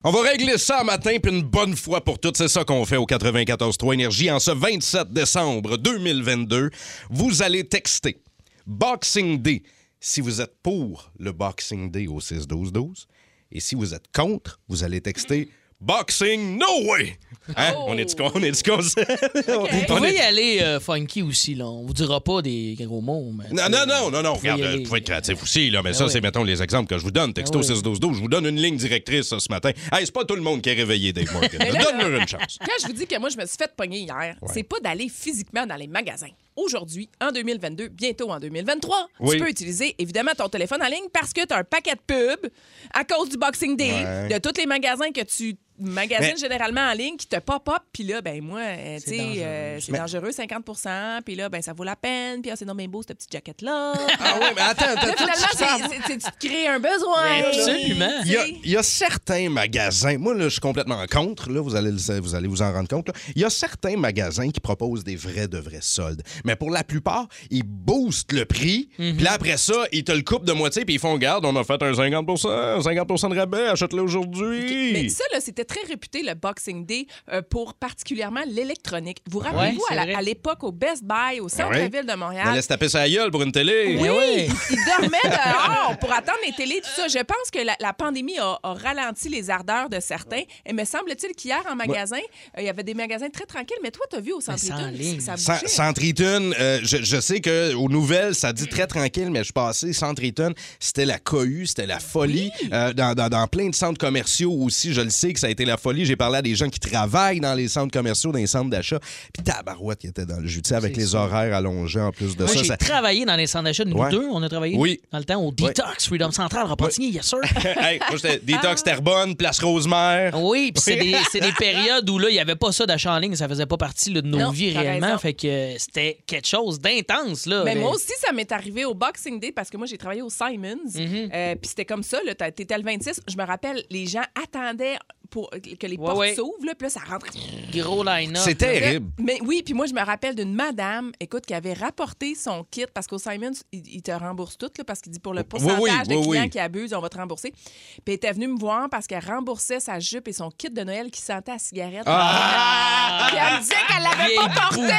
On 0.03 0.11
va 0.11 0.21
régler 0.21 0.57
ça 0.57 0.83
matin, 0.83 1.17
puis 1.21 1.31
une 1.31 1.41
bonne 1.41 1.75
fois 1.75 2.03
pour 2.03 2.19
toutes. 2.19 2.37
C'est 2.37 2.47
ça 2.47 2.63
qu'on 2.63 2.85
fait 2.85 2.97
au 2.97 3.05
94.3 3.05 3.93
Énergie. 3.95 4.31
En 4.31 4.39
ce 4.39 4.51
27 4.51 5.11
décembre 5.11 5.77
2022, 5.77 6.69
vous 7.09 7.41
allez 7.41 7.67
texter 7.67 8.21
Boxing 8.65 9.41
Day 9.41 9.63
si 9.99 10.21
vous 10.21 10.39
êtes 10.39 10.55
pour 10.63 11.11
le 11.19 11.31
Boxing 11.31 11.91
Day 11.91 12.07
au 12.07 12.19
6-12-12. 12.19 13.05
Et 13.51 13.59
si 13.59 13.75
vous 13.75 13.93
êtes 13.93 14.05
contre, 14.13 14.59
vous 14.69 14.83
allez 14.83 15.01
texter 15.01 15.49
Boxing 15.81 16.57
No 16.57 16.65
Way! 16.89 17.17
Hein? 17.55 17.73
On 17.87 17.97
est 17.97 18.05
du 18.13 18.21
on 18.21 18.43
est 18.43 18.51
du 18.51 18.69
concept? 18.69 19.09
Vous 19.47 19.53
On 19.89 19.95
pouvez 19.95 20.13
y 20.13 20.19
aller 20.19 20.59
euh, 20.61 20.79
funky 20.79 21.23
aussi, 21.23 21.55
là. 21.55 21.65
On 21.67 21.83
vous 21.83 21.93
dira 21.93 22.21
pas 22.23 22.41
des 22.43 22.75
gros 22.79 23.01
mots, 23.01 23.31
mais... 23.33 23.45
Non, 23.51 23.69
non, 23.69 23.85
non, 23.87 24.11
non, 24.11 24.21
non. 24.21 24.33
Vous 24.33 24.39
Regarde, 24.41 24.59
y 24.59 24.63
euh, 24.63 24.77
vous 24.77 24.83
pouvez 24.83 24.99
être 24.99 25.05
créatif 25.05 25.41
aussi, 25.41 25.69
là, 25.71 25.81
mais 25.81 25.91
Ah 25.91 25.93
ça, 25.93 26.05
oui. 26.05 26.11
c'est, 26.11 26.21
mettons, 26.21 26.43
les 26.43 26.61
exemples 26.61 26.87
que 26.89 26.97
je 26.99 27.03
vous 27.03 27.09
donne. 27.11 27.33
Texto 27.33 27.57
Ah 27.57 27.61
oui. 27.61 27.67
612 27.75 28.17
Je 28.17 28.21
vous 28.21 28.27
donne 28.27 28.45
une 28.45 28.61
ligne 28.61 28.75
directrice 28.77 29.29
ça, 29.29 29.39
ce 29.39 29.47
matin. 29.49 29.71
Hey, 29.91 30.05
c'est 30.05 30.11
pas 30.11 30.25
tout 30.25 30.35
le 30.35 30.41
monde 30.43 30.61
qui 30.61 30.69
est 30.69 30.73
réveillé, 30.73 31.11
Dave 31.13 31.31
Morgan. 31.33 31.49
Donne-leur 31.59 32.21
une 32.21 32.27
chance. 32.27 32.59
Quand 32.59 32.73
je 32.81 32.85
vous 32.87 32.93
dis 32.93 33.07
que 33.07 33.17
moi, 33.17 33.29
je 33.29 33.37
me 33.37 33.45
suis 33.47 33.57
fait 33.57 33.71
pogner 33.75 33.99
hier, 34.01 34.35
c'est 34.53 34.63
pas 34.63 34.79
d'aller 34.81 35.09
physiquement 35.09 35.65
dans 35.65 35.75
les 35.77 35.87
magasins. 35.87 36.27
Aujourd'hui, 36.55 37.09
en 37.21 37.31
2022, 37.31 37.87
bientôt 37.87 38.29
en 38.31 38.39
2023, 38.39 39.07
Oui. 39.21 39.37
tu 39.37 39.43
peux 39.43 39.49
utiliser 39.49 39.95
évidemment 39.97 40.31
ton 40.37 40.49
téléphone 40.49 40.83
en 40.83 40.87
ligne 40.87 41.07
parce 41.13 41.31
que 41.33 41.45
tu 41.47 41.53
as 41.53 41.57
un 41.59 41.63
paquet 41.63 41.93
de 41.95 42.01
pubs 42.05 42.51
à 42.93 43.05
cause 43.05 43.29
du 43.29 43.37
Boxing 43.37 43.75
Day 43.77 43.89
Ouais. 43.89 44.27
de 44.29 44.37
tous 44.39 44.59
les 44.59 44.65
magasins 44.67 45.09
que 45.11 45.21
tu 45.23 45.55
magasines 45.79 46.33
Mais- 46.35 46.39
généralement 46.39 46.81
en 46.81 46.93
ligne 46.93 47.15
qui 47.17 47.27
te 47.27 47.37
pop-up. 47.39 47.83
Puis 47.93 48.03
là, 48.03 48.21
ben 48.21 48.41
moi, 48.41 48.59
euh, 48.61 48.97
tu 48.99 49.09
sais, 49.11 49.17
dangereux. 49.17 49.39
euh, 49.43 49.77
c'est 49.81 49.91
Mais- 49.91 49.97
dangereux, 49.99 50.31
50% 50.31 51.21
Puis 51.25 51.35
là, 51.35 51.49
ben 51.49 51.61
ça 51.61 51.73
vaut 51.73 51.83
la 51.83 51.95
peine. 51.95 52.41
Puis 52.41 52.51
ah, 52.51 52.55
c'est 52.55 52.65
non, 52.65 52.73
mais 52.73 52.87
beau, 52.87 53.01
cette 53.01 53.17
petite 53.17 53.31
jaquette-là. 53.31 53.93
Ah 54.19 54.35
oui, 54.39 54.47
mais 54.55 54.61
attends, 54.61 54.85
attends. 54.89 55.07
Là, 55.07 55.13
toi, 55.13 55.27
finalement, 55.57 55.87
tu 56.05 56.17
te 56.17 56.47
crées 56.47 56.67
un 56.67 56.79
besoin. 56.79 57.47
Absolument. 57.47 58.09
Il 58.25 58.31
y, 58.31 58.37
a, 58.37 58.45
il 58.47 58.69
y 58.71 58.77
a 58.77 58.83
certains 58.83 59.49
magasins, 59.49 60.17
moi 60.17 60.33
là, 60.33 60.45
je 60.45 60.49
suis 60.49 60.59
complètement 60.61 61.03
contre, 61.09 61.49
là, 61.49 61.61
vous, 61.61 61.75
allez, 61.75 61.91
le- 61.91 62.19
vous 62.19 62.35
allez 62.35 62.47
vous 62.47 62.61
en 62.61 62.71
rendre 62.73 62.87
compte. 62.87 63.07
là. 63.07 63.13
Il 63.35 63.41
y 63.41 63.45
a 63.45 63.49
certains 63.49 63.95
magasins 63.97 64.49
qui 64.49 64.59
proposent 64.59 65.03
des 65.03 65.15
vrais 65.15 65.47
de 65.47 65.57
vrais 65.57 65.79
soldes. 65.81 66.21
Mais 66.45 66.55
pour 66.55 66.69
la 66.71 66.83
plupart, 66.83 67.27
ils 67.49 67.63
boostent 67.63 68.33
le 68.33 68.45
prix, 68.45 68.89
Mhm. 68.99 69.15
puis 69.15 69.23
là, 69.25 69.33
après 69.33 69.57
ça, 69.57 69.85
ils 69.91 70.03
te 70.03 70.11
le 70.11 70.21
coupent 70.21 70.45
de 70.45 70.53
moitié, 70.53 70.85
puis 70.85 70.95
ils 70.95 70.99
font 70.99 71.17
garde, 71.17 71.45
on 71.45 71.55
a 71.55 71.63
fait 71.63 71.81
un 71.81 71.93
50 71.93 72.37
50 72.81 73.29
de 73.31 73.35
rabais, 73.39 73.67
achète-le 73.69 74.01
aujourd'hui. 74.01 74.93
Mais 74.93 75.09
ça, 75.09 75.23
là, 75.31 75.39
c'était 75.39 75.65
très 75.69 75.81
réputé, 75.87 76.23
le 76.23 76.33
Boxing 76.33 76.85
Day, 76.85 77.05
euh, 77.31 77.41
pour 77.41 77.75
particulièrement 77.75 78.41
l'électronique. 78.47 79.19
Vous 79.29 79.39
rappelez-vous, 79.39 79.77
Ouais, 79.77 79.83
c'est 79.89 79.93
à 79.93 79.97
la- 79.97 80.03
vrai. 80.05 80.15
à 80.15 80.21
l'époque, 80.21 80.63
au 80.63 80.71
Best 80.71 81.03
Buy, 81.03 81.39
au 81.39 81.47
centre-ville 81.49 82.05
de 82.05 82.11
On 82.13 82.17
Montréal, 82.17 82.47
allait 82.49 82.61
se 82.61 82.67
taper 82.67 82.89
sa 82.89 83.07
gueule 83.07 83.29
pour 83.31 83.43
une 83.43 83.51
télé. 83.51 83.97
oui, 83.99 84.09
ouais. 84.09 84.45
ils 84.47 84.51
ils 84.71 84.85
dormaient 84.85 85.17
dehors 85.23 85.97
pour 85.99 86.11
attendre 86.11 86.39
les 86.45 86.53
télés, 86.53 86.81
tout 86.81 86.89
ça. 86.95 87.07
Je 87.07 87.19
pense 87.23 87.51
que 87.53 87.59
la, 87.59 87.75
la 87.79 87.93
pandémie 87.93 88.37
a, 88.39 88.59
a 88.63 88.73
ralenti 88.73 89.29
les 89.29 89.49
ardeurs 89.49 89.89
de 89.89 89.99
certains. 89.99 90.43
Et 90.65 90.73
me 90.73 90.83
semble-t-il 90.85 91.33
qu'hier, 91.35 91.61
en 91.69 91.75
magasin, 91.75 92.17
euh, 92.17 92.61
il 92.61 92.65
y 92.65 92.69
avait 92.69 92.83
des 92.83 92.93
magasins 92.95 93.29
très 93.29 93.45
tranquilles. 93.45 93.77
Mais 93.83 93.91
toi, 93.91 94.05
t'as 94.09 94.19
vu 94.19 94.33
au 94.33 94.41
centre 94.41 94.59
ligne. 94.91 95.19
ça 95.19 95.35
bougeait. 95.35 96.07
Eaton, 96.09 96.51
euh, 96.59 96.79
je, 96.83 96.97
je 97.03 97.19
sais 97.19 97.39
que 97.41 97.73
aux 97.75 97.89
nouvelles, 97.89 98.33
ça 98.35 98.53
dit 98.53 98.67
très 98.67 98.87
tranquille, 98.87 99.29
mais 99.29 99.43
je 99.43 99.51
passais 99.53 99.93
Centre 99.93 100.23
Eaton, 100.23 100.53
c'était 100.79 101.05
la 101.05 101.19
cohue, 101.19 101.65
c'était 101.67 101.85
la 101.85 101.99
folie. 101.99 102.51
Euh, 102.73 102.93
dans, 102.93 103.13
dans- 103.13 103.29
dans 103.29 103.47
plein 103.47 103.69
de 103.69 103.75
centres 103.75 103.97
commerciaux 103.99 104.51
aussi, 104.51 104.93
je 104.93 105.01
le 105.01 105.09
sais 105.09 105.33
que 105.33 105.39
ça 105.39 105.47
a 105.47 105.49
été 105.49 105.58
la 105.65 105.77
folie. 105.77 106.05
J'ai 106.05 106.15
parlé 106.15 106.37
à 106.37 106.41
des 106.41 106.55
gens 106.55 106.69
qui 106.69 106.79
travaillent 106.79 107.39
dans 107.39 107.53
les 107.53 107.67
centres 107.67 107.91
commerciaux, 107.91 108.31
dans 108.31 108.39
les 108.39 108.47
centres 108.47 108.69
d'achat. 108.69 108.99
Puis 109.33 109.43
tabarouette 109.43 109.99
qui 109.99 110.07
était 110.07 110.25
dans 110.25 110.39
le 110.39 110.47
jus, 110.47 110.61
tu 110.61 110.69
sais, 110.69 110.75
avec 110.75 110.95
les 110.97 111.07
ça. 111.07 111.19
horaires 111.23 111.53
allongés 111.55 111.99
en 112.01 112.11
plus 112.11 112.35
de 112.35 112.43
Moi, 112.43 112.53
ça. 112.53 112.59
j'ai 112.59 112.65
ça- 112.65 112.77
travaillé 112.77 113.25
dans 113.25 113.35
les 113.35 113.47
centres 113.47 113.65
d'achat. 113.65 113.85
Nous 113.85 113.97
Ouais. 113.97 114.09
deux, 114.11 114.25
on 114.31 114.41
a 114.43 114.49
travaillé 114.49 114.77
Oui. 114.77 114.99
dans 115.11 115.17
le 115.19 115.23
temps 115.25 115.41
au 115.43 115.51
Detox, 115.51 116.07
Freedom 116.07 116.31
Central, 116.31 116.65
Repentigny, 116.67 117.11
yes 117.11 117.25
sir. 117.25 117.39
hey, 117.65 117.99
moi, 117.99 118.17
j'étais 118.21 118.39
Detox 118.43 118.83
Terrebonne, 118.83 119.35
Place 119.35 119.59
Rosemère. 119.59 120.41
Oui, 120.41 120.71
puis 120.73 120.81
c'est 120.83 120.95
des, 120.95 121.15
c'est 121.31 121.39
des 121.41 121.51
périodes 121.57 122.09
où 122.09 122.17
là, 122.19 122.29
il 122.29 122.33
n'y 122.33 122.39
avait 122.39 122.55
pas 122.55 122.71
ça 122.71 122.85
d'achat 122.85 123.13
en 123.13 123.19
ligne, 123.19 123.35
ça 123.35 123.47
faisait 123.47 123.65
pas 123.65 123.77
partie 123.77 124.11
là, 124.11 124.21
de 124.21 124.27
nos 124.27 124.37
Non, 124.37 124.51
vies 124.51 124.77
réellement. 124.77 125.07
raison. 125.07 125.17
Fait 125.19 125.33
que 125.33 125.47
euh, 125.47 125.75
c'était 125.77 126.19
quelque 126.25 126.47
chose 126.47 126.79
d'intense. 126.79 127.45
là. 127.45 127.63
Mais 127.63 127.75
Mais- 127.75 127.81
moi 127.81 127.91
aussi, 127.91 128.11
ça 128.25 128.31
m'est 128.31 128.51
arrivé 128.51 128.85
au 128.85 128.93
Boxing 128.93 129.39
Day 129.39 129.51
parce 129.51 129.69
que 129.69 129.77
moi, 129.77 129.87
j'ai 129.87 129.97
travaillé 129.97 130.21
au 130.21 130.29
Simons. 130.29 130.77
Euh, 130.97 131.55
Puis 131.55 131.69
c'était 131.69 131.85
comme 131.85 132.03
ça, 132.03 132.19
là, 132.25 132.33
t'étais 132.35 132.77
le 132.77 132.83
26. 132.83 133.21
Je 133.27 133.35
me 133.37 133.43
rappelle, 133.45 133.83
les 133.89 134.05
gens 134.05 134.23
attendaient 134.41 134.97
pour 135.29 135.49
que 135.51 135.87
les 135.87 135.97
Ouais, 135.97 136.05
portes 136.05 136.17
ouais. 136.17 136.35
s'ouvrent, 136.35 136.65
là, 136.65 136.73
puis 136.75 136.85
là, 136.85 136.89
ça 136.89 137.01
rentre. 137.09 137.27
Gros 137.73 138.03
line-up. 138.03 138.41
C'est 138.43 138.59
là. 138.61 138.67
terrible. 138.79 139.11
Mais 139.19 139.37
oui, 139.43 139.61
puis 139.63 139.73
moi, 139.73 139.85
je 139.85 139.93
me 139.93 140.03
rappelle 140.03 140.35
d'une 140.35 140.53
madame, 140.53 141.11
écoute, 141.19 141.45
qui 141.45 141.53
avait 141.53 141.73
rapporté 141.73 142.35
son 142.35 142.65
kit 142.69 142.85
parce 142.93 143.07
qu'au 143.07 143.17
Simons, 143.17 143.51
il, 143.71 143.83
il 143.95 144.01
te 144.01 144.11
rembourse 144.11 144.57
tout, 144.57 144.69
là, 144.77 144.83
parce 144.83 145.01
qu'il 145.01 145.11
dit 145.11 145.19
pour 145.19 145.33
le 145.33 145.43
pourcentage 145.43 145.79
oui, 145.79 145.91
de 146.07 146.15
oui, 146.15 146.27
clients 146.29 146.41
oui. 146.43 146.49
qui 146.49 146.59
abusent, 146.59 146.93
on 146.93 147.01
va 147.01 147.09
te 147.09 147.17
rembourser. 147.17 147.51
Puis 147.51 148.01
elle 148.07 148.13
était 148.13 148.31
venue 148.31 148.47
me 148.47 148.59
voir 148.59 148.89
parce 148.89 149.07
qu'elle 149.07 149.23
remboursait 149.25 149.79
sa 149.79 149.99
jupe 149.99 150.27
et 150.27 150.33
son 150.33 150.49
kit 150.51 150.69
de 150.69 150.81
Noël 150.83 151.11
qui 151.11 151.21
sentait 151.21 151.51
à 151.51 151.59
cigarette. 151.59 152.03
Ah! 152.05 153.27
Puis 153.29 153.37
elle 153.37 153.53
me 153.55 153.59
disait 153.61 153.75
qu'elle 153.87 154.03
l'avait 154.03 154.35
pas 154.35 154.61
porté! 154.61 154.93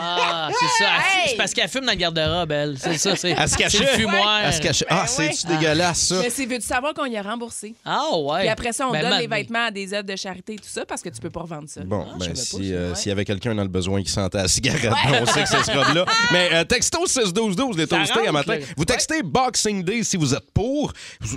Ah, 0.00 0.48
c'est 0.58 0.84
ça. 0.84 0.90
Hey! 0.96 1.28
C'est 1.30 1.36
parce 1.36 1.52
qu'elle 1.52 1.68
fume 1.68 1.84
dans 1.84 1.92
le 1.92 1.98
garde-robe, 1.98 2.52
elle. 2.52 2.78
C'est 2.78 2.98
ça. 2.98 3.16
C'est 3.16 3.30
Elle 3.30 3.48
se 3.48 3.56
cachait. 3.56 3.78
c'est 3.78 3.84
le 3.84 3.98
fumoir. 3.98 4.40
Elle 4.44 4.52
se 4.52 4.60
cachait. 4.60 4.86
Ah, 4.88 5.02
Ben 5.02 5.06
c'est-tu 5.06 5.46
ouais. 5.48 5.56
dégueulasse, 5.56 5.98
ça? 6.08 6.20
Mais 6.22 6.30
c'est 6.30 6.46
veux-tu 6.46 6.66
savoir 6.66 6.94
qu'on 6.94 7.04
y 7.06 7.16
a 7.16 7.22
remboursé? 7.22 7.74
Ah, 7.84 8.16
ouais. 8.16 8.43
Puis 8.44 8.50
après 8.50 8.72
ça, 8.72 8.88
on 8.88 8.92
Ben, 8.92 9.02
donne 9.02 9.18
les 9.20 9.26
vêtements 9.26 9.66
à 9.66 9.70
des 9.70 9.92
œuvres 9.94 10.06
de 10.08 10.16
charité 10.16 10.54
et 10.54 10.56
tout 10.56 10.68
ça 10.68 10.84
parce 10.86 11.02
que 11.02 11.08
tu 11.08 11.20
peux 11.20 11.30
pas 11.30 11.40
revendre 11.40 11.68
ça. 11.68 11.82
Bon, 11.82 12.06
Ah, 12.10 12.16
ben, 12.18 12.34
si, 12.34 12.72
euh, 12.72 12.90
Ouais. 12.90 12.94
s'il 12.94 13.08
y 13.08 13.12
avait 13.12 13.24
quelqu'un 13.24 13.54
dans 13.54 13.62
le 13.62 13.68
besoin 13.68 14.02
qui 14.02 14.10
sentait 14.10 14.38
la 14.38 14.48
cigarette, 14.48 14.92
on 15.20 15.26
sait 15.26 15.42
que 15.42 15.48
ce 15.48 15.62
sera 15.64 15.90
de 15.90 15.94
là. 15.98 16.04
Mais 16.32 16.48
euh, 16.52 16.64
texto 16.64 17.06
6-12-12, 17.06 17.76
les 17.76 17.86
toastés 17.86 18.26
à 18.26 18.32
matin. 18.32 18.58
Vous 18.76 18.84
textez 18.84 19.22
Boxing 19.22 19.82
Day 19.82 20.02
si 20.04 20.16
vous 20.16 20.34
êtes 20.34 20.50
pour, 20.52 20.92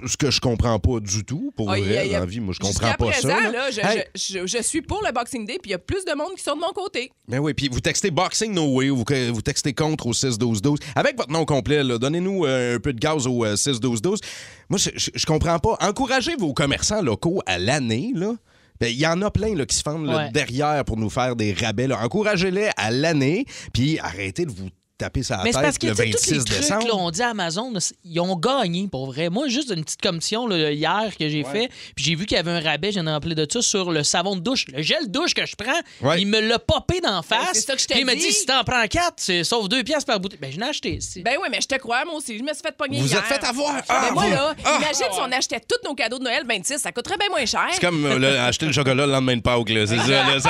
ce 0.06 0.18
que 0.18 0.30
je 0.32 0.40
comprends 0.40 0.80
pas 0.80 1.00
du 1.00 1.24
tout. 1.24 1.52
Pour 1.56 1.72
a- 1.72 1.78
vrai, 1.80 1.98
a- 1.98 2.14
dans 2.14 2.20
la 2.20 2.26
vie, 2.26 2.40
moi, 2.40 2.54
je 2.54 2.60
comprends 2.60 2.94
pas 2.94 3.08
présent, 3.12 3.30
ça. 3.30 3.42
là. 3.42 3.52
là, 3.52 3.72
je, 3.72 3.82
Hey, 3.82 4.04
je- 4.16 4.46
je- 4.46 4.58
je 4.58 4.64
suis 4.64 4.82
pour 4.82 5.02
le 5.06 5.12
Boxing 5.14 5.46
Day, 5.46 5.60
puis 5.62 5.70
il 5.70 5.72
y 5.72 5.76
a 5.76 5.80
plus 5.80 6.04
de 6.06 6.14
monde 6.14 6.36
qui 6.36 6.44
sont 6.44 6.56
de 6.56 6.62
mon 6.62 6.72
côté. 6.74 7.12
Ben 7.28 7.40
oui, 7.40 7.54
puis 7.54 7.70
vous 7.70 7.80
textez 7.80 8.12
Boxing 8.12 8.54
No 8.54 8.66
Way 8.76 8.90
ou 8.90 8.98
vous, 8.98 9.06
vous 9.34 9.42
textez 9.42 9.74
contre 9.74 10.08
au 10.08 10.14
6-12-12. 10.14 10.78
Avec 10.96 11.18
votre 11.18 11.32
nom 11.32 11.46
complet, 11.46 11.84
donnez-nous 11.84 12.46
euh, 12.46 12.76
un 12.76 12.80
peu 12.80 12.94
de 12.94 13.00
gaz 13.00 13.28
au 13.28 13.44
euh, 13.46 13.56
6-12-12. 13.56 14.20
Moi, 14.70 14.78
je, 14.80 14.90
je- 14.96 15.12
je 15.16 15.26
comprends 15.26 15.60
pas. 15.60 15.78
Encouragez 15.82 16.36
vos 16.36 16.54
commerçants 16.54 17.02
locaux 17.02 17.42
à 17.46 17.58
l'année, 17.58 18.12
là. 18.16 18.34
Ben, 18.80 18.88
Il 18.92 19.00
y 19.00 19.08
en 19.08 19.22
a 19.24 19.32
plein 19.32 19.56
là, 19.56 19.66
qui 19.66 19.76
se 19.76 19.82
fendent 19.82 20.06
là, 20.06 20.18
Ouais. 20.18 20.32
derrière 20.32 20.86
pour 20.86 20.98
nous 20.98 21.10
faire 21.10 21.36
des 21.36 21.52
rabais. 21.54 21.92
Encouragez-les 21.92 22.70
à 22.78 22.92
l'année, 22.92 23.46
puis 23.74 23.98
arrêtez 24.00 24.46
de 24.46 24.52
vous 24.52 24.70
taper 24.98 25.24
sa 25.24 25.38
Mais 25.44 25.52
c'est 25.52 25.62
parce 25.62 25.78
tête 25.78 25.82
que 25.96 26.02
le 26.02 26.12
tu 26.12 26.18
sais, 26.18 26.18
tous 26.18 26.32
les 26.32 26.38
26 26.40 26.46
trucs, 26.46 26.60
décembre. 26.62 26.88
là, 26.88 26.96
on 26.96 27.12
dit 27.12 27.22
à 27.22 27.30
Amazon, 27.30 27.74
ils 28.04 28.20
ont 28.20 28.36
gagné 28.36 28.88
pour 28.88 29.06
vrai. 29.08 29.30
Moi, 29.30 29.48
juste 29.48 29.72
une 29.76 29.84
petite 29.84 30.02
commission 30.02 30.48
là, 30.48 30.72
hier 30.72 31.12
que 31.20 31.28
j'ai 31.30 31.44
fait, 31.44 31.70
puis 31.96 32.04
j'ai 32.06 32.16
vu 32.16 32.26
qu'il 32.26 32.36
y 32.36 32.40
avait 32.40 32.52
un 32.52 32.60
rabais, 32.62 32.92
j'en 32.92 33.06
ai 33.08 33.12
rappelé 33.12 33.36
de 33.36 33.48
ça, 33.52 33.62
sur 33.62 33.92
le 33.92 34.04
savon 34.04 34.36
de 34.36 34.42
douche. 34.42 34.66
Le 34.74 34.82
gel 34.82 35.10
douche 35.12 35.34
que 35.34 35.46
je 35.46 35.56
prends, 35.56 36.08
Ouais. 36.10 36.22
il 36.22 36.28
me 36.28 36.40
l'a 36.40 36.60
popé 36.60 37.00
d'en 37.02 37.22
face. 37.22 37.40
Ben, 37.40 37.48
c'est 37.54 37.62
ça 37.62 37.76
que 37.76 37.82
je 37.82 37.88
Puis 37.88 38.00
il 38.00 38.06
m'a 38.06 38.16
dit. 38.16 38.22
si 38.32 38.46
t'en 38.46 38.64
prends 38.64 38.86
quatre, 38.88 39.16
c'est 39.18 39.44
sauf 39.44 39.70
deux 39.70 39.84
pièces 39.84 40.04
par 40.06 40.20
bouteille. 40.20 40.40
Ben, 40.42 40.52
je 40.52 40.58
l'ai 40.60 40.66
acheté. 40.66 41.00
c'est- 41.02 41.22
Ben 41.22 41.36
oui, 41.42 41.48
mais 41.52 41.60
je 41.62 41.68
te 41.68 41.76
crois, 41.76 42.04
moi 42.06 42.16
aussi. 42.16 42.38
Je 42.38 42.44
me 42.44 42.54
suis 42.54 42.62
fait 42.64 42.76
pogner 42.76 43.00
Vous 43.00 43.08
hier. 43.08 43.20
êtes 43.20 43.26
fait 43.26 43.44
avoir. 43.46 43.74
Mais 43.74 43.82
Ah, 43.90 44.10
moi, 44.14 44.24
vous- 44.26 44.30
là, 44.32 44.56
Ah! 44.66 44.78
imagine 44.80 45.06
si 45.14 45.20
on 45.20 45.32
achetait 45.32 45.60
tous 45.62 45.88
nos 45.88 45.94
cadeaux 45.96 46.18
de 46.20 46.24
Noël 46.24 46.44
26, 46.48 46.80
ça 46.80 46.92
coûterait 46.92 47.18
bien 47.18 47.30
moins 47.30 47.46
cher. 47.46 47.68
C'est 47.72 47.82
comme 47.82 48.04
euh, 48.06 48.18
là, 48.20 48.46
acheter 48.46 48.66
le 48.66 48.72
chocolat 48.72 49.06
le 49.06 49.12
lendemain 49.12 49.36
de 49.38 49.42
Pâques. 49.42 49.70
là. 49.70 49.86
C'est 49.88 49.96
la, 49.96 50.24
même 50.26 50.40
c'est 50.42 50.50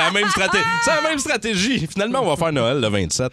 la 0.90 1.02
même 1.02 1.18
stratégie. 1.18 1.86
Finalement, 1.86 2.20
on 2.22 2.28
va 2.28 2.36
faire 2.36 2.52
Noël 2.52 2.80
le 2.80 2.88
27. 2.88 3.32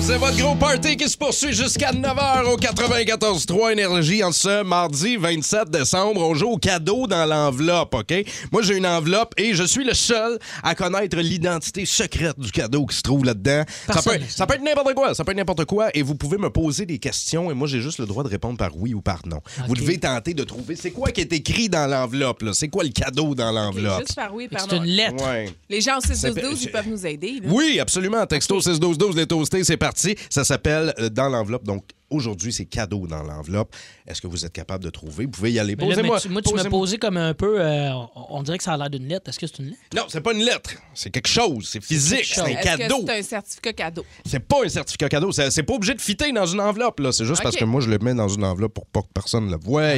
C'est 0.00 0.16
votre 0.18 0.36
gros 0.36 0.56
party 0.56 0.96
qui 0.96 1.08
se 1.08 1.16
poursuit 1.16 1.52
jusqu'à 1.52 1.92
9h 1.92 2.44
au 2.52 2.56
94.3 2.56 3.72
Énergie 3.72 4.24
en 4.24 4.32
ce 4.32 4.64
mardi 4.64 5.16
27 5.16 5.70
décembre. 5.70 6.20
On 6.22 6.34
joue 6.34 6.48
au 6.50 6.56
cadeau 6.58 7.06
dans 7.06 7.24
l'enveloppe, 7.24 7.94
OK? 7.94 8.12
Moi, 8.50 8.62
j'ai 8.62 8.76
une 8.76 8.86
enveloppe 8.86 9.32
et 9.36 9.54
je 9.54 9.62
suis 9.62 9.84
le 9.84 9.94
seul 9.94 10.38
à 10.64 10.74
connaître 10.74 11.16
l'identité 11.18 11.86
secrète 11.86 12.38
du 12.38 12.50
cadeau 12.50 12.84
qui 12.86 12.96
se 12.96 13.02
trouve 13.02 13.24
là-dedans. 13.24 13.62
Ça 13.86 14.02
peut, 14.02 14.18
ça 14.28 14.46
peut 14.46 14.54
être 14.54 14.62
n'importe 14.64 14.92
quoi, 14.94 15.14
ça 15.14 15.22
peut 15.24 15.30
être 15.30 15.36
n'importe 15.38 15.64
quoi 15.66 15.88
et 15.94 16.02
vous 16.02 16.16
pouvez 16.16 16.36
me 16.36 16.50
poser 16.50 16.84
des 16.84 16.98
questions 16.98 17.50
et 17.52 17.54
moi, 17.54 17.68
j'ai 17.68 17.80
juste 17.80 17.98
le 18.00 18.06
droit 18.06 18.24
de 18.24 18.28
répondre 18.28 18.58
par 18.58 18.76
oui 18.76 18.94
ou 18.94 19.00
par 19.00 19.20
non. 19.26 19.40
Vous 19.68 19.74
devez 19.76 19.98
tenter 19.98 20.34
de 20.34 20.42
trouver 20.42 20.74
c'est 20.74 20.90
quoi 20.90 21.12
qui 21.12 21.20
est 21.20 21.32
écrit 21.32 21.68
dans 21.68 21.86
l'enveloppe, 21.88 22.42
là? 22.42 22.52
C'est 22.54 22.68
quoi 22.68 22.82
le 22.82 22.90
cadeau 22.90 23.36
dans 23.36 23.52
l'enveloppe? 23.52 24.00
Juste 24.00 24.16
par 24.16 24.34
oui, 24.34 24.48
par 24.48 24.62
C'est 24.68 24.76
une 24.76 24.84
lettre. 24.84 25.24
Ouais. 25.24 25.48
Les 25.70 25.80
gens 25.80 25.98
au 25.98 26.00
6 26.00 26.16
C'est- 26.16 26.30
12 26.34 26.58
c'est- 26.58 26.64
ils 26.64 26.72
peuvent 26.72 26.88
nous 26.88 27.06
aider. 27.06 27.38
là. 27.40 27.48
Oui, 27.48 27.78
absolument. 27.78 28.26
Texto 28.26 28.60
61212 28.60 29.14
les 29.16 29.26
toastés, 29.26 29.62
c'est 29.62 29.76
parti. 29.82 30.16
Ça 30.30 30.44
s'appelle 30.44 30.94
euh, 30.98 31.08
Dans 31.08 31.28
l'enveloppe. 31.28 31.64
Donc, 31.64 31.84
aujourd'hui, 32.10 32.52
c'est 32.52 32.66
cadeau 32.66 33.06
dans 33.06 33.22
l'enveloppe. 33.22 33.74
Est-ce 34.06 34.20
que 34.20 34.26
vous 34.26 34.44
êtes 34.44 34.52
capable 34.52 34.84
de 34.84 34.90
trouver? 34.90 35.24
Vous 35.24 35.30
pouvez 35.30 35.52
y 35.52 35.58
aller. 35.58 35.76
Posez-moi. 35.76 36.20
tu- 36.20 36.28
moi, 36.28 36.42
tu 36.42 36.48
m'as 36.50 36.56
posez-moi- 36.58 36.70
posé 36.80 36.98
comme 36.98 37.16
un 37.16 37.32
peu. 37.34 37.60
euh, 37.60 37.90
on, 38.28 38.42
dirait 38.42 38.58
que 38.58 38.64
ça 38.64 38.74
a 38.74 38.76
l'air 38.76 38.90
d'une 38.90 39.08
lettre. 39.08 39.28
Est-ce 39.30 39.38
que 39.38 39.46
c'est 39.46 39.58
une 39.60 39.66
lettre? 39.70 39.78
Non, 39.96 40.02
c'est 40.08 40.20
pas 40.20 40.32
une 40.32 40.42
lettre. 40.44 40.70
C'est 40.94 41.10
quelque 41.10 41.28
chose. 41.28 41.68
C'est 41.70 41.82
physique. 41.82 42.24
C'est 42.26 42.40
un 42.42 42.54
cadeau. 42.54 43.02
c'est 43.06 43.18
un 43.18 43.22
certificat 43.22 43.72
cadeau? 43.72 44.04
C'est 44.26 44.40
pas 44.46 44.64
un 44.64 44.68
certificat 44.68 45.08
cadeau. 45.08 45.32
C'est 45.32 45.62
pas 45.62 45.74
obligé 45.74 45.94
de 45.94 46.00
fitter 46.00 46.32
dans 46.32 46.46
une 46.46 46.60
enveloppe. 46.60 47.00
là. 47.00 47.12
C'est 47.12 47.24
juste 47.24 47.42
parce 47.42 47.56
que 47.56 47.64
moi, 47.64 47.80
je 47.80 47.88
le 47.90 47.98
mets 47.98 48.14
dans 48.14 48.28
une 48.28 48.44
enveloppe 48.44 48.74
pour 48.74 48.86
pas 48.86 49.00
que 49.02 49.08
personne 49.14 49.50
le 49.50 49.56
voie. 49.56 49.92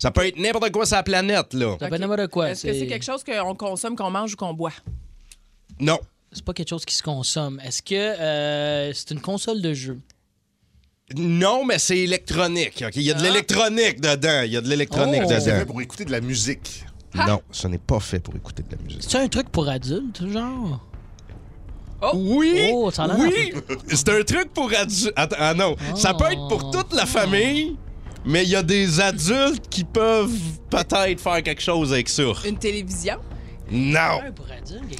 Ça 0.00 0.10
peut 0.10 0.26
être 0.26 0.38
n'importe 0.38 0.70
quoi 0.72 0.86
sur 0.86 0.96
la 0.96 1.02
planète. 1.02 1.54
là. 1.54 1.76
Ça 1.78 1.88
peut 1.88 1.94
être 1.94 2.00
n'importe 2.00 2.28
quoi. 2.28 2.50
Est-ce 2.50 2.66
que 2.66 2.72
c'est 2.72 2.86
quelque 2.86 3.04
chose 3.04 3.22
qu'on 3.24 3.54
consomme, 3.54 3.94
qu'on 3.96 4.10
mange 4.10 4.34
ou 4.34 4.36
qu'on 4.36 4.54
boit? 4.54 4.72
Non. 5.78 5.98
C'est 6.32 6.44
pas 6.44 6.52
quelque 6.52 6.68
chose 6.68 6.84
qui 6.84 6.94
se 6.94 7.02
consomme. 7.02 7.60
Est-ce 7.64 7.82
que 7.82 7.94
euh, 7.94 8.92
c'est 8.92 9.10
une 9.10 9.20
console 9.20 9.60
de 9.60 9.74
jeu? 9.74 9.98
Non, 11.16 11.64
mais 11.64 11.78
c'est 11.78 11.98
électronique. 11.98 12.84
ok? 12.86 12.92
Il 12.96 13.02
y 13.02 13.10
a 13.10 13.14
de 13.14 13.22
l'électronique 13.22 14.00
dedans. 14.00 14.42
Il 14.44 14.52
y 14.52 14.56
a 14.56 14.60
de 14.60 14.68
l'électronique 14.68 15.22
Oh. 15.24 15.28
C'est 15.28 15.40
fait 15.40 15.66
pour 15.66 15.80
écouter 15.80 16.04
de 16.04 16.12
la 16.12 16.20
musique. 16.20 16.84
Non, 17.14 17.42
ce 17.50 17.66
n'est 17.66 17.78
pas 17.78 17.98
fait 17.98 18.20
pour 18.20 18.36
écouter 18.36 18.62
de 18.62 18.76
la 18.76 18.82
musique. 18.82 19.02
C'est 19.02 19.18
un 19.18 19.26
truc 19.26 19.48
pour 19.48 19.68
adultes, 19.68 20.24
genre? 20.28 20.80
Oui! 22.14 22.70
Oh, 22.72 22.90
ça 22.90 23.04
a 23.04 23.06
l'air 23.08 23.16
oui! 23.18 23.52
C'est 23.88 24.08
un 24.08 24.22
truc 24.22 24.54
pour 24.54 24.72
adultes. 24.72 25.12
Attends, 25.16 25.36
ah 25.38 25.52
non. 25.52 25.76
Ça 25.96 26.14
peut 26.14 26.26
être 26.30 26.48
pour 26.48 26.70
toute 26.70 26.94
la 26.94 27.04
famille, 27.04 27.76
mais 28.24 28.44
il 28.44 28.50
y 28.50 28.56
a 28.56 28.62
des 28.62 29.00
adultes 29.00 29.68
qui 29.68 29.84
peuvent 29.84 30.30
peut-être 30.70 31.20
faire 31.20 31.42
quelque 31.42 31.60
chose 31.60 31.92
avec 31.92 32.08
ça. 32.08 32.22
Une 32.46 32.56
télévision? 32.56 33.16
Non! 33.70 34.20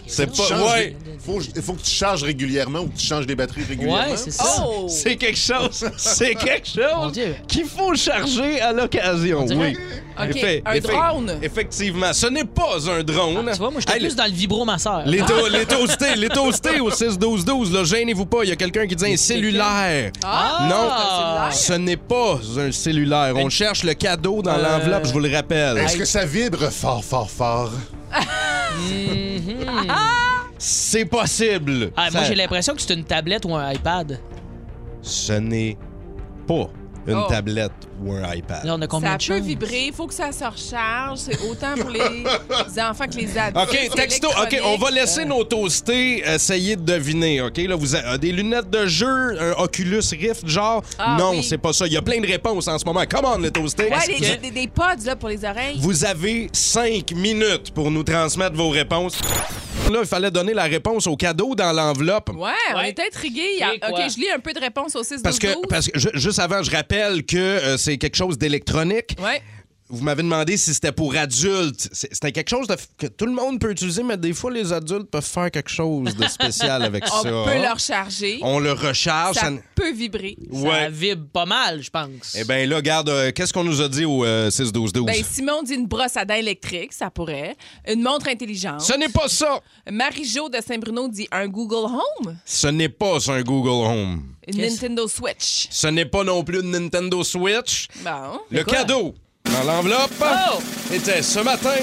C'est 0.07 0.27
pas. 0.27 0.33
Change 0.43 0.63
Ouais! 0.63 0.97
des- 1.05 1.19
faut, 1.19 1.41
il 1.57 1.63
faut 1.63 1.73
que 1.75 1.83
tu 1.83 1.91
charges 1.91 2.23
régulièrement 2.23 2.81
ou 2.81 2.87
que 2.89 2.97
tu 2.99 3.07
changes 3.07 3.27
des 3.27 3.35
batteries 3.35 3.65
régulièrement. 3.65 4.11
Ouais, 4.11 4.17
c'est 4.17 4.31
ça. 4.31 4.45
Oh! 4.65 4.87
C'est 4.89 5.17
quelque 5.17 5.39
chose. 5.39 5.85
C'est 5.97 6.35
quelque 6.35 6.69
chose 6.69 7.13
qu'il 7.49 7.65
faut 7.67 7.95
charger 7.95 8.61
à 8.61 8.73
l'occasion. 8.73 9.45
Oui. 9.49 9.77
Un 10.17 10.79
drone. 10.81 11.39
Effectivement. 11.43 12.13
Ce 12.13 12.27
n'est 12.27 12.45
pas 12.45 12.77
un 12.91 13.03
drone. 13.03 13.45
Ah, 13.49 13.53
tu 13.53 13.59
vois, 13.59 13.71
moi, 13.71 13.81
j'étais 13.81 13.95
Hey, 13.95 14.01
plus 14.01 14.15
dans 14.17 14.27
le 14.27 14.33
vibromasseur. 14.33 15.03
Les, 15.07 15.21
to- 15.23 15.49
les 15.49 15.65
toastés, 15.67 16.15
les 16.17 16.29
toastés 16.29 16.81
au 16.81 16.91
6-12-12, 16.91 17.73
là, 17.73 17.85
gênez-vous 17.85 18.27
pas, 18.27 18.41
il 18.45 18.51
y 18.51 18.53
a 18.53 18.57
quelqu'un 18.57 18.87
qui 18.87 18.95
dit 18.97 19.07
un 19.13 19.17
cellulaire. 19.17 20.11
Ah! 20.25 20.67
non, 20.69 20.91
un 20.91 21.51
cellulaire? 21.51 21.55
ce 21.55 21.73
n'est 21.73 21.97
pas 21.97 22.39
un 22.59 22.71
cellulaire. 22.73 23.33
On 23.37 23.49
cherche 23.49 23.83
le 23.85 23.95
cadeau 23.95 24.43
dans 24.43 24.53
Euh, 24.53 24.63
l'enveloppe, 24.63 25.07
je 25.07 25.13
vous 25.13 25.21
le 25.21 25.35
rappelle. 25.35 25.79
Est-ce 25.79 25.97
que 25.97 26.05
ça 26.05 26.25
vibre 26.27 26.71
fort, 26.71 27.03
fort, 27.05 27.31
fort? 27.31 27.73
C'est 30.59 31.05
possible. 31.05 31.91
Ah, 31.97 32.09
moi, 32.13 32.25
j'ai 32.25 32.35
l'impression 32.35 32.75
que 32.75 32.83
c'est 32.83 32.95
une 32.95 33.05
tablette 33.05 33.45
ou 33.45 33.55
un 33.55 33.73
iPad. 33.73 34.21
Ce 35.03 35.33
n'est 35.33 35.79
pas 36.47 36.69
une 37.11 37.19
Oh. 37.19 37.29
tablette 37.29 37.73
ou 38.03 38.13
un 38.13 38.33
iPad. 38.35 38.65
Là, 38.65 38.75
on 38.77 38.83
a 38.83 38.87
combien 38.87 39.19
Ça 39.19 39.35
de 39.35 39.41
peut 39.41 39.47
vibrer, 39.47 39.87
il 39.89 39.93
faut 39.93 40.07
que 40.07 40.15
ça 40.15 40.33
se 40.33 40.45
recharge. 40.45 41.19
C'est 41.19 41.39
autant 41.51 41.75
pour 41.79 41.91
les 41.91 42.01
enfants 42.81 43.07
que 43.07 43.17
les 43.17 43.37
adultes. 43.37 43.57
OK, 43.91 43.95
texto. 43.95 44.29
OK, 44.29 44.57
on 44.65 44.77
va 44.79 44.91
laisser 44.91 45.23
Euh, 45.23 45.25
nos 45.27 45.45
toastés 45.45 46.23
essayer 46.27 46.77
de 46.77 46.83
deviner. 46.83 47.43
OK, 47.43 47.59
là, 47.59 47.75
vous 47.77 47.95
avez 47.95 48.19
des 48.19 48.33
lunettes 48.33 48.71
de 48.71 48.87
jeu, 48.87 49.37
un 49.41 49.53
Oculus 49.63 50.03
Rift, 50.13 50.47
genre? 50.49 50.83
Ah, 50.99 51.17
non, 51.19 51.31
oui. 51.33 51.43
c'est 51.43 51.59
pas 51.59 51.73
ça. 51.73 51.87
Il 51.87 51.93
y 51.93 51.97
a 51.97 52.03
plein 52.03 52.21
de 52.21 52.27
réponses 52.27 52.69
en 52.69 52.79
ce 52.79 52.85
moment. 52.85 53.03
Come 53.11 53.25
on, 53.27 53.39
les 53.39 53.51
toastés. 53.51 53.85
Ouais, 53.91 53.97
les- 54.09 54.15
que- 54.37 54.41
des, 54.41 54.51
des 54.51 54.69
pods 54.69 55.05
là, 55.05 55.17
pour 55.17 55.29
les 55.29 55.45
oreilles. 55.45 55.77
Vous 55.79 56.05
avez 56.05 56.49
cinq 56.53 57.13
minutes 57.13 57.73
pour 57.75 57.91
nous 57.91 58.03
transmettre 58.03 58.57
vos 58.57 58.71
réponses. 58.71 59.19
Là, 59.91 59.99
il 60.03 60.07
fallait 60.07 60.31
donner 60.31 60.55
la 60.55 60.65
réponse 60.65 61.07
au 61.09 61.17
cadeau 61.17 61.55
dans 61.57 61.73
l'enveloppe. 61.73 62.31
Ouais, 62.37 62.51
on 62.73 62.77
Ouais. 62.77 62.95
intrigués. 63.09 63.61
A- 63.63 63.75
Et 63.75 63.81
quoi? 63.81 63.91
OK, 63.91 64.11
je 64.15 64.21
lis 64.21 64.31
un 64.31 64.39
peu 64.39 64.53
de 64.53 64.61
réponses 64.61 64.95
au 64.95 65.03
6 65.03 65.21
Parce 65.23 65.39
que, 65.39 65.49
parce 65.69 65.89
que 65.89 65.99
ju- 65.99 66.11
juste 66.15 66.39
avant, 66.39 66.63
je 66.63 66.71
rappelle 66.71 67.00
que 67.27 67.37
euh, 67.37 67.77
c'est 67.77 67.99
quelque 67.99 68.17
chose 68.17 68.39
d'électronique. 68.39 69.17
Ouais. 69.23 69.43
Vous 69.91 70.03
m'avez 70.05 70.23
demandé 70.23 70.57
si 70.57 70.73
c'était 70.73 70.93
pour 70.93 71.15
adultes. 71.17 71.89
C'était 71.93 72.33
quelque 72.33 72.49
chose 72.49 72.67
de 72.67 72.75
f- 72.75 72.87
que 72.97 73.07
tout 73.09 73.27
le 73.27 73.33
monde 73.33 73.59
peut 73.61 73.71
utiliser, 73.71 74.03
mais 74.03 74.17
des 74.17 74.33
fois, 74.33 74.51
les 74.51 74.73
adultes 74.73 75.11
peuvent 75.11 75.25
faire 75.25 75.51
quelque 75.51 75.71
chose 75.71 76.15
de 76.15 76.27
spécial 76.27 76.83
avec 76.83 77.05
On 77.13 77.23
ça. 77.23 77.29
peut 77.31 77.55
le 77.61 77.73
recharger. 77.73 78.39
On 78.43 78.59
le 78.59 78.73
recharge. 78.73 79.35
Ça 79.37 79.43
ça- 79.43 79.53
peut 79.75 79.93
vibrer. 79.93 80.37
Ça 80.53 80.89
vibre 80.89 81.27
pas 81.33 81.47
mal, 81.47 81.83
je 81.83 81.91
pense. 81.91 82.35
Eh 82.39 82.45
bien, 82.45 82.67
là, 82.67 82.77
regarde, 82.77 83.09
euh, 83.09 83.33
qu'est-ce 83.33 83.53
qu'on 83.53 83.65
nous 83.65 83.81
a 83.81 83.89
dit 83.89 84.05
au 84.05 84.25
euh, 84.25 84.49
6-12-12? 84.51 85.05
Ben, 85.07 85.25
Simon 85.25 85.63
dit 85.63 85.75
une 85.75 85.87
brosse 85.87 86.17
à 86.17 86.25
dents 86.25 86.35
électrique, 86.35 86.93
ça 86.93 87.11
pourrait. 87.11 87.57
Une 87.89 88.03
montre 88.03 88.29
intelligente. 88.29 88.81
Ce 88.83 88.97
n'est 88.97 89.09
pas 89.09 89.29
ça! 89.29 89.61
Marie-Jo 89.91 90.49
de 90.49 90.59
Saint-Bruno 90.67 91.09
dit 91.09 91.27
un 91.33 91.49
Google 91.49 91.87
Home. 91.93 92.37
Ce 92.45 92.69
n'est 92.69 92.89
pas 92.89 93.19
un 93.31 93.43
Google 93.43 93.87
Home. 93.89 94.23
Une 94.47 94.59
Nintendo 94.63 95.07
Switch. 95.09 95.67
Ce 95.71 95.87
n'est 95.87 96.07
pas 96.07 96.25
non 96.25 96.43
plus 96.45 96.61
une 96.61 96.71
Nintendo 96.71 97.23
Switch. 97.25 97.89
Bon. 98.05 98.39
Le 98.51 98.65
cadeau 98.65 99.15
dans 99.53 99.65
l'enveloppe 99.65 100.11
Oh! 100.23 100.59
était 100.93 101.23
ce 101.23 101.41
matin 101.41 101.75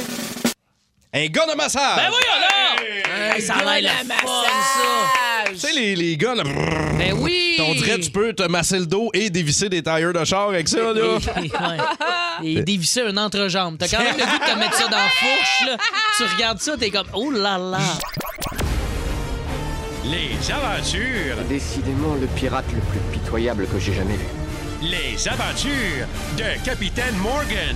un 1.14 1.26
gars 1.28 1.48
de 1.52 1.56
massage. 1.56 1.96
Ben 1.96 2.10
oui, 2.12 2.24
alors! 2.36 3.34
Hey, 3.36 3.42
ça 3.42 3.56
a 3.56 3.80
l'air 3.80 3.92
le 4.04 4.08
fun, 4.14 4.16
ça! 4.28 5.50
Tu 5.52 5.58
sais, 5.58 5.72
les, 5.74 5.96
les 5.96 6.16
gars, 6.18 6.36
là, 6.36 6.44
Ben 6.44 7.14
oui! 7.14 7.56
on 7.60 7.74
dirait 7.74 7.98
que 7.98 8.04
tu 8.04 8.12
peux 8.12 8.34
te 8.34 8.44
masser 8.44 8.78
le 8.78 8.86
dos 8.86 9.10
et 9.14 9.30
dévisser 9.32 9.68
des 9.70 9.82
tailleurs 9.82 10.14
de 10.14 10.24
char 10.26 10.50
avec 10.50 10.68
ça, 10.68 10.78
là. 10.94 11.18
Ouais. 11.38 12.44
Et 12.44 12.62
dévisser 12.62 13.02
un 13.02 13.18
entrejambe. 13.18 13.78
T'as 13.80 13.88
quand 13.88 14.04
même 14.04 14.18
le 14.18 14.26
goût 14.26 14.38
de 14.46 14.54
te 14.54 14.60
mettre 14.60 14.76
ça 14.76 14.84
dans 14.90 14.98
la 14.98 15.10
fourche, 15.10 15.64
là. 15.66 15.78
Tu 16.18 16.24
regardes 16.36 16.60
ça, 16.60 16.78
t'es 16.78 16.92
comme, 16.92 17.08
oh 17.14 17.32
là 17.32 17.58
là! 17.58 17.80
Les 20.04 20.52
aventures, 20.52 21.38
Décidément 21.50 22.16
le 22.20 22.28
pirate 22.28 22.66
le 22.74 22.80
plus 22.82 23.00
pitoyable 23.12 23.66
que 23.68 23.80
j'ai 23.80 23.94
jamais 23.94 24.14
vu. 24.18 24.26
Les 24.82 25.28
aventures 25.28 26.08
de 26.38 26.64
Capitaine 26.64 27.16
Morgan. 27.18 27.76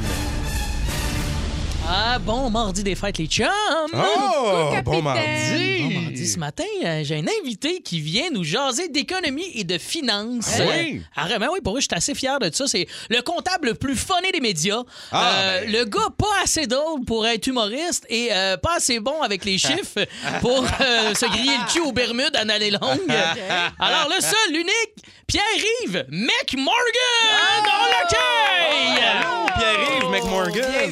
Ah, 1.87 2.19
bon 2.19 2.49
mardi 2.49 2.83
des 2.83 2.95
fêtes, 2.95 3.17
les 3.17 3.25
chums! 3.27 3.47
Oh, 3.93 4.73
bon 4.85 5.01
mardi. 5.01 5.81
Bon 5.81 5.99
mardi, 6.01 6.27
ce 6.27 6.37
matin, 6.39 6.63
euh, 6.85 7.01
j'ai 7.03 7.17
un 7.17 7.25
invité 7.41 7.81
qui 7.81 7.99
vient 7.99 8.29
nous 8.31 8.43
jaser 8.43 8.87
d'économie 8.87 9.49
et 9.55 9.63
de 9.65 9.77
finances. 9.77 10.53
Ah 10.59 10.63
oui? 10.69 10.97
Euh, 10.97 11.01
ah, 11.15 11.25
vraiment, 11.27 11.47
oui, 11.51 11.59
pour 11.61 11.75
eux, 11.75 11.81
je 11.81 11.87
suis 11.87 11.95
assez 11.97 12.13
fier 12.15 12.39
de 12.39 12.49
ça. 12.53 12.65
C'est 12.67 12.87
le 13.09 13.21
comptable 13.21 13.69
le 13.69 13.73
plus 13.73 13.95
funné 13.97 14.31
des 14.31 14.39
médias. 14.39 14.83
Ah, 15.11 15.31
Euh, 15.33 15.61
ben. 15.61 15.71
Le 15.71 15.85
gars 15.85 16.09
pas 16.17 16.27
assez 16.43 16.65
drôle 16.67 17.03
pour 17.05 17.27
être 17.27 17.45
humoriste 17.47 18.05
et 18.09 18.29
euh, 18.31 18.55
pas 18.57 18.75
assez 18.77 18.99
bon 18.99 19.21
avec 19.21 19.43
les 19.43 19.57
chiffres 19.57 20.05
pour 20.41 20.63
euh, 20.63 21.13
se 21.13 21.25
griller 21.25 21.57
le 21.57 21.71
cul 21.73 21.81
aux 21.81 21.91
Bermudes 21.91 22.37
en 22.37 22.47
année 22.49 22.71
longue. 22.71 22.99
Alors, 23.79 24.07
le 24.15 24.21
seul, 24.21 24.51
l'unique, 24.53 24.95
Pierre-Yves 25.27 26.05
McMorgan! 26.09 27.63
dans 27.65 27.85
le 27.87 28.07
quai! 28.09 29.03
Allô, 29.03 29.45
Pierre-Yves 29.57 30.09
McMorgan. 30.09 30.91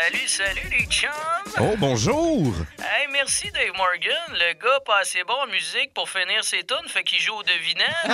Salut, 0.00 0.28
salut 0.28 0.68
les 0.70 0.86
chums! 0.86 1.10
Oh, 1.60 1.74
bonjour. 1.76 2.54
Hey, 2.78 3.08
merci 3.10 3.50
Dave 3.50 3.72
Morgan. 3.76 4.14
Le 4.30 4.52
gars 4.52 4.78
pas 4.86 4.98
assez 4.98 5.24
bon 5.24 5.34
en 5.34 5.46
musique 5.48 5.92
pour 5.92 6.08
finir 6.08 6.44
ses 6.44 6.64
tunes, 6.64 6.86
fait 6.86 7.02
qu'il 7.02 7.18
joue 7.20 7.34
aux 7.34 7.42
devinettes. 7.42 7.88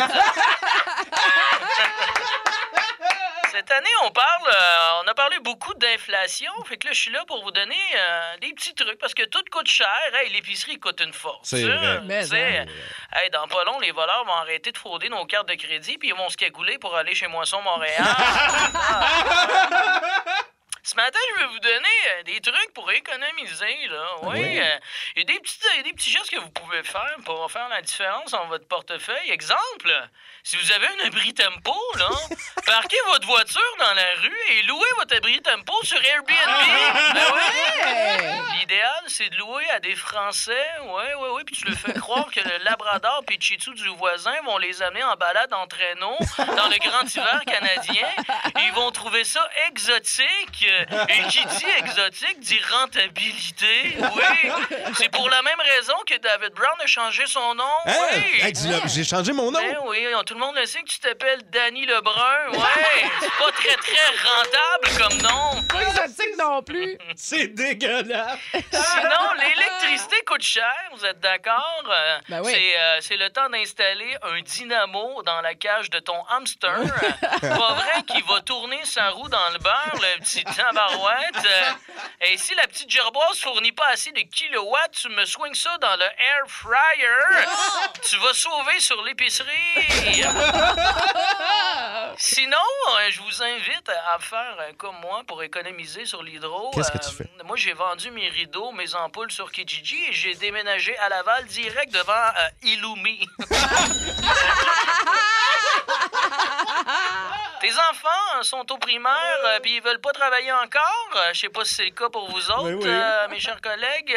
Cette 3.52 3.70
année, 3.70 3.86
on 4.04 4.10
parle, 4.12 4.48
euh, 4.48 5.02
on 5.04 5.08
a 5.08 5.14
parlé 5.14 5.38
beaucoup 5.40 5.74
d'inflation, 5.74 6.50
fait 6.66 6.78
que 6.78 6.86
là, 6.86 6.94
je 6.94 7.00
suis 7.00 7.10
là 7.12 7.22
pour 7.26 7.44
vous 7.44 7.50
donner 7.50 7.76
euh, 7.94 8.38
des 8.38 8.54
petits 8.54 8.74
trucs, 8.74 8.98
parce 8.98 9.12
que 9.12 9.24
tout 9.26 9.44
coûte 9.52 9.68
cher. 9.68 9.86
Hey, 10.14 10.30
l'épicerie 10.32 10.80
coûte 10.80 11.02
une 11.02 11.12
force. 11.12 11.50
C'est 11.50 11.64
vrai. 11.64 12.00
Mais, 12.04 12.22
Tu 12.22 12.28
sais, 12.30 12.60
hein. 12.60 12.66
hey, 13.12 13.28
dans 13.30 13.46
pas 13.46 13.62
long, 13.64 13.78
les 13.80 13.92
voleurs 13.92 14.24
vont 14.24 14.32
arrêter 14.32 14.72
de 14.72 14.78
frauder 14.78 15.10
nos 15.10 15.26
cartes 15.26 15.48
de 15.48 15.54
crédit, 15.54 15.98
puis 15.98 16.08
ils 16.08 16.14
vont 16.14 16.30
se 16.30 16.36
cagouler 16.38 16.78
pour 16.78 16.96
aller 16.96 17.14
chez 17.14 17.26
Moisson 17.26 17.60
Montréal. 17.60 18.02
Ce 20.86 20.96
matin, 20.96 21.18
je 21.34 21.40
vais 21.40 21.46
vous 21.46 21.58
donner 21.60 21.88
euh, 22.08 22.22
des 22.24 22.40
trucs 22.42 22.74
pour 22.74 22.90
économiser. 22.92 23.86
Là. 23.88 24.04
Oui, 24.22 24.38
Oui. 24.38 24.60
euh, 24.60 24.78
il 25.16 25.20
y 25.20 25.22
a 25.22 25.24
des 25.24 25.40
petits, 25.40 25.58
euh, 25.78 25.82
des 25.82 25.94
petits 25.94 26.10
gestes 26.10 26.28
que 26.30 26.38
vous 26.38 26.50
pouvez 26.50 26.82
faire 26.82 27.16
pour 27.24 27.50
faire 27.50 27.70
la 27.70 27.80
différence 27.80 28.32
dans 28.32 28.46
votre 28.48 28.68
portefeuille. 28.68 29.30
Exemple, 29.30 29.90
si 30.42 30.58
vous 30.58 30.72
avez 30.72 30.86
un 30.86 31.06
abri 31.06 31.32
tempo, 31.32 31.74
là, 31.96 32.10
parquez 32.66 32.98
votre 33.06 33.26
voiture 33.26 33.76
dans 33.78 33.94
la 33.94 34.14
rue 34.20 34.40
et 34.50 34.62
louez 34.64 34.88
votre 34.98 35.16
abri 35.16 35.40
tempo 35.40 35.72
sur 35.84 35.96
Airbnb. 36.04 36.34
Ben 37.14 37.32
oui. 37.32 38.58
L'idéal, 38.58 39.04
c'est 39.06 39.30
de 39.30 39.36
louer 39.38 39.64
à 39.70 39.80
des 39.80 39.96
Français. 39.96 40.66
Oui, 40.82 41.04
oui, 41.18 41.28
oui. 41.32 41.44
Puis 41.46 41.56
tu 41.56 41.64
le 41.66 41.76
fais 41.76 41.94
croire 41.94 42.30
que 42.30 42.40
le 42.40 42.58
Labrador 42.62 43.22
et 43.30 43.38
du 43.38 43.88
voisin 43.96 44.34
vont 44.44 44.58
les 44.58 44.82
amener 44.82 45.02
en 45.02 45.16
balade 45.16 45.52
en 45.54 45.66
traîneau 45.66 46.16
dans 46.38 46.68
le 46.68 46.78
grand 46.78 47.02
hiver 47.04 47.40
canadien. 47.46 48.06
Ils 48.60 48.72
vont 48.72 48.90
trouver 48.90 49.24
ça 49.24 49.48
exotique. 49.68 50.66
Et 51.08 51.28
qui 51.28 51.44
dit 51.44 51.66
exotique 51.78 52.40
dit 52.40 52.60
rentabilité. 52.70 53.96
Oui. 53.98 54.50
C'est 54.96 55.10
pour 55.10 55.28
la 55.28 55.42
même 55.42 55.60
raison 55.76 55.94
que 56.06 56.16
David 56.18 56.52
Brown 56.54 56.74
a 56.82 56.86
changé 56.86 57.24
son 57.26 57.54
nom. 57.54 57.64
Hein? 57.86 57.92
Oui. 58.14 58.40
Hey, 58.42 58.52
dis-le, 58.52 58.76
J'ai 58.86 59.04
changé 59.04 59.32
mon 59.32 59.50
nom. 59.50 59.60
Ben 59.60 59.76
oui, 59.86 60.06
tout 60.26 60.34
le 60.34 60.40
monde 60.40 60.56
le 60.56 60.66
sait 60.66 60.82
que 60.82 60.88
tu 60.88 60.98
t'appelles 60.98 61.42
Danny 61.50 61.86
Lebrun. 61.86 62.50
Ouais, 62.52 62.58
c'est 63.20 63.28
pas 63.28 63.52
très 63.52 63.76
très 63.76 64.06
rentable 64.24 64.98
comme 64.98 65.22
nom. 65.22 65.62
Pas 65.68 65.82
exotique 65.82 66.38
non 66.38 66.62
plus. 66.62 66.98
C'est 67.16 67.48
dégueulasse. 67.48 68.38
Sinon, 68.52 69.32
l'électricité 69.38 70.16
coûte 70.26 70.42
cher, 70.42 70.72
vous 70.92 71.04
êtes 71.04 71.20
d'accord? 71.20 71.84
Euh, 71.88 72.18
Ben 72.28 72.42
oui. 72.42 72.52
c'est, 72.52 72.78
euh, 72.80 72.98
c'est 73.00 73.16
le 73.16 73.30
temps 73.30 73.48
d'installer 73.48 74.16
un 74.22 74.40
dynamo 74.42 75.22
dans 75.22 75.40
la 75.40 75.54
cage 75.54 75.90
de 75.90 75.98
ton 75.98 76.24
hamster. 76.30 76.76
Euh, 76.78 77.40
Pas 77.40 77.74
vrai 77.74 78.02
qu'il 78.06 78.24
va 78.24 78.40
tourner 78.40 78.80
sa 78.84 79.10
roue 79.10 79.28
dans 79.28 79.50
le 79.52 79.58
beurre, 79.58 79.94
le 79.94 80.20
petit 80.20 80.44
tabarouette. 80.66 81.44
Euh, 81.46 81.70
et 82.22 82.36
si 82.38 82.54
la 82.54 82.66
petite 82.66 82.90
gerboise 82.90 83.38
fournit 83.40 83.72
pas 83.72 83.88
assez 83.92 84.12
de 84.12 84.20
kilowatts, 84.20 84.92
tu 85.02 85.08
me 85.08 85.24
soignes 85.24 85.54
ça 85.54 85.76
dans 85.78 85.96
le 85.96 86.04
air 86.04 86.44
fryer. 86.48 87.46
Tu 88.08 88.16
vas 88.18 88.32
sauver 88.34 88.80
sur 88.80 89.02
l'épicerie. 89.02 89.48
Sinon, 92.16 92.56
euh, 92.98 93.10
je 93.10 93.20
vous 93.20 93.42
invite 93.42 93.90
à 94.14 94.18
faire 94.18 94.56
euh, 94.60 94.72
comme 94.78 94.96
moi 95.00 95.22
pour 95.26 95.42
économiser 95.42 96.06
sur 96.06 96.22
l'hydro. 96.22 96.70
Qu'est-ce 96.74 96.92
que 96.92 96.98
tu 96.98 97.08
Euh, 97.08 97.16
fais? 97.18 97.28
Moi, 97.44 97.56
j'ai 97.56 97.72
vendu 97.72 98.10
mes 98.10 98.28
rideaux, 98.28 98.70
mes 98.72 98.94
ampoules 98.94 99.30
sur 99.32 99.50
Kijiji 99.50 100.04
et 100.08 100.12
j'ai 100.12 100.34
déménagé 100.34 100.96
à 100.98 101.08
Laval 101.08 101.44
direct 101.46 101.92
devant 101.92 102.12
euh, 102.12 102.48
Illumi. 102.62 103.26
Tes 107.64 107.72
enfants 107.72 108.38
euh, 108.38 108.42
sont 108.42 108.70
au 108.72 108.76
primaire 108.76 109.38
euh, 109.46 109.58
puis 109.60 109.76
ils 109.76 109.82
veulent 109.82 110.00
pas 110.00 110.12
travailler 110.12 110.52
encore. 110.52 111.08
Euh, 111.16 111.30
Je 111.32 111.40
sais 111.40 111.48
pas 111.48 111.64
si 111.64 111.72
c'est 111.72 111.84
le 111.86 111.92
cas 111.92 112.10
pour 112.10 112.30
vous 112.30 112.50
autres, 112.50 112.74
Oui, 112.74 112.82
euh, 112.84 113.28
mes 113.30 113.40
chers 113.40 113.58
collègues. 113.62 114.14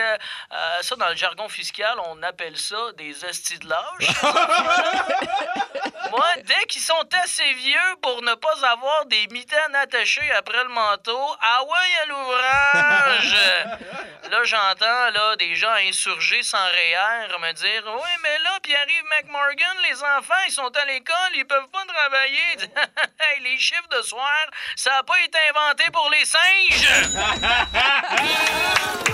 Ça, 0.82 0.98
dans 0.98 1.08
le 1.08 1.16
jargon 1.16 1.48
fiscal, 1.48 1.98
on 2.10 2.22
appelle 2.24 2.58
ça 2.58 2.76
des 2.98 3.24
estis 3.24 3.58
de 3.60 3.70
lâche. 3.70 4.10
Moi, 6.12 6.26
dès 6.44 6.66
qu'ils 6.68 6.82
sont 6.82 7.08
assez 7.24 7.54
vieux 7.54 7.96
pour 8.02 8.22
ne 8.22 8.34
pas 8.36 8.66
avoir 8.66 9.06
des 9.06 9.28
mitaines 9.28 9.76
attachées 9.76 10.32
après 10.32 10.64
le 10.64 10.70
manteau, 10.70 11.20
ah 11.42 11.64
ouais, 11.64 12.02
à 12.02 12.06
l'ouvrage! 12.06 13.36
là, 14.32 14.44
j'entends 14.44 15.10
là, 15.12 15.36
des 15.38 15.56
gens 15.56 15.74
insurgés 15.88 16.44
sans 16.44 16.58
REER 16.58 17.38
me 17.40 17.54
dire 17.54 17.84
Oui, 17.86 18.10
mais 18.24 18.40
là, 18.44 18.60
Pierre-Yves 18.62 19.04
McMorgan, 19.10 19.78
les 19.90 20.04
enfants, 20.04 20.34
ils 20.48 20.54
sont 20.54 20.76
à 20.76 20.86
l'école, 20.86 21.32
ils 21.36 21.46
peuvent 21.46 21.70
pas 21.72 21.86
travailler. 21.86 22.58
les 23.44 23.58
chiffres 23.58 23.90
de 23.90 24.02
soir, 24.02 24.46
ça 24.76 24.98
a 24.98 25.04
pas 25.04 25.20
été 25.22 25.38
inventé 25.50 25.84
pour 25.92 26.10
les 26.10 26.26
singes! 26.26 27.08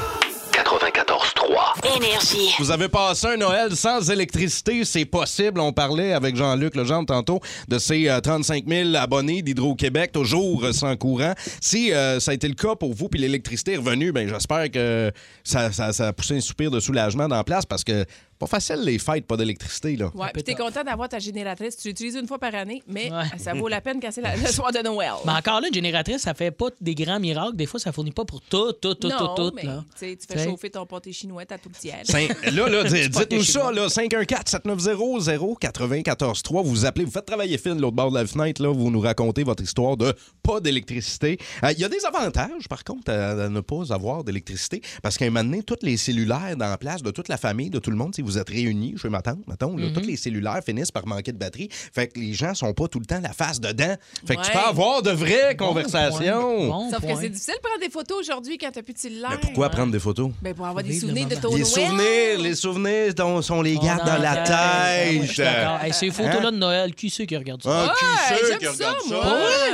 94.3. 0.53 1.97
Énergie. 1.97 2.53
Vous 2.59 2.69
avez 2.69 2.87
passé 2.87 3.25
un 3.27 3.37
Noël 3.37 3.75
sans 3.75 4.09
électricité, 4.11 4.85
c'est 4.85 5.05
possible. 5.05 5.59
On 5.59 5.73
parlait 5.73 6.13
avec 6.13 6.35
Jean-Luc 6.35 6.75
Legendre 6.75 7.07
tantôt 7.07 7.39
de 7.67 7.79
ces 7.79 8.07
euh, 8.07 8.19
35 8.21 8.63
000 8.67 8.95
abonnés 8.95 9.41
d'Hydro-Québec, 9.41 10.11
toujours 10.11 10.63
euh, 10.65 10.71
sans 10.71 10.95
courant. 10.95 11.33
Si 11.59 11.91
euh, 11.91 12.19
ça 12.19 12.31
a 12.31 12.33
été 12.35 12.47
le 12.47 12.53
cas 12.53 12.75
pour 12.75 12.93
vous 12.93 13.09
puis 13.09 13.19
l'électricité 13.19 13.73
est 13.73 13.77
revenue, 13.77 14.11
ben 14.11 14.29
j'espère 14.29 14.69
que 14.69 15.11
ça, 15.43 15.71
ça- 15.71 15.91
ça 15.91 16.09
a 16.09 16.13
poussé 16.13 16.37
un 16.37 16.41
soupir 16.41 16.69
de 16.69 16.79
soulagement 16.79 17.27
dans 17.27 17.37
la 17.37 17.43
place 17.43 17.65
parce 17.65 17.83
que 17.83 18.05
pas 18.43 18.47
facile 18.59 18.81
les 18.83 18.99
fêtes, 18.99 19.25
pas 19.25 19.37
d'électricité. 19.37 19.95
là. 19.95 20.11
Ouais, 20.15 20.27
puis 20.33 20.43
t'es 20.43 20.55
content 20.55 20.83
d'avoir 20.83 21.09
ta 21.09 21.19
génératrice. 21.19 21.77
Tu 21.77 21.87
l'utilises 21.89 22.15
une 22.15 22.27
fois 22.27 22.39
par 22.39 22.53
année, 22.55 22.81
mais 22.87 23.09
ça 23.37 23.53
vaut 23.53 23.67
la 23.67 23.81
peine 23.81 23.99
casser 23.99 24.21
la- 24.21 24.35
le 24.35 24.47
soir 24.47 24.71
de 24.71 24.79
Noël. 24.79 25.11
Mais 25.25 25.31
encore 25.33 25.61
là, 25.61 25.67
une 25.67 25.73
génératrice, 25.73 26.21
ça 26.21 26.33
fait 26.33 26.51
pas 26.51 26.67
des 26.81 26.95
grands 26.95 27.19
miracles. 27.19 27.55
Des 27.55 27.65
fois, 27.65 27.79
ça 27.79 27.91
fournit 27.91 28.11
pas 28.11 28.25
pour 28.25 28.41
tout, 28.41 28.73
tout, 28.73 28.95
tout, 28.95 29.07
non, 29.07 29.35
tout, 29.35 29.49
tout. 29.49 29.55
mais 29.55 29.63
là. 29.63 29.83
tu 29.97 30.05
fais 30.05 30.15
T'sais? 30.15 30.43
chauffer 30.45 30.69
ton 30.69 30.85
pâté 30.85 31.11
chinois, 31.13 31.45
ta 31.45 31.57
tout 31.57 31.69
tiède. 31.77 32.05
Cin- 32.05 32.27
Là, 32.51 32.69
là, 32.69 32.83
C'est 32.89 33.09
dites-nous 33.09 33.43
ça, 33.43 33.71
là, 33.71 33.87
514-790-0943. 33.89 36.63
Vous 36.63 36.85
appelez, 36.85 37.05
vous 37.05 37.11
faites 37.11 37.25
travailler 37.25 37.57
Phil 37.57 37.75
de 37.75 37.81
l'autre 37.81 37.95
bord 37.95 38.11
de 38.11 38.15
la 38.17 38.25
fenêtre, 38.25 38.61
là, 38.61 38.69
vous 38.71 38.91
nous 38.91 38.99
racontez 38.99 39.43
votre 39.43 39.63
histoire 39.63 39.97
de 39.97 40.13
pas 40.41 40.59
d'électricité. 40.59 41.37
Euh, 41.63 41.71
Il 41.71 41.79
y 41.79 41.83
a 41.85 41.89
des 41.89 42.05
avantages, 42.05 42.67
par 42.69 42.83
contre, 42.83 43.11
à, 43.11 43.31
à 43.45 43.49
ne 43.49 43.59
pas 43.61 43.93
avoir 43.93 44.23
d'électricité, 44.23 44.81
parce 45.01 45.17
qu'à 45.17 45.25
un 45.25 45.29
moment 45.29 45.43
donné, 45.43 45.63
tous 45.63 45.77
les 45.81 45.97
cellulaires 45.97 46.55
dans 46.57 46.69
la 46.69 46.77
place 46.77 47.01
de 47.01 47.11
toute 47.11 47.27
la 47.27 47.37
famille, 47.37 47.69
de 47.69 47.79
tout 47.79 47.91
le 47.91 47.97
monde, 47.97 48.13
si 48.15 48.21
vous 48.21 48.32
êtes 48.37 48.49
réunis 48.49 48.95
chez 49.01 49.09
ma 49.09 49.21
tante, 49.21 49.39
mettons, 49.47 49.75
là, 49.77 49.87
tous 49.93 50.01
les 50.01 50.15
cellulaires 50.17 50.61
finissent 50.65 50.91
par 50.91 51.05
manquer 51.07 51.31
de 51.31 51.37
batterie. 51.37 51.69
Fait 51.71 52.07
que 52.07 52.19
les 52.19 52.33
gens 52.33 52.53
sont 52.53 52.73
pas 52.73 52.87
tout 52.87 52.99
le 52.99 53.05
temps 53.05 53.19
la 53.21 53.33
face 53.33 53.59
dedans. 53.59 53.95
Fait 54.25 54.35
que 54.35 54.41
tu 54.41 54.51
peux 54.51 54.57
avoir 54.59 55.01
de 55.01 55.11
vraies 55.11 55.55
Bon 55.55 55.67
conversations. 55.67 56.67
Bon 56.67 56.89
Sauf 56.91 57.01
que 57.01 57.15
c'est 57.19 57.29
difficile 57.29 57.55
de 57.55 57.61
prendre 57.67 57.79
des 57.81 57.89
photos 57.89 58.19
aujourd'hui 58.19 58.57
quand 58.57 58.69
t'as 58.71 58.81
plus 58.81 58.93
de 58.93 58.99
cellulaire. 58.99 59.29
Mais 59.31 59.37
pourquoi 59.37 59.69
prendre 59.69 59.91
des 59.91 59.99
photos? 59.99 60.31
Ben 60.41 60.53
pour 60.53 60.65
avoir 60.65 60.83
des 60.83 60.99
souvenirs 60.99 61.27
de 61.27 61.35
ton 61.35 61.49
Les 61.55 61.61
Noël. 61.61 61.65
souvenirs, 61.65 62.39
les 62.39 62.55
souvenirs 62.55 63.13
dont 63.13 63.41
sont 63.41 63.61
les 63.61 63.77
On 63.77 63.81
garde 63.85 64.05
dans 64.05 64.17
la 64.17 64.31
en 64.31 64.35
garde. 64.35 64.49
Ouais, 64.49 65.27
tête. 65.27 65.47
Hey, 65.83 65.93
ces 65.93 66.11
photos-là 66.11 66.51
de 66.51 66.57
Noël, 66.57 66.93
qui 66.95 67.09
c'est 67.09 67.25
qui 67.25 67.37
regarde 67.37 67.61
ça? 67.63 67.69
Ah, 67.71 67.93
qui 67.97 68.05
Ouais, 68.05 68.39
c'est 68.39 68.47
j'aime 68.47 68.57
qui 68.59 68.65
ça, 68.65 68.71
regarde 68.71 68.97
ça? 69.01 69.15
moi. 69.15 69.33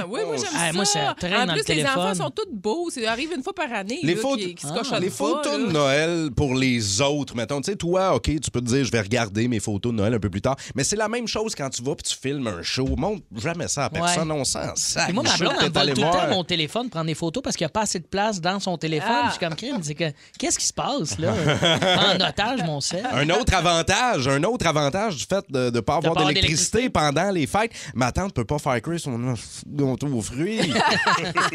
Oui, 0.10 0.20
moi, 0.26 0.36
j'aime 0.38 0.46
ça. 0.60 0.74
moi, 0.74 0.86
ça 0.86 1.16
traîne 1.20 1.34
en 1.34 1.46
dans 1.48 1.54
plus, 1.54 1.68
le 1.68 1.76
les 1.76 1.86
enfants 1.86 2.14
sont 2.16 2.30
tous 2.32 2.48
beaux. 2.52 2.90
Ça 2.90 3.12
arrive 3.12 3.32
une 3.36 3.44
fois 3.44 3.54
par 3.54 3.72
année. 3.74 4.00
Les, 4.04 4.16
photos- 4.16 4.38
de 4.40 5.72
Noël 5.72 6.30
pour 6.36 6.54
les 6.56 7.02
autres, 7.02 7.36
mettons. 7.36 7.62
Tu 7.62 7.72
sais, 7.72 7.78
toi, 7.78 8.16
OK, 8.16 8.39
tu 8.40 8.52
peux 8.52 8.62
te 8.62 8.66
dire, 8.68 8.84
je 8.84 8.92
vais 8.92 9.02
regarder 9.02 9.48
mes 9.48 9.60
photos 9.60 9.92
de 9.92 9.98
Noël 9.98 10.14
un 10.14 10.20
peu 10.20 10.30
plus 10.30 10.42
tard. 10.42 10.56
Mais 10.76 10.84
c'est 10.84 10.96
la 10.96 11.08
même 11.10 11.28
chose 11.28 11.56
quand 11.56 11.70
tu 11.70 11.84
vas 11.84 11.96
puis 11.96 12.04
tu 12.12 12.16
filmes 12.20 12.48
un 12.48 12.62
show. 12.64 12.88
Montre 12.98 13.24
jamais 13.38 13.68
ça 13.68 13.86
à 13.86 13.90
personne. 13.90 14.32
Ouais. 14.32 14.40
On 14.40 14.44
sent 14.44 14.60
ça. 14.76 15.10
Et 15.10 15.14
moi, 15.14 15.24
ma 15.24 15.38
blonde, 15.38 15.54
elle 15.62 15.72
vole 15.72 15.94
tout 15.94 16.02
le 16.02 16.12
temps 16.12 16.28
mon 16.30 16.44
téléphone, 16.44 16.90
prendre 16.90 17.08
des 17.08 17.16
photos 17.16 17.44
parce 17.44 17.56
qu'il 17.56 17.66
n'y 17.66 17.70
a 17.70 17.74
pas 17.74 17.82
assez 17.82 18.00
de 18.00 18.06
place 18.06 18.40
dans 18.42 18.60
son 18.60 18.78
téléphone. 18.78 19.10
Ah. 19.12 19.24
Je 19.28 19.32
suis 19.32 19.40
comme 19.40 19.56
crime. 19.56 19.78
C'est 19.82 19.96
que, 19.96 20.12
qu'est-ce 20.38 20.60
qui 20.60 20.66
se 20.66 20.74
passe, 20.74 21.18
là? 21.20 21.34
en 22.14 22.16
otage, 22.28 22.64
mon 22.64 22.82
sel. 22.82 23.06
Un 23.12 23.30
autre 23.32 23.54
avantage, 23.54 24.28
un 24.28 24.44
autre 24.44 24.68
avantage 24.68 25.18
du 25.18 25.26
fait 25.26 25.44
de 25.50 25.70
ne 25.70 25.80
pas 25.80 25.96
avoir 25.96 26.16
d'électricité 26.26 26.90
pendant 26.90 27.30
les 27.32 27.48
fêtes. 27.48 27.72
Ma 27.94 28.12
tante 28.12 28.34
peut 28.34 28.46
pas 28.46 28.60
faire 28.60 28.82
cuire 28.82 29.00
son 29.00 29.36
gâteau 29.68 30.08
aux 30.08 30.22
fruits. 30.22 30.60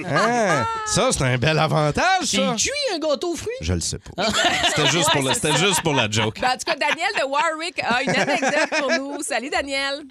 Hein? 0.06 0.64
Ça, 0.86 1.08
c'est 1.12 1.22
un 1.22 1.38
bel 1.38 1.58
avantage, 1.58 2.24
ça. 2.24 2.54
cuit, 2.56 2.70
un 2.94 2.98
gâteau 2.98 3.32
aux 3.32 3.36
fruits? 3.36 3.52
Je 3.60 3.72
le 3.72 3.80
sais 3.80 3.98
pas. 3.98 4.26
C'était 4.68 4.88
juste, 4.88 5.10
pour 5.10 5.22
la- 5.22 5.34
c'était 5.34 5.56
juste 5.56 5.82
pour 5.82 5.94
la 5.94 6.10
joke. 6.10 6.40
Ben, 6.40 6.48
en 6.48 6.52
tout 6.52 6.64
cas, 6.66 6.73
Daniel 6.78 7.12
de 7.20 7.26
Warwick 7.26 7.80
a 7.82 8.02
une 8.02 8.10
anecdote 8.10 8.80
pour 8.80 8.90
nous. 8.90 9.22
Salut, 9.22 9.50
Daniel. 9.50 10.02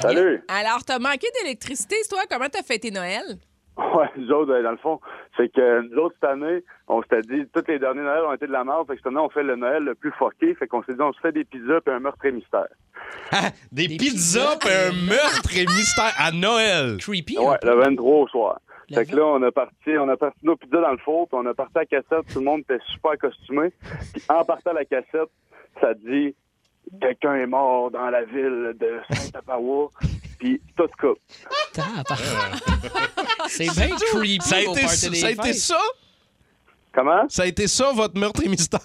Salut. 0.00 0.42
Alors, 0.48 0.84
t'as 0.84 0.98
manqué 0.98 1.26
d'électricité, 1.40 1.96
toi? 2.08 2.22
Comment 2.30 2.48
t'as 2.48 2.62
fêté 2.62 2.90
Noël? 2.90 3.38
Ouais, 3.76 4.08
nous 4.16 4.30
autres, 4.30 4.52
euh, 4.52 4.62
dans 4.62 4.72
le 4.72 4.76
fond, 4.76 5.00
c'est 5.36 5.50
que 5.50 5.88
nous 5.88 5.96
autres, 5.96 6.14
cette 6.20 6.30
année, 6.30 6.62
on 6.88 7.02
s'était 7.02 7.22
dit, 7.22 7.44
toutes 7.54 7.68
les 7.68 7.78
derniers 7.78 8.02
Noëls 8.02 8.24
ont 8.24 8.34
été 8.34 8.46
de 8.46 8.52
la 8.52 8.64
merde, 8.64 8.86
fait 8.86 8.94
que 8.94 8.98
cette 8.98 9.06
année, 9.06 9.18
on 9.18 9.30
fait 9.30 9.42
le 9.42 9.56
Noël 9.56 9.82
le 9.82 9.94
plus 9.94 10.12
fucké, 10.12 10.54
fait 10.54 10.66
qu'on 10.66 10.82
s'est 10.82 10.92
dit, 10.92 11.00
on 11.00 11.12
se 11.12 11.20
fait 11.20 11.32
des 11.32 11.44
pizzas 11.44 11.80
puis 11.80 11.94
un 11.94 12.00
meurtre 12.00 12.24
et 12.26 12.32
mystère. 12.32 12.68
Des, 13.72 13.88
pizzas 13.88 14.56
puis 14.60 14.70
un 14.70 14.92
meurtre 15.06 15.56
et 15.56 15.64
mystère 15.64 16.12
à 16.18 16.32
Noël. 16.32 16.98
Creepy. 16.98 17.38
Ouais, 17.38 17.56
le 17.62 17.74
23 17.76 18.18
au 18.18 18.28
soir. 18.28 18.60
Fait 18.92 19.06
que 19.06 19.16
là, 19.16 19.24
on 19.26 19.42
a 19.42 19.52
parti, 19.52 19.90
on 19.98 20.08
a 20.08 20.16
parti 20.16 20.38
nos 20.42 20.56
pizzas 20.56 20.80
dans 20.80 20.90
le 20.90 20.98
four, 20.98 21.28
puis 21.28 21.38
on 21.40 21.46
a 21.46 21.54
parti 21.54 21.72
à 21.76 21.80
la 21.80 21.86
cassette, 21.86 22.32
tout 22.32 22.38
le 22.38 22.44
monde 22.44 22.60
était 22.60 22.82
super 22.92 23.16
costumé. 23.18 23.72
Puis 24.12 24.22
en 24.28 24.44
partant 24.44 24.70
à 24.70 24.74
la 24.74 24.84
cassette, 24.84 25.30
ça 25.80 25.94
dit 25.94 26.34
quelqu'un 27.00 27.36
est 27.36 27.46
mort 27.46 27.90
dans 27.90 28.10
la 28.10 28.24
ville 28.24 28.74
de 28.78 29.00
Saint-Apawa, 29.10 29.88
puis 30.38 30.60
tout 30.76 30.88
coupe. 31.00 31.18
C'est 33.48 33.70
bien 33.74 33.96
creepy. 33.96 34.38
Ça 34.42 34.56
a 34.56 34.60
été, 34.60 34.88
ça, 34.88 35.26
a 35.26 35.30
été 35.30 35.52
ça? 35.52 35.80
Comment? 36.92 37.28
Ça 37.28 37.42
a 37.42 37.46
été 37.46 37.66
ça, 37.66 37.92
votre 37.92 38.18
meurtre 38.18 38.42
et 38.44 38.48
mystère? 38.48 38.80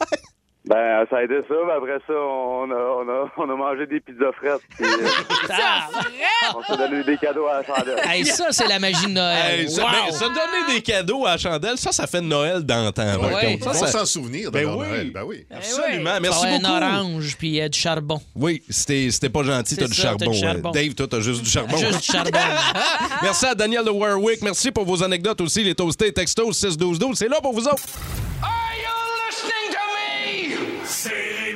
Ben, 0.67 1.05
ça 1.09 1.17
a 1.17 1.23
été 1.23 1.35
ça, 1.47 1.55
mais 1.65 1.73
après 1.73 1.97
ça, 2.05 2.13
on 2.13 2.69
a, 2.69 2.75
on 2.75 3.07
a, 3.09 3.31
on 3.37 3.49
a 3.49 3.55
mangé 3.55 3.87
des 3.87 3.99
pizzas 4.01 4.31
fraîches, 4.33 4.61
puis 4.77 4.85
euh, 4.85 5.07
Ah, 5.49 6.53
on 6.55 6.63
s'est 6.63 6.77
donné 6.77 7.03
des 7.03 7.17
cadeaux 7.17 7.47
à 7.47 7.61
la 7.61 7.63
chandelle. 7.65 7.99
hey, 8.09 8.25
ça, 8.25 8.47
c'est 8.51 8.67
la 8.67 8.77
magie 8.79 9.05
de 9.05 9.11
Noël. 9.11 9.59
Hey, 9.61 9.69
ça, 9.69 9.83
Wow. 9.83 9.89
ben, 9.91 10.11
se 10.13 10.23
donner 10.25 10.73
des 10.75 10.81
cadeaux 10.81 11.25
à 11.25 11.31
la 11.31 11.37
chandelle, 11.37 11.77
ça, 11.77 11.91
ça 11.91 12.05
fait 12.05 12.21
Noël 12.21 12.63
d'antan. 12.63 13.03
On 13.21 13.63
Ça, 13.63 13.73
ça- 13.73 13.87
s'en 13.99 14.05
souvenir 14.05 14.51
de 14.51 14.57
Ben 14.59 14.65
oui. 14.65 14.87
Noël. 14.87 15.11
Ben 15.11 15.23
oui. 15.25 15.45
Absolument. 15.49 16.11
Ça 16.15 16.19
Merci 16.19 16.45
beaucoup. 16.47 16.65
un 16.73 16.83
orange 16.97 17.37
puis 17.37 17.61
euh, 17.61 17.69
du 17.69 17.79
charbon. 17.79 18.21
Oui, 18.35 18.61
c'était 18.69 19.09
c'était 19.11 19.29
pas 19.29 19.43
gentil, 19.43 19.75
t'as 19.77 19.87
du 19.87 19.93
ça, 19.93 20.01
charbon. 20.03 20.31
du 20.31 20.37
charbon. 20.37 20.69
Euh, 20.69 20.73
Dave, 20.73 20.93
toi, 20.95 21.07
t'as 21.09 21.19
juste 21.21 21.43
du 21.43 21.49
charbon. 21.49 21.77
Juste 21.77 21.99
du 21.99 22.11
charbon. 22.11 22.31
Merci 23.21 23.45
à 23.45 23.55
Daniel 23.55 23.85
de 23.85 23.89
Warwick. 23.89 24.41
Merci 24.41 24.71
pour 24.71 24.85
vos 24.85 25.01
anecdotes 25.03 25.39
aussi, 25.41 25.63
les 25.63 25.75
toastés 25.75 26.11
textos 26.11 26.57
61212. 26.57 27.17
C'est 27.17 27.29
là 27.29 27.37
pour 27.41 27.53
vous 27.53 27.65
autres. 27.67 27.83
C'est 27.85 28.56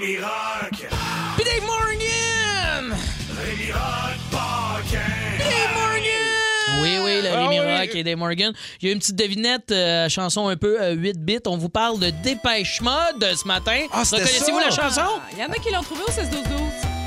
Rémi 0.02 0.18
Rock. 0.18 0.88
Puis 1.36 1.46
Dave 1.46 1.66
Morgan! 1.68 2.98
Rémi 3.38 3.72
Rock 3.72 4.18
Paquin. 4.32 5.00
Dave 5.38 5.74
Morgan! 5.76 6.82
Oui, 6.82 6.98
oui, 7.04 7.22
le 7.22 7.30
Ah 7.32 7.38
Rémi 7.48 7.60
oui. 7.60 7.78
Rock 7.78 7.90
et 7.96 8.04
Dave 8.04 8.18
Morgan. 8.18 8.54
Il 8.82 8.88
y 8.88 8.90
a 8.90 8.94
une 8.94 9.00
petite 9.00 9.16
devinette, 9.16 9.72
euh, 9.72 10.10
chanson 10.10 10.48
un 10.48 10.56
peu 10.58 10.82
euh, 10.82 10.94
8 10.94 11.20
bits. 11.20 11.38
On 11.46 11.58
vous 11.58 11.70
parle 11.70 12.00
de 12.00 12.10
Dépêche 12.24 12.82
Mode 12.82 13.24
ce 13.36 13.48
matin. 13.48 13.86
Ah, 13.94 14.02
Reconnaissez-vous 14.04 14.60
la 14.60 14.72
chanson? 14.72 15.02
Ah, 15.06 15.22
Il 15.34 15.40
y 15.40 15.44
en 15.44 15.50
a 15.50 15.56
qui 15.56 15.72
l'ont 15.72 15.84
trouvé 15.84 16.02
au 16.08 16.12
16-12-12. 16.12 16.22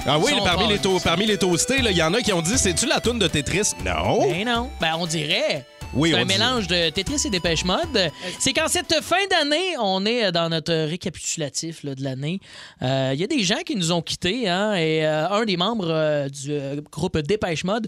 Ah 0.07 0.19
oui, 0.19 0.33
Ils 0.33 0.39
sont 0.39 0.45
parmi 0.45 0.69
les, 0.69 0.79
parmi 1.03 1.27
les 1.27 1.39
toastés, 1.39 1.77
il 1.79 1.91
y 1.97 2.03
en 2.03 2.13
a 2.13 2.21
qui 2.21 2.33
ont 2.33 2.43
dit 2.43 2.59
c'est-tu 2.59 2.87
la 2.87 3.01
toune 3.01 3.19
de 3.19 3.27
Tetris? 3.27 3.71
Non. 3.85 4.21
Ben 4.31 4.45
non. 4.47 4.71
Ben 4.81 4.93
on 4.99 5.07
dirait. 5.07 5.65
Oui, 5.97 6.11
c'est 6.11 6.17
un 6.19 6.23
dit- 6.23 6.27
mélange 6.35 6.67
de 6.67 6.91
Tetris 6.91 7.23
et 7.27 7.31
Dépêche 7.31 7.65
Mode. 7.65 8.11
C'est 8.39 8.53
qu'en 8.53 8.69
cette 8.69 8.95
fin 9.03 9.25
d'année, 9.31 9.77
on 9.81 10.05
est 10.07 10.33
dans 10.33 10.49
notre 10.49 10.75
récapitulatif 10.87 11.83
là, 11.85 11.95
de 11.95 12.03
l'année. 12.03 12.41
Euh, 12.83 13.11
Il 13.15 13.21
y 13.21 13.25
a 13.25 13.27
des 13.29 13.43
gens 13.45 13.63
qui 13.65 13.77
nous 13.77 13.93
ont 13.93 14.03
quittés, 14.03 14.49
hein, 14.49 14.75
et 14.75 15.07
euh, 15.07 15.29
un 15.29 15.45
des 15.45 15.57
membres 15.57 15.89
euh, 15.91 16.29
du 16.29 16.81
groupe 16.91 17.19
Dépêche 17.19 17.65
Mode, 17.65 17.87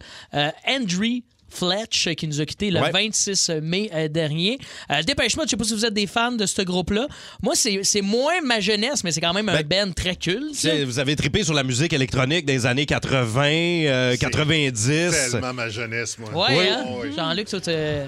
Andrew 0.68 1.22
Fletch, 1.48 2.08
qui 2.16 2.26
nous 2.28 2.40
a 2.40 2.44
quittés 2.46 2.70
le 2.70 2.80
Ouais. 2.80 2.90
26 2.90 3.50
mai 3.62 3.90
euh, 3.94 4.08
dernier. 4.08 4.58
Euh, 4.90 5.02
Dépêche 5.02 5.36
Mode, 5.36 5.46
je 5.46 5.50
sais 5.50 5.56
pas 5.56 5.64
si 5.64 5.74
vous 5.74 5.84
êtes 5.86 5.94
des 5.94 6.06
fans 6.06 6.32
de 6.32 6.44
ce 6.46 6.62
groupe-là. 6.62 7.06
Moi, 7.42 7.54
c'est 7.54 7.80
c'est 7.82 8.02
moins 8.02 8.40
ma 8.44 8.60
jeunesse, 8.60 9.04
mais 9.04 9.12
c'est 9.12 9.20
quand 9.20 9.32
même 9.32 9.48
un 9.48 9.62
band 9.62 9.92
très 9.94 10.16
culte. 10.16 10.66
Vous 10.86 10.98
avez 10.98 11.16
trippé 11.16 11.44
sur 11.44 11.54
la 11.54 11.62
musique 11.62 11.92
électronique 11.92 12.44
des 12.46 12.66
années 12.66 12.86
80, 12.86 13.42
euh, 13.86 14.16
90. 14.16 15.30
Tellement 15.32 15.52
ma 15.54 15.68
jeunesse, 15.68 16.18
moi. 16.18 16.30
Ouais, 16.48 16.58
Oui. 16.58 16.66
hein? 16.68 16.84
Oui. 17.02 17.08
Jean-Luc, 17.16 17.48
ça, 17.48 17.60
t'es- 17.60 18.06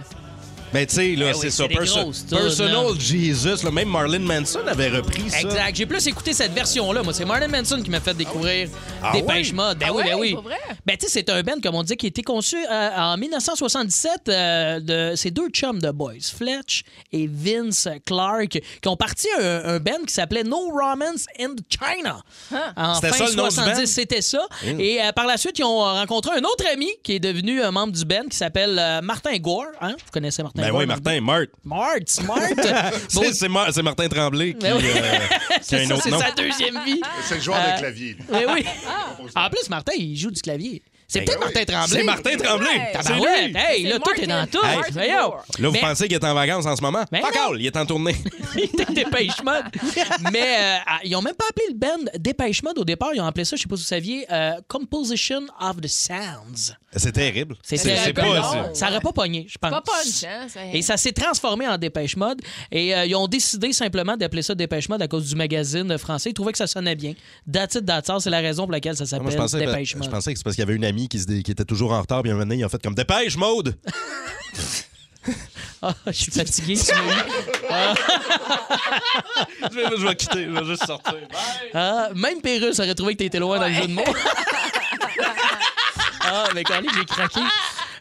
Mais 0.72 0.86
tu 0.86 0.94
sais, 0.96 1.14
là, 1.16 1.26
Eh 1.30 1.32
oui, 1.34 1.38
c'est 1.40 1.50
ça. 1.50 1.66
des 1.66 1.74
Perso- 1.74 2.00
grosses 2.02 2.26
tunes, 2.26 2.38
Personal 2.38 2.72
là. 2.86 2.92
Jesus, 2.98 3.64
là, 3.64 3.70
même 3.70 3.88
Marlon 3.88 4.20
Manson 4.20 4.60
avait 4.66 4.88
repris 4.88 5.30
ça. 5.30 5.40
Exact. 5.40 5.74
J'ai 5.76 5.86
plus 5.86 6.06
écouté 6.06 6.32
cette 6.32 6.52
version-là. 6.52 7.02
Moi, 7.02 7.12
c'est 7.14 7.24
Marlon 7.24 7.48
Manson 7.48 7.80
qui 7.82 7.90
m'a 7.90 8.00
fait 8.00 8.14
découvrir 8.14 8.68
Ah 9.02 9.12
Dépêche 9.12 9.48
oui? 9.48 9.54
Mode. 9.54 9.78
Ben 9.78 9.86
Ah 9.90 9.94
oui, 9.94 10.02
ben 10.04 10.14
oui. 10.18 10.34
vrai? 10.42 10.56
Ben, 10.86 10.96
tu 10.96 11.06
sais, 11.06 11.12
c'est 11.12 11.30
un 11.30 11.42
band, 11.42 11.54
comme 11.62 11.74
on 11.74 11.82
dit, 11.82 11.96
qui 11.96 12.06
a 12.06 12.08
été 12.08 12.22
conçu 12.22 12.56
euh, 12.70 12.90
en 12.96 13.16
1977 13.16 14.28
euh, 14.28 14.80
de 14.80 15.16
ces 15.16 15.30
deux 15.30 15.48
chums 15.48 15.80
de 15.80 15.90
boys, 15.90 16.14
Fletch 16.36 16.82
et 17.12 17.26
Vince 17.30 17.88
Clark, 18.06 18.48
qui 18.82 18.88
ont 18.88 18.96
parti 18.96 19.28
un, 19.40 19.64
un 19.64 19.78
band 19.78 20.04
qui 20.06 20.12
s'appelait 20.14 20.44
No 20.44 20.68
Romance 20.70 21.26
in 21.40 21.54
China. 21.70 22.20
En 22.76 22.94
C'était 22.94 23.08
fin 23.08 23.16
ça, 23.26 23.30
le 23.30 23.36
nom 23.36 23.48
du 23.48 23.54
70, 23.54 23.80
band? 23.80 23.86
c'était 23.86 24.22
ça. 24.22 24.46
Mm. 24.64 24.80
Et 24.80 25.02
euh, 25.02 25.12
par 25.12 25.26
la 25.26 25.36
suite, 25.36 25.58
ils 25.58 25.64
ont 25.64 25.78
rencontré 25.80 26.32
un 26.38 26.42
autre 26.44 26.64
ami 26.72 26.88
qui 27.02 27.14
est 27.14 27.20
devenu 27.20 27.62
un 27.62 27.70
membre 27.70 27.92
du 27.92 28.04
band 28.04 28.24
qui 28.30 28.36
s'appelle 28.36 28.78
euh, 28.78 29.00
Martin 29.00 29.36
Gore. 29.38 29.66
Hein? 29.80 29.92
Vous 30.04 30.12
connaissez 30.12 30.42
Martin 30.42 30.57
Ben 30.58 30.70
oui, 30.74 30.86
Martin, 30.86 31.20
Mart. 31.20 31.46
Mart, 31.64 32.06
smart. 32.06 32.38
C'est- 33.08 33.32
C'est 33.32 33.48
Mar- 33.48 33.68
c'est 33.72 33.82
Martin 33.82 34.08
Tremblay 34.08 34.52
qui, 34.54 34.58
Ben 34.60 34.76
oui. 34.76 34.84
euh, 34.86 35.00
qui 35.48 35.54
a 35.54 35.58
c'est 35.62 35.82
un 35.84 35.86
ça, 35.86 35.94
autre 35.94 36.02
c'est 36.04 36.10
nom. 36.10 36.18
sa 36.20 36.30
deuxième 36.32 36.84
vie. 36.84 37.00
C'est 37.24 37.36
le 37.36 37.40
joueur 37.40 37.58
Euh, 37.60 37.72
de 37.74 37.78
clavier. 37.78 38.12
lui. 38.14 38.24
Eh 38.42 38.46
oui. 38.52 38.64
En 39.34 39.48
plus, 39.50 39.68
Martin, 39.70 39.92
il 39.96 40.16
joue 40.16 40.30
du 40.30 40.40
clavier. 40.42 40.82
C'est 41.10 41.20
Ben 41.20 41.38
peut-être. 41.40 41.40
Martin 41.40 41.64
Tremblay. 41.64 41.98
C'est 41.98 42.04
Martin 42.04 42.36
Tremblay. 42.36 42.68
Ouais. 42.68 42.92
C'est 42.92 43.02
Tabarouette. 43.02 43.46
lui. 43.46 43.56
Hey, 43.56 43.82
là, 43.84 43.98
tout 43.98 44.20
est 44.20 44.26
dans 44.26 44.46
tout. 44.46 44.58
Là, 44.62 45.68
vous 45.70 45.78
pensez 45.80 46.06
qu'il 46.06 46.16
est 46.16 46.24
en 46.24 46.34
vacances 46.34 46.66
en 46.66 46.76
ce 46.76 46.82
moment? 46.82 47.02
Ben 47.10 47.22
Fuck 47.22 47.34
all, 47.34 47.58
il 47.58 47.66
est 47.66 47.76
en 47.78 47.86
tournée. 47.86 48.14
Dépêche 48.94 49.42
Mode. 49.42 49.64
Mais 50.32 50.56
euh, 50.58 50.76
ah, 50.86 50.98
ils 51.04 51.16
ont 51.16 51.22
même 51.22 51.34
pas 51.34 51.46
appelé 51.48 51.66
le 51.70 51.76
band 51.78 52.10
Dépêche 52.18 52.62
Mode 52.62 52.78
au 52.78 52.84
départ. 52.84 53.10
Ils 53.14 53.20
ont 53.22 53.26
appelé 53.26 53.46
ça, 53.46 53.56
je 53.56 53.62
sais 53.62 53.68
pas 53.68 53.76
si 53.76 53.82
vous 53.82 53.88
saviez, 53.88 54.26
euh, 54.30 54.52
Composition 54.68 55.40
of 55.60 55.80
the 55.80 55.86
Sounds. 55.88 56.74
C'est 56.94 57.12
terrible. 57.12 57.56
C'est 57.62 58.12
pas 58.12 58.72
Ça 58.74 58.88
aurait 58.88 59.00
pas 59.00 59.12
pogné, 59.12 59.46
je 59.48 59.56
pense. 59.58 59.70
Pas 59.70 59.82
punch, 59.82 60.24
hein? 60.24 60.46
Et 60.72 60.82
ça 60.82 60.96
s'est 60.96 61.12
transformé 61.12 61.66
en 61.68 61.76
Dépêche 61.78 62.16
Mode. 62.16 62.40
Et 62.72 62.94
euh, 62.94 63.04
ils 63.06 63.14
ont 63.14 63.28
décidé 63.28 63.72
simplement 63.72 64.16
d'appeler 64.16 64.42
ça 64.42 64.54
Dépêche 64.54 64.88
Mode 64.88 65.02
à 65.02 65.08
cause 65.08 65.28
du 65.28 65.36
magazine 65.36 65.96
français. 65.98 66.30
Ils 66.30 66.34
trouvaient 66.34 66.52
que 66.52 66.58
ça 66.58 66.66
sonnait 66.66 66.96
bien. 66.96 67.14
That's 67.50 67.74
it, 67.76 67.86
that's. 67.86 68.10
C'est 68.22 68.30
la 68.30 68.40
raison 68.40 68.64
pour 68.64 68.72
laquelle 68.72 68.96
ça 68.96 69.06
s'appelle 69.06 69.30
je 69.30 69.36
pensais, 69.36 69.58
Dépêche 69.58 69.90
je 69.90 69.98
Mode. 69.98 70.10
pensais 70.10 70.32
que 70.32 70.38
c'est 70.38 70.44
parce 70.44 70.56
qu'il 70.56 70.62
y 70.62 70.66
avait 70.66 70.74
une 70.76 70.84
amie 70.84 70.97
qui, 71.06 71.20
se 71.20 71.26
dé- 71.26 71.42
qui 71.44 71.52
était 71.52 71.64
toujours 71.66 71.92
en 71.92 72.00
retard, 72.00 72.22
puis 72.22 72.30
un 72.32 72.34
moment 72.34 72.46
donné, 72.46 72.56
ils 72.60 72.64
ont 72.64 72.68
fait 72.70 72.82
comme 72.82 72.94
Dépêche, 72.94 73.36
Maude! 73.36 73.76
Ah, 75.80 75.94
je 76.06 76.12
suis 76.12 76.32
fatigué. 76.32 76.74
tu 76.76 76.92
m'as 76.92 77.00
eu. 77.00 77.18
Ah. 77.70 77.94
je, 79.70 79.76
vais, 79.76 79.84
je 79.96 80.06
vais 80.08 80.16
quitter, 80.16 80.44
je 80.46 80.50
vais 80.50 80.64
juste 80.64 80.84
sortir. 80.84 81.14
Ah, 81.72 82.08
même 82.16 82.40
Pérus 82.40 82.80
aurait 82.80 82.94
trouvé 82.96 83.12
que 83.12 83.18
t'étais 83.18 83.38
loin 83.38 83.60
dans 83.60 83.68
le 83.68 83.74
jeu 83.74 83.86
de 83.86 83.92
mots. 83.92 84.02
ah, 86.22 86.48
mais 86.54 86.64
quand 86.64 86.80
j'ai 86.82 87.04
craqué. 87.04 87.40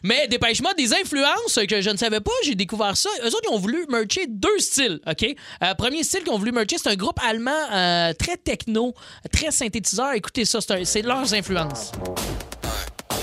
Mais 0.02 0.26
dépêche-moi 0.26 0.74
des 0.74 0.92
influences 0.94 1.58
que 1.68 1.80
je 1.80 1.90
ne 1.90 1.96
savais 1.96 2.20
pas, 2.20 2.32
j'ai 2.44 2.54
découvert 2.56 2.96
ça. 2.96 3.10
Eux 3.22 3.28
autres, 3.28 3.48
ils 3.48 3.54
ont 3.54 3.58
voulu 3.60 3.84
mercher 3.88 4.26
deux 4.28 4.58
styles, 4.58 5.00
OK? 5.06 5.24
Euh, 5.62 5.74
premier 5.74 6.02
style 6.02 6.24
qu'ils 6.24 6.32
ont 6.32 6.38
voulu 6.38 6.50
mercher, 6.52 6.78
c'est 6.78 6.88
un 6.88 6.96
groupe 6.96 7.18
allemand 7.24 7.52
euh, 7.72 8.12
très 8.14 8.36
techno, 8.38 8.92
très 9.32 9.52
synthétiseur. 9.52 10.12
Écoutez 10.14 10.44
ça, 10.44 10.60
c'est 10.60 10.72
un- 10.72 10.84
c'est 10.84 11.02
leurs 11.02 11.32
influences. 11.34 11.92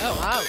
Oh, 0.08 0.14
wow. 0.22 0.42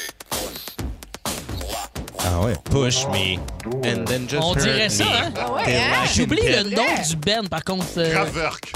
Ah 2.29 2.40
ouais. 2.45 2.55
Push 2.71 3.07
me. 3.09 3.38
And 3.87 4.05
then 4.05 4.29
just 4.29 4.42
On 4.42 4.55
dirait 4.55 4.88
ça, 4.88 5.05
me. 5.05 5.09
hein? 5.11 5.33
Ah 5.38 5.53
ouais, 5.55 5.77
hein? 5.77 6.05
J'oublie 6.14 6.40
le 6.42 6.62
nom 6.75 6.83
du 7.09 7.16
band, 7.16 7.45
par 7.49 7.62
contre. 7.64 7.85
euh, 7.99 8.12
Kraftwerk. 8.12 8.73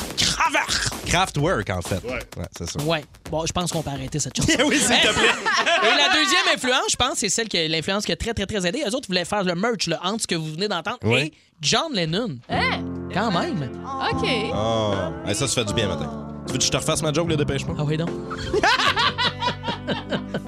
Kraftwerk, 1.07 1.71
en 1.71 1.83
fait. 1.83 2.03
Ouais. 2.05 2.21
c'est 2.57 2.71
ça. 2.71 2.81
Ouais. 2.85 3.05
Bon, 3.31 3.45
je 3.45 3.53
pense 3.53 3.73
qu'on 3.73 3.83
peut 3.83 3.90
arrêter 3.90 4.19
cette 4.21 4.37
chanson. 4.37 4.53
oui, 4.66 4.79
s'il 4.79 4.88
te 5.01 5.12
plaît. 5.12 5.35
Et 5.83 5.97
la 5.97 6.14
deuxième 6.14 6.45
influence, 6.55 6.93
je 6.93 6.97
pense, 6.97 7.14
c'est 7.19 7.29
celle 7.29 7.49
qui 7.49 7.66
l'influence 7.69 8.05
qui 8.07 8.12
a 8.12 8.16
très, 8.16 8.33
très, 8.33 8.47
très 8.47 8.64
aidé. 8.66 8.83
Eux 8.87 8.95
autres 8.95 9.09
voulaient 9.09 9.25
faire 9.25 9.43
le 9.43 9.55
merch 9.55 9.88
entre 10.03 10.23
ce 10.23 10.27
que 10.27 10.37
vous 10.37 10.53
venez 10.53 10.69
d'entendre 10.69 10.99
Ouais. 11.03 11.27
et 11.27 11.33
John 11.61 11.93
Lennon. 11.93 12.38
Hein? 12.49 12.85
Quand 13.12 13.33
même. 13.33 13.71
OK. 14.12 14.29
Oh. 14.55 14.95
Ça 15.35 15.49
se 15.49 15.55
fait 15.61 15.64
du 15.64 15.75
bien, 15.75 15.88
matin. 15.88 16.29
Tu 16.47 16.53
veux 16.53 16.59
que 16.59 16.64
je 16.64 16.71
te 16.71 16.77
refasse 16.77 17.03
ma 17.03 17.12
joke, 17.12 17.29
le 17.29 17.37
dépêche-moi? 17.37 17.75
Ah 17.79 17.83
oui, 17.85 17.97
donc. 17.97 18.09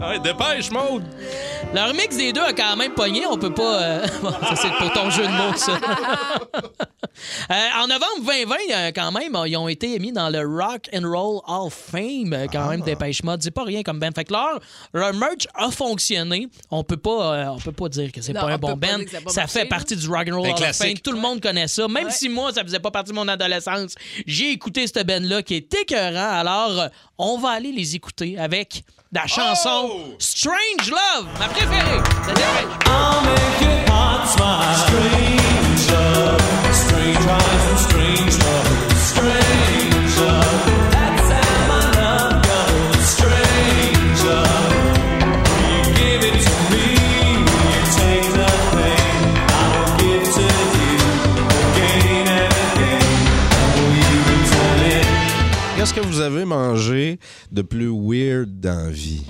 Ah 0.01 0.11
ouais, 0.11 0.19
dépêche, 0.21 0.71
Maude! 0.71 1.05
Leur 1.75 1.95
mix 1.95 2.17
des 2.17 2.33
deux 2.33 2.41
a 2.43 2.53
quand 2.53 2.77
même 2.77 2.93
pogné. 2.93 3.25
On 3.27 3.37
peut 3.39 3.53
pas. 3.55 3.83
euh, 3.83 4.07
bon, 4.23 4.31
ça, 4.33 4.57
c'est 4.57 4.71
pour 4.79 4.93
ton 4.93 5.11
jeu 5.11 5.23
de 5.25 5.29
mots, 5.33 5.57
ça. 5.57 5.79
Euh, 7.51 7.55
en 7.83 7.87
novembre 7.87 8.25
2020, 8.27 8.57
euh, 8.73 8.91
quand 8.95 9.13
même, 9.13 9.37
ils 9.47 9.57
ont 9.57 9.69
été 9.69 9.99
mis 9.99 10.13
dans 10.13 10.31
le 10.31 10.41
Rock 10.41 10.89
and 10.95 11.03
Roll 11.07 11.41
Hall 11.47 11.67
of 11.67 11.75
Fame, 11.75 12.33
euh, 12.33 12.47
quand 12.51 12.69
même, 12.71 12.81
Dépêche 12.81 13.23
Mode. 13.23 13.43
C'est 13.43 13.51
pas 13.51 13.65
rien 13.65 13.83
comme 13.83 13.99
band. 14.01 14.09
Fait 14.15 14.25
que 14.25 14.33
leur, 14.33 14.59
leur 14.95 15.13
merch 15.15 15.47
a 15.55 15.71
fonctionné. 15.71 16.49
On 16.71 16.83
peut 16.83 16.97
pas, 16.97 17.35
euh, 17.35 17.47
on 17.49 17.59
peut 17.59 17.71
pas 17.73 17.89
dire 17.91 18.11
que 18.13 18.23
c'est 18.23 18.33
pas 18.33 18.45
un 18.51 18.57
bon 18.57 18.77
que 18.79 18.87
ça 19.31 19.43
marché, 19.43 19.59
fait 19.61 19.67
partie 19.67 19.95
du 19.95 20.09
Rock 20.09 20.29
and 20.31 20.37
Roll 20.41 20.47
Hall 20.49 20.63
of. 20.63 20.73
Fame. 20.77 20.95
Tout 20.99 21.13
le 21.13 21.21
monde 21.21 21.41
connaît 21.43 21.69
ça. 21.69 21.87
Même 21.87 22.07
Ouais. 22.07 22.11
si 22.11 22.29
moi, 22.31 22.51
ça 22.53 22.63
faisait 22.65 22.81
pas 22.81 22.91
partie 22.91 23.11
de 23.11 23.17
mon 23.17 23.29
adolescence, 23.29 23.95
j'ai 24.27 24.51
écouté 24.51 24.87
cette 24.87 25.07
band-là 25.07 25.43
qui 25.43 25.55
est 25.57 25.75
écœurant. 25.75 26.31
Alors, 26.41 26.81
euh, 26.81 26.89
on 27.19 27.37
va 27.39 27.51
aller 27.51 27.73
les 27.73 27.95
écouter 27.95 28.39
avec 28.39 28.85
la 29.13 29.27
chanson 29.27 29.91
Oh! 29.93 30.15
Strange 30.19 30.91
Love, 30.91 31.27
ma 31.39 31.49
préférée. 31.49 31.99
de. 31.99 32.89
I'll 32.89 33.23
make 33.23 33.61
your 33.61 33.91
heart 33.93 34.29
smile. 34.29 34.75
Strange 34.75 35.91
love, 35.91 36.41
strange 36.75 37.17
eyes 37.19 37.71
and 37.71 37.79
strange 37.79 38.39
love, 38.39 38.82
Qu'est-ce 55.83 55.95
que 55.95 56.01
vous 56.07 56.21
avez 56.21 56.45
mangé 56.45 57.19
de 57.51 57.61
plus 57.61 57.89
weird 57.91 58.61
dans 58.61 58.85
la 58.87 58.91
vie? 58.93 59.21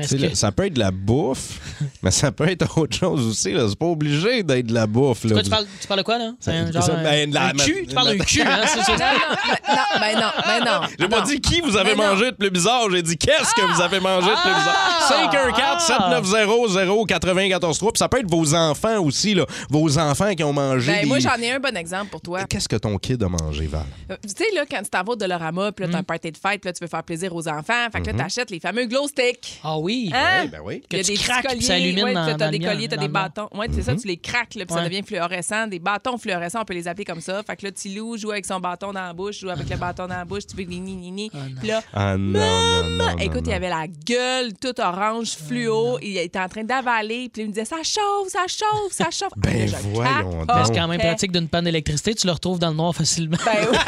Est-ce 0.00 0.16
là, 0.16 0.30
que- 0.30 0.34
Ça 0.34 0.50
peut 0.50 0.66
être 0.66 0.72
de 0.74 0.80
la 0.80 0.90
bouffe, 0.90 1.60
mais 2.02 2.10
ça 2.10 2.32
peut 2.32 2.48
être 2.48 2.76
autre 2.76 2.96
chose 2.96 3.24
aussi. 3.24 3.52
là. 3.52 3.66
C'est 3.68 3.78
pas 3.78 3.86
obligé 3.86 4.42
d'être 4.42 4.66
de 4.66 4.74
la 4.74 4.88
bouffe. 4.88 5.22
là. 5.22 5.34
Quoi, 5.34 5.42
tu, 5.44 5.50
parles, 5.50 5.66
tu 5.80 5.86
parles 5.86 6.00
de 6.00 6.04
quoi, 6.04 6.18
là? 6.18 6.32
Ça- 6.40 6.50
Un, 6.50 6.72
genre, 6.72 6.82
ça- 6.82 6.96
un- 6.96 7.02
ben, 7.04 7.32
la- 7.32 7.46
un 7.46 7.52
cul? 7.52 7.86
Tu 7.88 7.94
parles 7.94 8.08
d'un 8.08 8.16
la- 8.16 8.24
cul, 8.24 8.40
hein? 8.42 8.60
C'est 8.66 8.82
ça. 8.82 8.92
Non, 8.96 9.74
non, 9.76 10.00
ben 10.00 10.14
non, 10.16 10.30
ben 10.44 10.64
non. 10.64 10.88
J'ai 10.98 11.08
pas 11.08 11.20
Non. 11.20 11.24
dit 11.24 11.40
qui 11.40 11.60
vous 11.60 11.76
avez 11.76 11.94
Mais 11.94 12.02
non. 12.04 12.10
mangé 12.14 12.32
de 12.32 12.36
plus 12.36 12.50
bizarre. 12.50 12.90
J'ai 12.90 13.02
dit 13.02 13.16
qu'est-ce 13.16 13.54
que 13.54 13.72
vous 13.72 13.80
avez 13.80 14.00
mangé 14.00 14.26
de 14.28 14.42
plus 14.42 14.54
bizarre. 14.54 15.06
514 15.08 15.82
790 15.86 17.06
094 17.06 17.78
3 17.78 17.92
Puis 17.92 17.98
ça 18.00 18.08
peut 18.08 18.18
être 18.18 18.28
vos 18.28 18.54
enfants 18.56 18.98
aussi, 19.04 19.34
là. 19.34 19.46
Vos 19.70 19.96
enfants 20.00 20.34
qui 20.34 20.42
ont 20.42 20.52
mangé. 20.52 20.90
Ben, 20.90 21.02
des- 21.02 21.06
moi, 21.06 21.20
j'en 21.20 21.36
ai 21.36 21.52
un 21.52 21.60
bon 21.60 21.76
exemple 21.76 22.10
pour 22.10 22.20
toi. 22.22 22.42
Qu'est-ce 22.48 22.68
que 22.68 22.74
ton 22.74 22.98
kid 22.98 23.22
a 23.22 23.28
mangé, 23.28 23.68
Val? 23.68 23.84
Euh, 24.10 24.16
Tu 24.24 24.30
sais, 24.44 24.52
là, 24.52 24.64
quand 24.68 24.82
tu 24.82 24.90
t'en 24.90 25.04
vas 25.04 25.12
au 25.12 25.16
Dollarama, 25.16 25.70
puis 25.76 25.84
là, 25.86 25.92
t'as 25.92 25.98
un 25.98 26.02
party 26.02 26.32
de 26.32 26.36
fête, 26.36 26.60
puis 26.60 26.68
là, 26.68 26.72
tu 26.72 26.82
veux 26.82 26.88
faire 26.88 27.02
plaisir 27.04 27.34
aux 27.34 27.46
enfants. 27.48 27.86
Fait 27.92 28.00
que 28.00 28.06
là, 28.06 28.12
Mhm. 28.14 28.18
t'achètes 28.18 28.50
les 28.50 28.58
fameux 28.60 28.86
glow 28.86 29.06
sticks. 29.08 29.60
Ah 29.62 29.78
oui. 29.78 30.10
Hein? 30.14 30.42
Ouais, 30.42 30.48
ben 30.48 30.60
oui. 30.64 30.80
Que 30.80 30.96
Il 30.96 30.96
y 30.96 31.00
a 31.00 31.04
tu 31.04 31.10
des 31.12 31.16
petits 31.18 31.24
craques, 31.24 31.40
puis 31.44 31.48
colliers. 31.54 31.66
ça 31.66 31.78
illumine 31.78 32.04
ouais, 32.04 32.14
dans- 32.14 32.26
t'as- 32.26 32.34
dans 32.34 32.50
des 32.50 32.58
colliers, 32.58 32.88
t'as 32.88 32.96
dans 32.96 33.02
des 33.02 33.08
le 33.08 33.12
bâtons. 33.12 33.48
Ouais, 33.54 33.66
c'est 33.72 33.82
ça, 33.82 33.92
Mhm. 33.92 34.00
tu 34.00 34.06
les 34.08 34.16
craques, 34.16 34.54
là, 34.54 34.64
puis 34.66 34.74
Ouais. 34.74 34.80
ça 34.82 34.88
devient 34.88 35.02
fluorescent. 35.02 35.66
Des 35.66 35.78
bâtons 35.78 36.18
fluorescents, 36.18 36.62
on 36.62 36.64
peut 36.64 36.74
les 36.74 36.88
appeler 36.88 37.04
comme 37.04 37.20
ça. 37.20 37.42
Fait 37.46 37.56
que 37.56 37.66
là, 37.66 37.72
Tilou 37.72 38.16
joue 38.16 38.30
avec 38.32 38.46
son 38.46 38.58
bâton 38.60 38.92
dans 38.92 39.00
la 39.02 39.12
bouche, 39.12 39.40
joue 39.40 39.50
avec 39.50 39.68
le 39.68 39.76
bâton 39.76 40.06
dans 40.06 40.16
la 40.16 40.24
bouche, 40.24 40.46
tu 40.46 40.56
veux 40.56 40.62
ni 40.64 40.80
ni 40.80 40.96
ni 40.96 41.10
ni. 41.12 41.30
Puis 41.60 41.68
là, 41.68 41.82
Ah 41.92 42.16
non, 42.16 42.38
non, 42.40 42.82
non. 42.90 43.06
non, 43.12 43.16
Écoute, 43.18 43.42
il 43.44 43.50
non. 43.50 43.56
avait 43.56 43.68
la 43.68 43.86
gueule 43.86 44.52
toute 44.60 44.78
orange, 44.78 45.32
fluo. 45.36 45.98
Il 46.02 46.16
était 46.18 46.38
en 46.40 46.48
train 46.48 46.64
d'avaler. 46.64 47.28
Puis 47.32 47.42
il 47.42 47.48
me 47.48 47.52
disait 47.52 47.64
Ça 47.64 47.76
chauffe, 47.82 48.28
ça 48.28 48.44
chauffe, 48.48 48.92
ça 48.92 49.10
chauffe. 49.10 49.32
Ben 49.36 49.70
Là, 49.70 49.78
je 49.82 49.88
voyons 49.88 50.12
capotais. 50.30 50.46
donc. 50.46 50.66
C'est 50.66 50.74
quand 50.74 50.88
même 50.88 50.98
pratique 51.00 51.32
d'une 51.32 51.48
panne 51.48 51.64
d'électricité. 51.64 52.14
Tu 52.14 52.26
le 52.26 52.32
retrouves 52.32 52.58
dans 52.58 52.70
le 52.70 52.76
noir 52.76 52.94
facilement. 52.94 53.36
Ben 53.44 53.66
oui. 53.70 53.76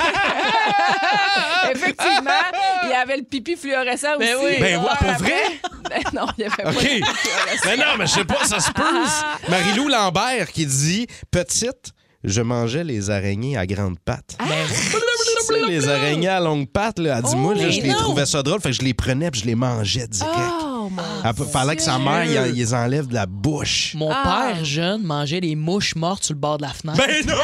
Effectivement, 1.83 2.31
il 2.85 2.91
y 2.91 2.93
avait 2.95 3.17
le 3.17 3.23
pipi 3.25 3.57
fluorescent 3.57 4.17
aussi. 4.17 4.27
Ben 4.27 4.37
oui. 4.43 4.57
Ben 4.61 4.79
ouais, 4.81 4.87
pour 4.99 5.12
vrai? 5.25 5.61
Ben 5.91 6.03
non, 6.12 6.27
il 6.37 6.43
y 6.43 6.47
avait 6.47 6.62
pas 6.62 6.71
OK. 6.71 6.77
de 6.77 6.81
pipi 6.88 7.03
fluorescent. 7.05 7.62
Mais 7.67 7.77
non, 7.77 7.85
mais 7.99 8.07
je 8.07 8.12
sais 8.12 8.25
pas, 8.25 8.45
ça 8.45 8.61
se 8.61 8.71
peut. 8.73 8.83
Marie-Lou 9.49 9.88
Lambert 9.88 10.49
qui 10.53 10.67
dit 10.67 11.07
Petite, 11.31 11.93
je 12.25 12.43
mangeais 12.43 12.85
les 12.85 13.11
araignées 13.11 13.57
à 13.57 13.67
grandes 13.67 13.99
pattes. 14.01 14.37
Ah. 14.38 14.45
Tu 14.69 15.55
sais, 15.55 15.67
les 15.67 15.88
araignées 15.88 16.29
à 16.29 16.41
longues 16.41 16.69
pattes, 16.69 16.99
là, 16.99 17.19
elle 17.19 17.25
dit, 17.25 17.37
moi, 17.37 17.55
là, 17.55 17.62
mais 17.64 17.73
je 17.73 17.81
les 17.81 17.88
non. 17.88 17.95
trouvais 17.97 18.27
ça 18.27 18.43
drôle, 18.43 18.61
fait 18.61 18.71
que 18.71 18.77
je 18.77 18.83
les 18.83 18.93
prenais 18.93 19.31
puis 19.31 19.41
je 19.41 19.47
les 19.47 19.55
mangeais 19.55 20.07
direct. 20.09 20.35
Oh, 20.61 20.91
mon 20.91 21.03
Il 21.25 21.47
fallait 21.51 21.77
que 21.77 21.83
sa 21.83 21.99
mère, 21.99 22.25
il, 22.25 22.53
il 22.55 22.55
les 22.59 22.75
enlève 22.75 23.07
de 23.07 23.14
la 23.14 23.25
bouche. 23.27 23.93
Mon 23.95 24.11
Ah. 24.11 24.51
père 24.53 24.64
jeune 24.64 25.03
mangeait 25.05 25.41
des 25.41 25.55
mouches 25.55 25.95
mortes 25.95 26.25
sur 26.25 26.35
le 26.35 26.41
bord 26.41 26.59
de 26.59 26.62
la 26.64 26.71
fenêtre. 26.71 26.99
Ben 26.99 27.25
non! 27.27 27.35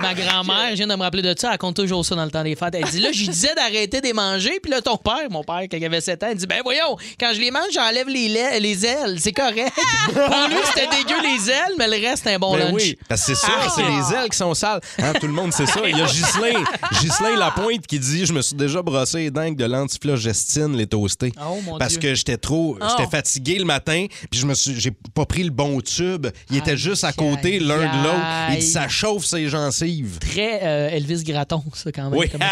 Ma 0.02 0.14
grand-mère, 0.14 0.70
je 0.70 0.76
viens 0.76 0.86
de 0.86 0.94
me 0.94 1.02
rappeler 1.02 1.22
de 1.22 1.34
ça, 1.38 1.50
elle 1.52 1.58
compte 1.58 1.76
toujours 1.76 2.04
ça 2.04 2.14
dans 2.14 2.24
le 2.24 2.30
temps 2.30 2.42
des 2.42 2.56
fêtes. 2.56 2.74
Elle 2.74 2.84
dit 2.84 3.00
là, 3.00 3.10
je 3.12 3.24
disais 3.30 3.54
d'arrêter 3.54 4.00
de 4.00 4.06
les 4.06 4.12
manger, 4.12 4.58
puis 4.62 4.70
là, 4.70 4.80
ton 4.80 4.96
père, 4.96 5.28
mon 5.30 5.44
père, 5.44 5.62
quand 5.70 5.76
il 5.76 5.84
avait 5.84 6.00
7 6.00 6.22
ans, 6.22 6.28
il 6.32 6.36
dit 6.38 6.46
ben 6.46 6.60
voyons, 6.64 6.96
quand 7.18 7.32
je 7.34 7.40
les 7.40 7.50
mange, 7.50 7.68
j'enlève 7.72 8.08
les, 8.08 8.28
les 8.60 8.86
ailes, 8.86 9.16
c'est 9.18 9.32
correct. 9.32 9.72
Pour 10.12 10.48
lui, 10.48 10.56
c'était 10.66 10.88
dégueu 10.88 11.20
les 11.22 11.50
ailes, 11.50 11.74
mais 11.78 11.86
le 11.88 12.06
reste, 12.06 12.26
un 12.26 12.38
bon 12.38 12.56
Ben 12.56 12.66
lunch. 12.72 12.72
oui, 12.82 12.98
parce 13.08 13.26
que 13.26 13.34
c'est 13.34 13.46
ça, 13.46 13.52
Ah. 13.60 13.68
c'est 13.74 13.82
les 13.82 14.16
ailes 14.18 14.28
qui 14.30 14.36
sont 14.38 14.54
sales. 14.54 14.80
Hein, 14.98 15.12
tout 15.20 15.26
le 15.26 15.32
monde 15.32 15.52
sait 15.52 15.66
ça. 15.66 15.80
Il 15.86 15.96
y 15.96 16.00
a 16.00 16.06
Ghislain, 16.06 16.64
Ghislain 17.00 17.36
Lapointe 17.36 17.86
qui 17.86 17.98
dit 17.98 18.24
Je 18.26 18.32
me 18.32 18.42
suis 18.42 18.56
déjà 18.56 18.82
brossé 18.82 19.18
les 19.18 19.30
dents 19.30 19.40
avec 19.42 19.56
de 19.56 19.64
l'antiflogestine, 19.64 20.76
les 20.76 20.86
toastés. 20.86 21.32
Oh, 21.40 21.58
mon 21.64 21.78
parce 21.78 21.92
Dieu. 21.98 22.00
que 22.10 22.14
j'étais 22.14 22.36
trop. 22.36 22.76
Oh. 22.80 22.84
J'étais 22.96 23.10
fatigué 23.10 23.58
le 23.58 23.64
matin, 23.64 24.06
puis 24.30 24.40
je 24.40 24.46
me 24.46 24.54
suis. 24.54 24.78
J'ai 24.80 24.92
pas 25.14 25.26
pris 25.26 25.42
le 25.42 25.50
bon 25.50 25.80
tube. 25.80 26.26
Il 26.50 26.56
était 26.56 26.76
juste 26.76 27.04
à 27.04 27.12
côté 27.12 27.58
l'un 27.60 27.78
de 27.78 28.04
l'autre. 28.04 28.24
Il 28.50 28.58
dit 28.58 28.66
Ça 28.66 28.88
chauffe 28.88 29.24
ses 29.24 29.48
gencives. 29.48 29.89
Très 30.20 30.60
euh, 30.62 30.88
Elvis 30.90 31.22
Gratton, 31.24 31.62
ça, 31.74 31.90
quand 31.92 32.10
même. 32.10 32.18
Oui. 32.18 32.28
comme 32.28 32.40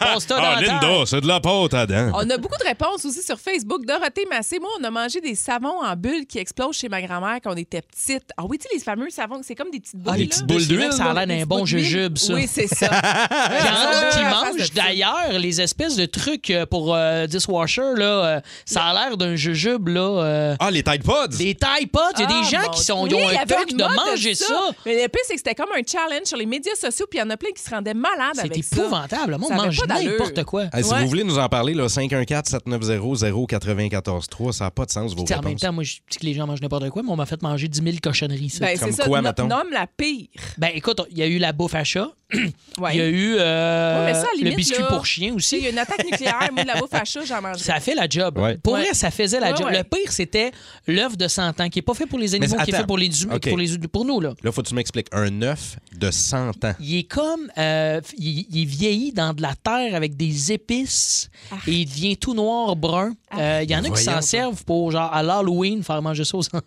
Ah, 0.00 0.16
la 0.28 0.60
Linda, 0.60 1.06
c'est 1.06 1.20
de 1.20 1.26
la 1.26 1.40
pâte 1.40 1.74
à 1.74 1.86
dents. 1.86 2.10
On 2.14 2.28
a 2.28 2.36
beaucoup 2.36 2.58
de 2.58 2.64
réponses 2.66 3.04
aussi 3.04 3.22
sur 3.22 3.38
Facebook. 3.38 3.84
Dorothée 3.86 4.26
Massé, 4.28 4.58
moi, 4.58 4.70
on 4.80 4.84
a 4.84 4.90
mangé 4.90 5.20
des 5.20 5.34
savons 5.36 5.82
en 5.82 5.94
bulles 5.96 6.26
qui 6.26 6.38
explosent 6.38 6.76
chez 6.76 6.88
ma 6.88 7.00
grand-mère 7.00 7.38
quand 7.42 7.52
on 7.52 7.56
était 7.56 7.82
petite. 7.82 8.24
Ah 8.36 8.42
oui, 8.48 8.58
tu 8.58 8.64
sais, 8.68 8.74
les 8.74 8.80
fameux 8.80 9.08
savons, 9.10 9.40
c'est 9.42 9.54
comme 9.54 9.70
des 9.70 9.80
petites 9.80 9.96
boules. 9.96 10.12
Ah, 10.14 10.18
les 10.18 10.26
petites 10.26 10.46
boules 10.46 10.66
d'huile, 10.66 10.92
ça 10.92 11.10
a 11.10 11.14
l'air 11.14 11.26
d'un 11.26 11.46
bon 11.46 11.64
jujube, 11.64 12.18
ça. 12.18 12.34
Oui, 12.34 12.46
c'est 12.50 12.66
ça. 12.66 12.88
A 12.92 14.10
qui 14.10 14.22
mangent 14.22 14.66
ça. 14.66 14.74
d'ailleurs 14.74 15.38
les 15.38 15.60
espèces 15.60 15.96
de 15.96 16.06
trucs 16.06 16.50
euh, 16.50 16.66
pour 16.66 16.94
euh, 16.94 17.26
dishwasher. 17.26 17.94
Là, 17.96 18.04
euh, 18.24 18.40
ça 18.64 18.84
a 18.84 18.92
l'air 18.92 19.16
d'un 19.16 19.36
jujube. 19.36 19.88
Là, 19.88 20.00
euh, 20.22 20.56
Ah, 20.58 20.70
les 20.70 20.82
Tide 20.82 21.02
Pods? 21.04 21.36
Des 21.36 21.54
Tide 21.54 21.90
Pods. 21.92 22.00
Il 22.16 22.20
y 22.22 22.24
a 22.24 22.26
des 22.26 22.34
Ah, 22.56 22.62
gens 22.62 22.70
qui 22.70 22.82
sont, 22.82 22.94
ont 22.94 23.04
un 23.04 23.08
une 23.08 23.76
de 23.76 23.84
manger 24.10 24.34
ça. 24.34 24.70
Mais 24.86 24.94
le 25.02 25.08
pire, 25.08 25.20
c'est 25.26 25.34
que 25.34 25.38
c'était 25.38 25.54
comme 25.54 25.70
un 25.76 25.82
challenge 25.86 26.24
sur 26.26 26.36
les 26.36 26.46
médias 26.54 26.74
sociaux, 26.74 27.06
puis 27.10 27.18
il 27.18 27.22
y 27.22 27.24
en 27.24 27.30
a 27.30 27.36
plein 27.36 27.50
qui 27.54 27.62
se 27.62 27.70
rendaient 27.70 27.94
malades 27.94 28.34
C'est 28.34 28.40
avec 28.50 28.64
ça. 28.64 28.76
épouvantable. 28.76 29.32
Le 29.32 29.38
monde 29.38 29.48
Ça 29.48 29.54
avait 29.56 29.64
mange 29.66 29.80
n'importe 29.88 30.44
quoi. 30.44 30.64
Hey, 30.72 30.84
si 30.84 30.92
Ouais. 30.92 31.02
vous 31.02 31.08
voulez 31.08 31.24
nous 31.24 31.38
en 31.38 31.48
parler, 31.48 31.74
là, 31.74 31.88
514-790-0943, 31.88 34.52
ça 34.52 34.64
n'a 34.64 34.70
pas 34.70 34.86
de 34.86 34.90
sens, 34.90 35.14
vos 35.14 35.22
en 35.24 35.42
même 35.42 35.58
temps, 35.58 35.72
moi, 35.72 35.84
je 35.84 35.96
dis 36.10 36.18
que 36.18 36.24
les 36.24 36.34
gens 36.34 36.46
mangent 36.46 36.60
n'importe 36.62 36.88
quoi, 36.90 37.02
mais 37.02 37.10
on 37.10 37.16
m'a 37.16 37.26
fait 37.26 37.42
manger 37.42 37.68
10 37.68 37.82
000 37.82 37.96
cochonneries. 38.02 38.50
ça. 38.50 38.64
Ben, 38.66 38.76
c'est 38.76 38.84
Comme 38.84 38.92
ça. 38.92 39.04
quoi, 39.04 39.22
mettons? 39.22 39.46
Nomme 39.46 39.70
la 39.72 39.86
pire. 39.86 40.28
Ben, 40.58 40.70
écoute, 40.74 41.00
il 41.10 41.18
y 41.18 41.22
a 41.22 41.26
eu 41.26 41.38
la 41.38 41.52
bouffe 41.52 41.74
à 41.74 41.84
chat. 41.84 42.08
Ouais. 42.76 42.90
Il 42.94 42.98
y 42.98 43.00
a 43.02 43.06
eu 43.08 43.36
euh, 43.38 44.04
Ouais, 44.06 44.14
ça, 44.14 44.26
le 44.42 44.50
biscuit 44.56 44.80
là, 44.82 44.88
pour 44.88 45.06
chien 45.06 45.28
Il 45.28 45.32
y 45.34 45.36
aussi. 45.36 45.64
a 45.64 45.70
une 45.70 45.78
attaque 45.78 46.04
nucléaire, 46.04 46.48
moi, 46.52 46.64
de 46.64 46.68
la 46.68 46.74
bouffe 46.80 46.92
à 46.92 47.04
chat, 47.04 47.24
j'en 47.24 47.40
mange. 47.40 47.58
Ça 47.58 47.78
fait 47.78 47.94
la 47.94 48.08
job. 48.08 48.36
Ouais. 48.36 48.56
Pour 48.56 48.72
Ouais. 48.72 48.80
vrai, 48.86 48.94
ça 48.94 49.12
faisait 49.12 49.38
la 49.38 49.52
Ouais, 49.52 49.56
job. 49.56 49.66
ouais. 49.66 49.78
Le 49.78 49.84
pire, 49.84 50.10
c'était 50.10 50.50
l'œuf 50.88 51.16
de 51.16 51.28
100 51.28 51.60
ans, 51.60 51.68
qui 51.68 51.78
n'est 51.78 51.82
pas 51.82 51.94
fait 51.94 52.06
pour 52.06 52.18
les 52.18 52.34
animaux, 52.34 52.56
qui 52.64 52.70
est 52.72 52.76
fait 52.76 52.84
pour 52.86 52.98
les 52.98 53.22
humains, 53.22 53.38
pour, 53.38 53.56
les, 53.58 53.78
pour 53.78 54.04
nous. 54.04 54.20
Là. 54.20 54.34
Là, 54.42 54.50
faut 54.50 54.62
que 54.62 54.68
tu 54.68 54.74
m'expliques. 54.74 55.06
Un 55.12 55.40
œuf 55.42 55.76
de 55.96 56.10
100 56.10 56.48
ans. 56.64 56.74
Il 56.80 56.98
est 56.98 57.04
comme. 57.04 57.48
euh, 57.58 58.00
il, 58.18 58.44
il 58.50 58.62
est 58.62 58.64
vieilli 58.64 59.12
dans 59.12 59.32
de 59.32 59.42
la 59.42 59.54
terre 59.54 59.94
avec 59.94 60.16
des 60.16 60.50
épices 60.50 61.30
et 61.68 61.72
il 61.72 61.86
devient 61.86 62.16
tout 62.16 62.34
noir 62.34 62.74
brun. 62.74 63.12
Euh, 63.38 63.60
Il 63.62 63.70
y 63.70 63.76
en 63.76 63.84
a 63.84 63.90
qui 63.90 64.02
s'en 64.02 64.20
servent 64.20 64.64
pour, 64.64 64.90
genre, 64.90 65.12
à 65.14 65.22
l'Halloween, 65.22 65.84
faire 65.84 66.02
manger 66.02 66.24
ça 66.24 66.36
aux 66.36 66.40
enfants. 66.46 66.58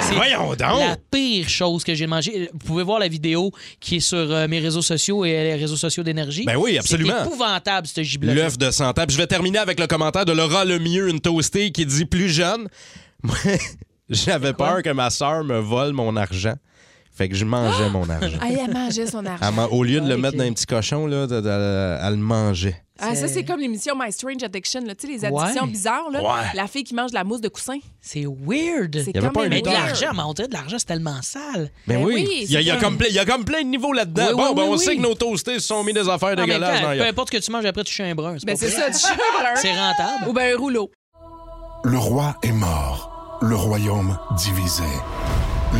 C'est 0.00 0.14
Voyons 0.14 0.48
donc! 0.54 0.58
la 0.58 0.96
pire 1.10 1.48
chose 1.48 1.84
que 1.84 1.94
j'ai 1.94 2.06
mangé. 2.06 2.48
Vous 2.52 2.58
pouvez 2.58 2.82
voir 2.82 2.98
la 2.98 3.08
vidéo 3.08 3.50
qui 3.80 3.96
est 3.96 4.00
sur 4.00 4.16
euh, 4.18 4.46
mes 4.48 4.58
réseaux 4.60 4.77
sociaux 4.82 5.24
et 5.24 5.32
les 5.32 5.54
réseaux 5.54 5.76
sociaux 5.76 6.02
d'énergie. 6.02 6.44
Ben 6.44 6.56
oui, 6.56 6.78
absolument. 6.78 7.12
C'est 7.20 7.26
épouvantable, 7.26 7.86
ce 7.86 8.02
giblet. 8.02 8.34
L'œuf 8.34 8.58
de 8.58 8.70
100 8.70 8.88
ans. 8.90 8.92
Puis 9.06 9.14
je 9.14 9.18
vais 9.18 9.26
terminer 9.26 9.58
avec 9.58 9.78
le 9.80 9.86
commentaire 9.86 10.24
de 10.24 10.32
Laura 10.32 10.64
Lemieux, 10.64 11.08
une 11.08 11.20
toastée, 11.20 11.70
qui 11.72 11.86
dit 11.86 12.04
plus 12.04 12.28
jeune. 12.28 12.68
Moi, 13.22 13.36
j'avais 14.10 14.52
peur 14.52 14.82
que 14.82 14.90
ma 14.90 15.10
sœur 15.10 15.44
me 15.44 15.58
vole 15.58 15.92
mon 15.92 16.16
argent. 16.16 16.54
Fait 17.12 17.28
que 17.28 17.34
je 17.34 17.44
mangeais 17.44 17.90
mon 17.90 18.08
argent. 18.08 18.38
Ah, 18.40 18.46
elle 18.48 18.72
mangeait 18.72 19.06
son 19.06 19.26
argent. 19.26 19.44
Elle 19.44 19.74
au 19.74 19.82
lieu 19.82 20.00
de 20.00 20.08
le 20.08 20.16
mettre 20.16 20.36
dans 20.38 20.44
un 20.44 20.52
petit 20.52 20.66
cochon, 20.66 21.06
là, 21.08 21.26
de- 21.26 21.40
de- 21.40 21.98
elle 22.06 22.12
le 22.12 22.16
mangeait. 22.16 22.80
Ah, 23.00 23.14
ça, 23.14 23.28
c'est 23.28 23.44
comme 23.44 23.60
l'émission 23.60 23.94
My 23.96 24.10
Strange 24.12 24.42
Addiction. 24.42 24.80
là. 24.84 24.94
Tu 24.94 25.06
sais, 25.06 25.12
les 25.12 25.24
addictions 25.24 25.64
Ouais. 25.64 25.70
bizarres. 25.70 26.10
Là. 26.10 26.20
Ouais. 26.20 26.28
La 26.54 26.66
fille 26.66 26.82
qui 26.84 26.94
mange 26.94 27.10
de 27.10 27.14
la 27.14 27.22
mousse 27.24 27.40
de 27.40 27.48
coussin. 27.48 27.78
C'est 28.00 28.24
weird. 28.26 28.92
C'est 29.04 29.10
Il 29.10 29.14
y 29.14 29.18
avait 29.18 29.26
quand 29.28 29.32
pas 29.34 29.42
même 29.42 29.52
un 29.52 29.54
Mais 29.56 29.62
de 29.62 29.68
weird. 29.68 29.86
l'argent, 29.86 30.08
mais 30.14 30.22
on 30.26 30.32
dirait 30.32 30.48
de 30.48 30.52
l'argent, 30.54 30.76
c'est 30.78 30.84
tellement 30.86 31.22
sale. 31.22 31.70
Ben 31.86 31.98
Ben 31.98 32.04
oui, 32.04 32.12
oui, 32.16 32.28
il 32.42 32.50
y 32.50 32.56
a, 32.56 32.60
il 32.60 32.66
y 32.66 32.70
a 32.70 32.74
c'est 32.74 32.80
comme 32.84 32.96
plein, 32.98 33.06
il 33.08 33.14
y 33.14 33.18
a 33.20 33.24
comme 33.24 33.44
plein 33.44 33.62
de 33.62 33.68
niveaux 33.68 33.92
là-dedans. 33.92 34.26
Oui, 34.30 34.34
bon, 34.34 34.48
oui, 34.48 34.54
ben, 34.54 34.62
oui, 34.62 34.68
on 34.68 34.72
oui. 34.72 34.78
sait 34.78 34.96
que 34.96 35.00
nos 35.00 35.14
toastés 35.14 35.54
se 35.60 35.66
sont 35.68 35.84
mis 35.84 35.92
des 35.92 36.08
affaires 36.08 36.30
En 36.30 36.34
même 36.36 36.46
dégueulasses. 36.46 36.80
temps, 36.80 36.88
dans 36.90 36.96
peu 36.98 37.06
importe 37.06 37.28
ce 37.32 37.38
que 37.38 37.42
tu 37.44 37.52
manges, 37.52 37.64
après, 37.66 37.84
tu 37.84 37.92
chien 37.92 38.06
un 38.10 38.14
brun. 38.14 38.36
Ben, 38.44 38.54
pas 38.54 38.56
c'est 38.56 38.66
vrai. 38.68 38.92
ça, 38.92 39.10
du. 39.10 39.16
C'est 39.56 39.72
rentable. 39.74 40.28
Ou 40.28 40.32
ben 40.32 40.54
un 40.54 40.58
rouleau. 40.58 40.90
Le 41.84 41.98
roi 41.98 42.36
est 42.42 42.50
mort, 42.52 43.38
le 43.42 43.54
royaume 43.54 44.18
divisé. 44.36 44.82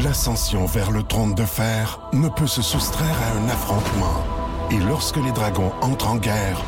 L'ascension 0.04 0.66
vers 0.66 0.90
le 0.92 1.02
trône 1.02 1.34
de 1.34 1.44
fer 1.44 2.00
ne 2.12 2.28
peut 2.28 2.46
se 2.46 2.62
soustraire 2.62 3.16
à 3.22 3.38
un 3.38 3.48
affrontement. 3.48 4.22
Et 4.70 4.78
lorsque 4.80 5.16
les 5.16 5.32
dragons 5.32 5.72
entrent 5.80 6.08
en 6.08 6.16
guerre, 6.16 6.62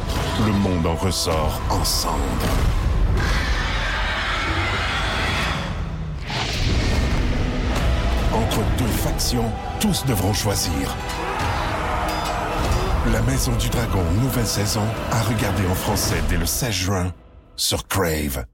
le 0.46 0.52
monde 0.52 0.86
en 0.86 0.94
ressort 0.94 1.60
ensemble. 1.68 2.22
Entre 8.32 8.60
deux 8.78 8.86
factions, 8.86 9.50
tous 9.80 10.06
devront 10.06 10.32
choisir. 10.32 10.96
La 13.12 13.20
Maison 13.22 13.52
du 13.56 13.68
Dragon, 13.68 14.02
nouvelle 14.22 14.46
saison, 14.46 14.86
à 15.10 15.22
regarder 15.22 15.66
en 15.66 15.74
français 15.74 16.22
dès 16.30 16.38
le 16.38 16.46
16 16.46 16.70
juin 16.72 17.14
sur 17.56 17.86
Crave. 17.86 18.46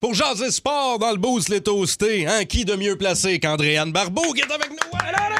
Pour 0.00 0.14
jaser 0.14 0.50
sport 0.50 0.98
dans 0.98 1.10
le 1.10 1.18
boost 1.18 1.50
les 1.50 1.60
toastés, 1.60 2.26
hein, 2.26 2.44
qui 2.46 2.64
de 2.64 2.74
mieux 2.74 2.96
placé 2.96 3.38
qu'Andréane 3.38 3.92
Barbeau 3.92 4.32
qui 4.32 4.40
est 4.40 4.52
avec 4.52 4.70
nous? 4.70 5.33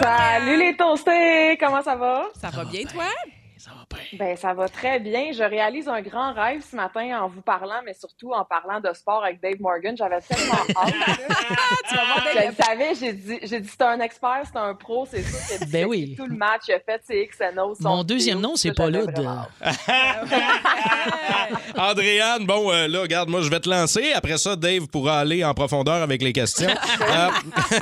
Allô, 0.00 0.02
Salut 0.02 0.56
les 0.58 0.76
toastés, 0.76 1.56
comment 1.60 1.82
ça 1.82 1.94
va? 1.96 2.26
Ça 2.40 2.50
va 2.50 2.64
bien, 2.64 2.84
toi? 2.84 3.04
Ben 4.18 4.36
ça 4.36 4.54
va 4.54 4.68
très 4.68 5.00
bien. 5.00 5.32
Je 5.32 5.42
réalise 5.42 5.88
un 5.88 6.02
grand 6.02 6.32
rêve 6.32 6.62
ce 6.68 6.76
matin 6.76 7.22
en 7.22 7.28
vous 7.28 7.40
parlant, 7.40 7.80
mais 7.84 7.94
surtout 7.94 8.32
en 8.32 8.44
parlant 8.44 8.80
de 8.80 8.92
sport 8.92 9.24
avec 9.24 9.40
Dave 9.40 9.60
Morgan. 9.60 9.96
J'avais 9.96 10.20
tellement 10.20 10.52
hâte. 10.76 10.94
tu 11.88 11.96
vas 11.96 12.04
voir 12.04 12.24
Je 12.32 12.48
le 12.48 12.54
savais, 12.54 12.94
j'ai 12.94 13.12
dit, 13.12 13.38
j'ai 13.42 13.60
dit 13.60 13.68
c'est 13.68 13.82
un 13.82 14.00
expert, 14.00 14.42
c'est 14.44 14.58
un 14.58 14.74
pro, 14.74 15.06
c'est 15.10 15.22
sûr 15.22 15.38
a 15.60 15.64
Ben 15.66 15.86
oui. 15.86 16.14
tout 16.16 16.26
le 16.26 16.36
match, 16.36 16.62
il 16.68 16.74
a 16.74 16.80
fait 16.80 17.00
ses 17.04 17.22
X 17.22 17.38
son 17.80 17.88
Mon 17.88 18.04
deuxième 18.04 18.40
nom, 18.40 18.56
c'est 18.56 18.68
ça, 18.68 18.74
pas 18.74 18.90
vraiment 18.90 19.46
Andréane, 21.76 22.46
bon, 22.46 22.72
euh, 22.72 22.88
là, 22.88 23.02
regarde, 23.02 23.28
moi, 23.28 23.40
je 23.40 23.50
vais 23.50 23.60
te 23.60 23.68
lancer. 23.68 24.12
Après 24.12 24.38
ça, 24.38 24.56
Dave 24.56 24.86
pourra 24.88 25.20
aller 25.20 25.44
en 25.44 25.54
profondeur 25.54 26.02
avec 26.02 26.22
les 26.22 26.32
questions. 26.32 26.68
Euh, 27.04 27.28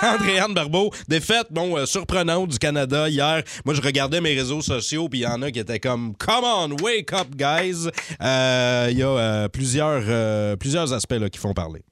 Andréane 0.02 0.52
Barbeau, 0.52 0.90
défaite, 1.08 1.46
bon, 1.50 1.76
euh, 1.76 1.86
surprenante 1.86 2.48
du 2.48 2.58
Canada 2.58 3.08
hier. 3.08 3.42
Moi, 3.64 3.74
je 3.74 3.80
regardais 3.80 4.20
mes 4.20 4.34
réseaux 4.34 4.60
sociaux, 4.60 5.08
puis 5.08 5.20
il 5.20 5.22
y 5.22 5.26
en 5.26 5.40
a 5.42 5.50
qui 5.50 5.58
étaient 5.58 5.71
comme 5.80 6.14
«Come 6.18 6.44
on, 6.44 6.76
wake 6.82 7.12
up, 7.12 7.28
guys! 7.36 7.88
Euh, 8.22 8.88
Il 8.90 8.98
y 8.98 9.02
a 9.02 9.08
euh, 9.08 9.48
plusieurs, 9.48 10.02
euh, 10.06 10.56
plusieurs 10.56 10.92
aspects 10.92 11.28
qui 11.30 11.38
font 11.38 11.52
parler. 11.54 11.82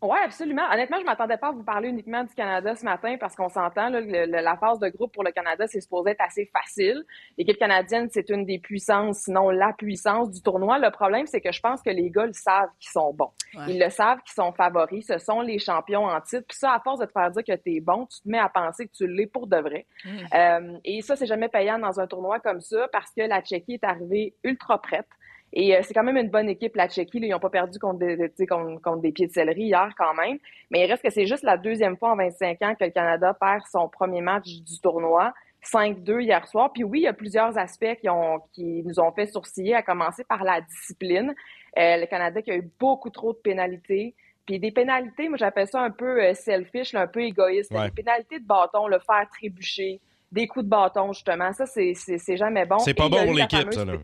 Oui, 0.00 0.16
absolument. 0.24 0.62
Honnêtement, 0.72 0.98
je 1.00 1.04
m'attendais 1.04 1.36
pas 1.36 1.48
à 1.48 1.50
vous 1.52 1.64
parler 1.64 1.88
uniquement 1.88 2.22
du 2.22 2.32
Canada 2.32 2.74
ce 2.76 2.84
matin 2.84 3.16
parce 3.18 3.34
qu'on 3.34 3.48
s'entend, 3.48 3.88
la 3.90 4.56
phase 4.56 4.78
de 4.78 4.88
groupe 4.88 5.12
pour 5.12 5.24
le 5.24 5.32
Canada, 5.32 5.66
c'est 5.66 5.80
supposé 5.80 6.10
être 6.10 6.20
assez 6.20 6.48
facile. 6.52 7.02
L'équipe 7.36 7.58
canadienne, 7.58 8.08
c'est 8.12 8.30
une 8.30 8.44
des 8.44 8.60
puissances, 8.60 9.22
sinon 9.24 9.50
la 9.50 9.72
puissance 9.72 10.30
du 10.30 10.40
tournoi. 10.40 10.78
Le 10.78 10.90
problème, 10.90 11.26
c'est 11.26 11.40
que 11.40 11.50
je 11.50 11.60
pense 11.60 11.82
que 11.82 11.90
les 11.90 12.10
gars 12.10 12.26
le 12.26 12.32
savent 12.32 12.70
qu'ils 12.78 12.92
sont 12.92 13.12
bons. 13.12 13.32
Ouais. 13.54 13.64
Ils 13.68 13.80
le 13.80 13.90
savent 13.90 14.20
qu'ils 14.22 14.34
sont 14.34 14.52
favoris. 14.52 15.04
Ce 15.04 15.18
sont 15.18 15.40
les 15.40 15.58
champions 15.58 16.04
en 16.04 16.20
titre. 16.20 16.44
Puis 16.48 16.58
ça, 16.58 16.74
à 16.74 16.80
force 16.80 17.00
de 17.00 17.06
te 17.06 17.12
faire 17.12 17.30
dire 17.32 17.42
que 17.42 17.56
tu 17.56 17.76
es 17.76 17.80
bon, 17.80 18.06
tu 18.06 18.20
te 18.20 18.28
mets 18.28 18.38
à 18.38 18.48
penser 18.48 18.86
que 18.86 18.92
tu 18.92 19.06
l'es 19.08 19.26
pour 19.26 19.48
de 19.48 19.56
vrai. 19.56 19.86
Euh, 20.32 20.78
et 20.84 21.02
ça, 21.02 21.16
c'est 21.16 21.26
jamais 21.26 21.48
payant 21.48 21.78
dans 21.78 21.98
un 21.98 22.06
tournoi 22.06 22.38
comme 22.38 22.60
ça 22.60 22.86
parce 22.92 23.10
que 23.10 23.22
la 23.22 23.42
Tchéquie 23.42 23.74
est 23.74 23.84
arrivée 23.84 24.34
ultra 24.44 24.80
prête. 24.80 25.08
Et 25.52 25.74
euh, 25.74 25.80
c'est 25.82 25.94
quand 25.94 26.04
même 26.04 26.16
une 26.16 26.30
bonne 26.30 26.48
équipe, 26.48 26.76
la 26.76 26.88
Tchéquie. 26.88 27.20
là. 27.20 27.26
ils 27.26 27.30
n'ont 27.30 27.38
pas 27.38 27.50
perdu 27.50 27.78
contre 27.78 27.98
des, 27.98 28.46
contre, 28.46 28.80
contre 28.82 29.08
pieds 29.10 29.26
de 29.26 29.32
céleri 29.32 29.62
hier 29.62 29.90
quand 29.96 30.14
même. 30.14 30.38
Mais 30.70 30.84
il 30.84 30.90
reste 30.90 31.02
que 31.02 31.10
c'est 31.10 31.26
juste 31.26 31.42
la 31.42 31.56
deuxième 31.56 31.96
fois 31.96 32.12
en 32.12 32.16
25 32.16 32.62
ans 32.62 32.74
que 32.74 32.84
le 32.84 32.90
Canada 32.90 33.34
perd 33.38 33.62
son 33.70 33.88
premier 33.88 34.20
match 34.20 34.46
du 34.46 34.80
tournoi. 34.80 35.32
5-2 35.64 36.22
hier 36.22 36.46
soir. 36.46 36.72
Puis 36.72 36.84
oui, 36.84 37.00
il 37.00 37.02
y 37.02 37.08
a 37.08 37.12
plusieurs 37.12 37.58
aspects 37.58 37.96
qui, 38.00 38.08
ont, 38.08 38.40
qui 38.52 38.82
nous 38.84 39.00
ont 39.00 39.10
fait 39.12 39.26
sourciller, 39.26 39.74
à 39.74 39.82
commencer 39.82 40.24
par 40.24 40.44
la 40.44 40.60
discipline. 40.60 41.34
Euh, 41.78 41.96
le 41.96 42.06
Canada 42.06 42.40
qui 42.42 42.50
a 42.50 42.56
eu 42.56 42.70
beaucoup 42.78 43.10
trop 43.10 43.32
de 43.32 43.38
pénalités. 43.38 44.14
Puis 44.46 44.58
des 44.58 44.70
pénalités, 44.70 45.28
moi 45.28 45.36
j'appelle 45.36 45.66
ça 45.66 45.80
un 45.80 45.90
peu 45.90 46.22
euh, 46.22 46.32
selfish, 46.32 46.92
là, 46.92 47.02
un 47.02 47.06
peu 47.06 47.20
égoïste. 47.20 47.70
Ouais. 47.72 47.86
Des 47.86 48.02
pénalités 48.02 48.38
de 48.38 48.46
bâton, 48.46 48.86
le 48.86 48.98
faire 48.98 49.28
trébucher, 49.30 50.00
des 50.32 50.46
coups 50.46 50.64
de 50.64 50.70
bâton 50.70 51.12
justement, 51.12 51.52
ça 51.52 51.66
c'est 51.66 52.36
jamais 52.36 52.64
bon. 52.64 52.78
C'est 52.78 52.94
pas 52.94 53.08
bon 53.10 53.24
pour 53.24 53.34
l'équipe, 53.34 53.58
fameuse 53.58 53.74
ça, 53.74 53.84
là. 53.84 53.98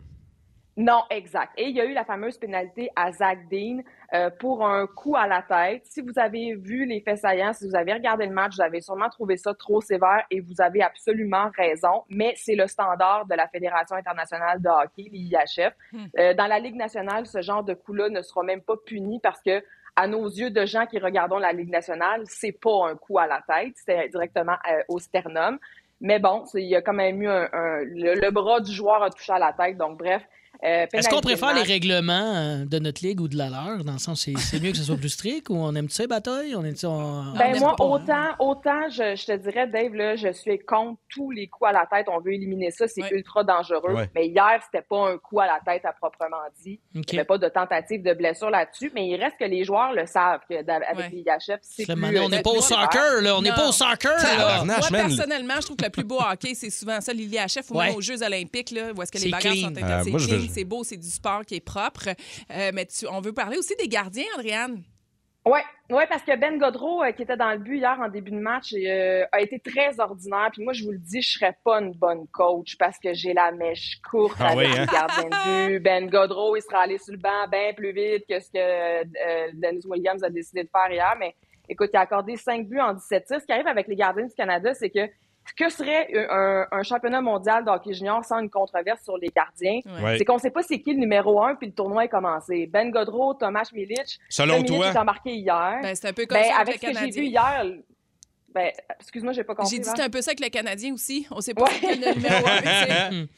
Non, 0.77 1.03
exact. 1.09 1.53
Et 1.57 1.69
il 1.69 1.75
y 1.75 1.79
a 1.79 1.85
eu 1.85 1.93
la 1.93 2.03
fameuse 2.03 2.37
pénalité 2.37 2.89
à 2.97 3.11
Zach 3.13 3.47
Dean 3.49 3.79
euh, 4.13 4.29
pour 4.29 4.65
un 4.67 4.87
coup 4.87 5.15
à 5.15 5.25
la 5.25 5.41
tête. 5.41 5.83
Si 5.85 6.01
vous 6.01 6.17
avez 6.17 6.53
vu 6.55 6.85
les 6.85 6.99
faits 6.99 7.19
saillants, 7.19 7.53
si 7.53 7.65
vous 7.65 7.75
avez 7.77 7.93
regardé 7.93 8.25
le 8.25 8.33
match, 8.33 8.55
vous 8.57 8.61
avez 8.61 8.81
sûrement 8.81 9.07
trouvé 9.07 9.37
ça 9.37 9.53
trop 9.53 9.79
sévère 9.79 10.25
et 10.29 10.41
vous 10.41 10.59
avez 10.59 10.81
absolument 10.81 11.49
raison. 11.55 12.03
Mais 12.09 12.33
c'est 12.35 12.55
le 12.55 12.67
standard 12.67 13.25
de 13.25 13.35
la 13.35 13.47
Fédération 13.47 13.95
internationale 13.95 14.61
de 14.61 14.67
hockey, 14.67 15.09
l'IHF. 15.11 15.73
Euh, 16.19 16.33
dans 16.33 16.47
la 16.47 16.59
Ligue 16.59 16.75
nationale, 16.75 17.25
ce 17.25 17.41
genre 17.41 17.63
de 17.63 17.73
coup-là 17.73 18.09
ne 18.09 18.21
sera 18.21 18.43
même 18.43 18.61
pas 18.61 18.75
puni 18.85 19.21
parce 19.21 19.41
que 19.41 19.63
à 19.95 20.07
nos 20.07 20.27
yeux 20.27 20.49
de 20.49 20.65
gens 20.65 20.85
qui 20.87 20.99
regardons 20.99 21.37
la 21.39 21.53
Ligue 21.53 21.69
nationale, 21.69 22.23
c'est 22.25 22.51
pas 22.51 22.89
un 22.89 22.95
coup 22.97 23.17
à 23.17 23.27
la 23.27 23.41
tête, 23.47 23.75
c'est 23.77 24.09
directement 24.09 24.57
euh, 24.69 24.81
au 24.89 24.99
sternum. 24.99 25.57
Mais 26.01 26.19
bon, 26.19 26.43
il 26.55 26.65
y 26.65 26.75
a 26.75 26.81
quand 26.81 26.91
même 26.93 27.21
eu 27.21 27.29
un, 27.29 27.47
un- 27.53 27.79
le, 27.85 28.15
le 28.19 28.29
bras 28.31 28.59
du 28.59 28.73
joueur 28.73 29.01
a 29.01 29.09
touché 29.09 29.31
à 29.31 29.39
la 29.39 29.53
tête. 29.53 29.77
Donc, 29.77 29.97
bref. 29.97 30.21
Euh, 30.63 30.85
Est-ce 30.93 31.09
qu'on 31.09 31.21
préfère 31.21 31.53
les 31.53 31.61
règlements 31.63 32.35
euh, 32.35 32.65
de 32.65 32.79
notre 32.79 33.05
ligue 33.05 33.21
ou 33.21 33.27
de 33.27 33.37
la 33.37 33.49
leur? 33.49 33.83
Dans 33.83 33.93
le 33.93 33.99
sens, 33.99 34.27
c'est 34.37 34.59
mieux 34.61 34.71
que 34.71 34.77
ce 34.77 34.83
soit 34.83 34.97
plus 34.97 35.09
strict 35.09 35.49
ou 35.49 35.55
on 35.55 35.73
aime 35.75 35.89
ça, 35.89 36.03
les 36.03 36.07
batailles? 36.07 36.55
On 36.55 36.63
aime 36.63 36.75
ça, 36.75 36.89
on- 36.89 37.33
Ben 37.37 37.53
on 37.55 37.59
moi, 37.59 37.71
hein? 37.79 37.83
autant, 37.83 38.25
autant 38.39 38.89
je, 38.89 39.15
je 39.15 39.25
te 39.25 39.35
dirais, 39.37 39.67
Dave, 39.67 39.93
là, 39.93 40.15
je 40.15 40.31
suis 40.31 40.57
contre 40.59 40.99
tous 41.09 41.31
les 41.31 41.47
coups 41.47 41.69
à 41.69 41.73
la 41.73 41.85
tête. 41.85 42.07
On 42.09 42.19
veut 42.19 42.33
éliminer 42.33 42.71
ça, 42.71 42.87
c'est 42.87 43.09
ultra 43.11 43.43
dangereux. 43.43 43.93
Ouais. 43.93 44.09
Mais 44.15 44.27
hier, 44.27 44.59
c'était 44.65 44.85
pas 44.87 45.09
un 45.09 45.17
coup 45.17 45.39
à 45.39 45.45
la 45.47 45.59
tête 45.65 45.85
à 45.85 45.93
proprement 45.93 46.37
dit. 46.63 46.79
OK. 46.95 47.03
Il 47.07 47.13
n'y 47.13 47.19
avait 47.19 47.25
pas 47.25 47.37
de 47.37 47.47
tentative 47.49 48.03
de 48.03 48.13
blessure 48.13 48.49
là-dessus, 48.49 48.91
mais 48.95 49.07
il 49.07 49.15
reste 49.21 49.37
que 49.39 49.45
les 49.45 49.63
joueurs 49.63 49.93
le 49.93 50.05
savent 50.05 50.41
que 50.49 50.63
d'ave- 50.63 50.83
avec 50.89 51.11
les 51.11 51.19
IHF, 51.19 51.59
c'est 51.61 51.85
plus. 51.85 52.19
on 52.19 52.29
n'est 52.29 52.41
pas 52.41 52.49
au 52.51 52.61
soccer, 52.61 53.21
là. 53.21 53.37
On 53.37 53.41
n'est 53.41 53.51
pas 53.51 53.67
au 53.69 53.71
soccer, 53.71 54.11
là. 54.21 54.63
Moi, 54.63 54.75
man. 54.91 55.07
personnellement, 55.07 55.55
je 55.57 55.61
trouve 55.61 55.77
que 55.77 55.85
le 55.85 55.89
plus 55.91 56.03
beau 56.03 56.19
hockey, 56.19 56.53
c'est 56.53 56.69
souvent 56.69 56.99
ça, 57.01 57.13
l'IHF 57.13 57.69
ou 57.71 57.77
Ouais. 57.77 57.87
même 57.87 57.95
aux 57.95 58.01
Jeux 58.01 58.21
olympiques, 58.23 58.71
là, 58.71 58.91
où 58.95 59.01
est-ce 59.01 59.11
que 59.11 59.17
les 59.17 59.29
bagarres 59.29 59.53
sont 59.55 59.75
Euh, 59.75 59.83
interdits. 59.83 60.11
C'est 60.55 60.63
beau, 60.65 60.83
c'est 60.83 60.97
du 60.97 61.09
sport 61.09 61.45
qui 61.45 61.55
est 61.55 61.65
propre. 61.65 62.07
Euh, 62.51 62.71
mais 62.73 62.85
tu- 62.85 63.07
on 63.07 63.21
veut 63.21 63.33
parler 63.33 63.57
aussi 63.57 63.75
des 63.77 63.87
gardiens, 63.87 64.25
Adriane. 64.37 64.83
Oui, 65.47 65.59
ouais, 65.91 66.07
parce 66.07 66.23
que 66.23 66.35
Ben 66.35 66.57
Godreau, 66.57 67.03
euh, 67.03 67.11
qui 67.11 67.21
était 67.21 67.37
dans 67.37 67.51
le 67.51 67.59
but 67.59 67.77
hier 67.77 67.95
en 68.01 68.09
début 68.09 68.31
de 68.31 68.39
match, 68.39 68.73
euh, 68.73 69.23
a 69.31 69.41
été 69.41 69.59
très 69.59 69.99
ordinaire. 69.99 70.49
Puis 70.51 70.63
moi, 70.63 70.73
je 70.73 70.83
vous 70.83 70.91
le 70.91 70.97
dis, 70.97 71.21
je 71.21 71.33
serais 71.37 71.55
pas 71.63 71.81
une 71.81 71.91
bonne 71.93 72.25
coach 72.29 72.75
parce 72.79 72.97
que 72.97 73.13
j'ai 73.13 73.33
la 73.33 73.51
mèche 73.51 73.99
courte 74.09 74.37
Ah 74.39 74.53
avec 74.53 74.67
oui, 74.69 74.73
hein? 74.75 74.81
les 74.81 74.91
gardiens 74.91 75.29
de 75.29 75.67
but. 75.77 75.79
Ben 75.83 76.09
Godreau, 76.09 76.55
il 76.55 76.61
sera 76.63 76.79
allé 76.79 76.97
sur 76.97 77.13
le 77.13 77.19
banc 77.19 77.47
bien 77.51 77.73
plus 77.75 77.91
vite 77.93 78.23
que 78.27 78.39
ce 78.39 78.49
que 78.49 78.57
euh, 78.57 79.51
Dennis 79.53 79.85
Williams 79.85 80.23
a 80.23 80.29
décidé 80.31 80.63
de 80.63 80.69
faire 80.69 80.91
hier. 80.91 81.15
Mais 81.19 81.35
écoute, 81.69 81.91
il 81.93 81.97
a 81.97 82.01
accordé 82.01 82.37
5 82.37 82.67
buts 82.67 82.79
en 82.79 82.93
17 82.93 83.25
tirs. 83.25 83.39
Ce 83.41 83.45
qui 83.45 83.51
arrive 83.51 83.67
avec 83.67 83.87
les 83.87 83.95
gardiens 83.95 84.25
du 84.25 84.33
Canada, 84.33 84.73
c'est 84.73 84.89
que 84.89 85.07
que 85.53 85.69
serait 85.69 86.07
un, 86.29 86.67
un 86.71 86.83
championnat 86.83 87.21
mondial 87.21 87.63
de 87.65 87.69
hockey 87.69 87.93
junior 87.93 88.23
sans 88.23 88.39
une 88.39 88.49
controverse 88.49 89.03
sur 89.03 89.17
les 89.17 89.29
gardiens? 89.29 89.79
Ouais. 90.01 90.17
C'est 90.17 90.25
qu'on 90.25 90.37
sait 90.37 90.51
pas 90.51 90.63
c'est 90.63 90.79
qui 90.79 90.93
le 90.93 90.99
numéro 90.99 91.43
un, 91.43 91.55
puis 91.55 91.67
le 91.67 91.73
tournoi 91.73 92.05
est 92.05 92.09
commencé. 92.09 92.67
Ben 92.67 92.89
Godreau, 92.91 93.33
Thomas 93.33 93.69
Milic. 93.73 94.19
Selon 94.29 94.63
toi? 94.63 94.87
est 94.87 94.97
embarqué 94.97 95.35
hier. 95.35 95.79
Ben, 95.81 95.95
c'est 95.95 96.07
un 96.07 96.13
peu 96.13 96.25
comme 96.25 96.37
Ben, 96.37 96.45
ça 96.45 96.57
avec 96.57 96.65
avec 96.65 96.81
le 96.81 96.87
ce 96.87 97.05
que 97.05 97.13
j'ai 97.13 97.21
vu 97.21 97.27
hier, 97.27 97.65
ben, 98.55 98.71
excuse-moi, 98.99 99.33
j'ai 99.33 99.43
pas 99.43 99.53
compris. 99.53 99.75
J'ai 99.75 99.79
dit 99.79 99.89
c'est 99.93 100.01
un 100.01 100.09
peu 100.09 100.21
ça 100.21 100.31
avec 100.31 100.39
le 100.39 100.49
Canadien 100.49 100.93
aussi. 100.93 101.27
On 101.29 101.41
sait 101.41 101.53
pas 101.53 101.65
c'est 101.67 101.79
quel 101.81 101.99
le 101.99 102.13
numéro 102.13 102.47
un. 102.47 103.25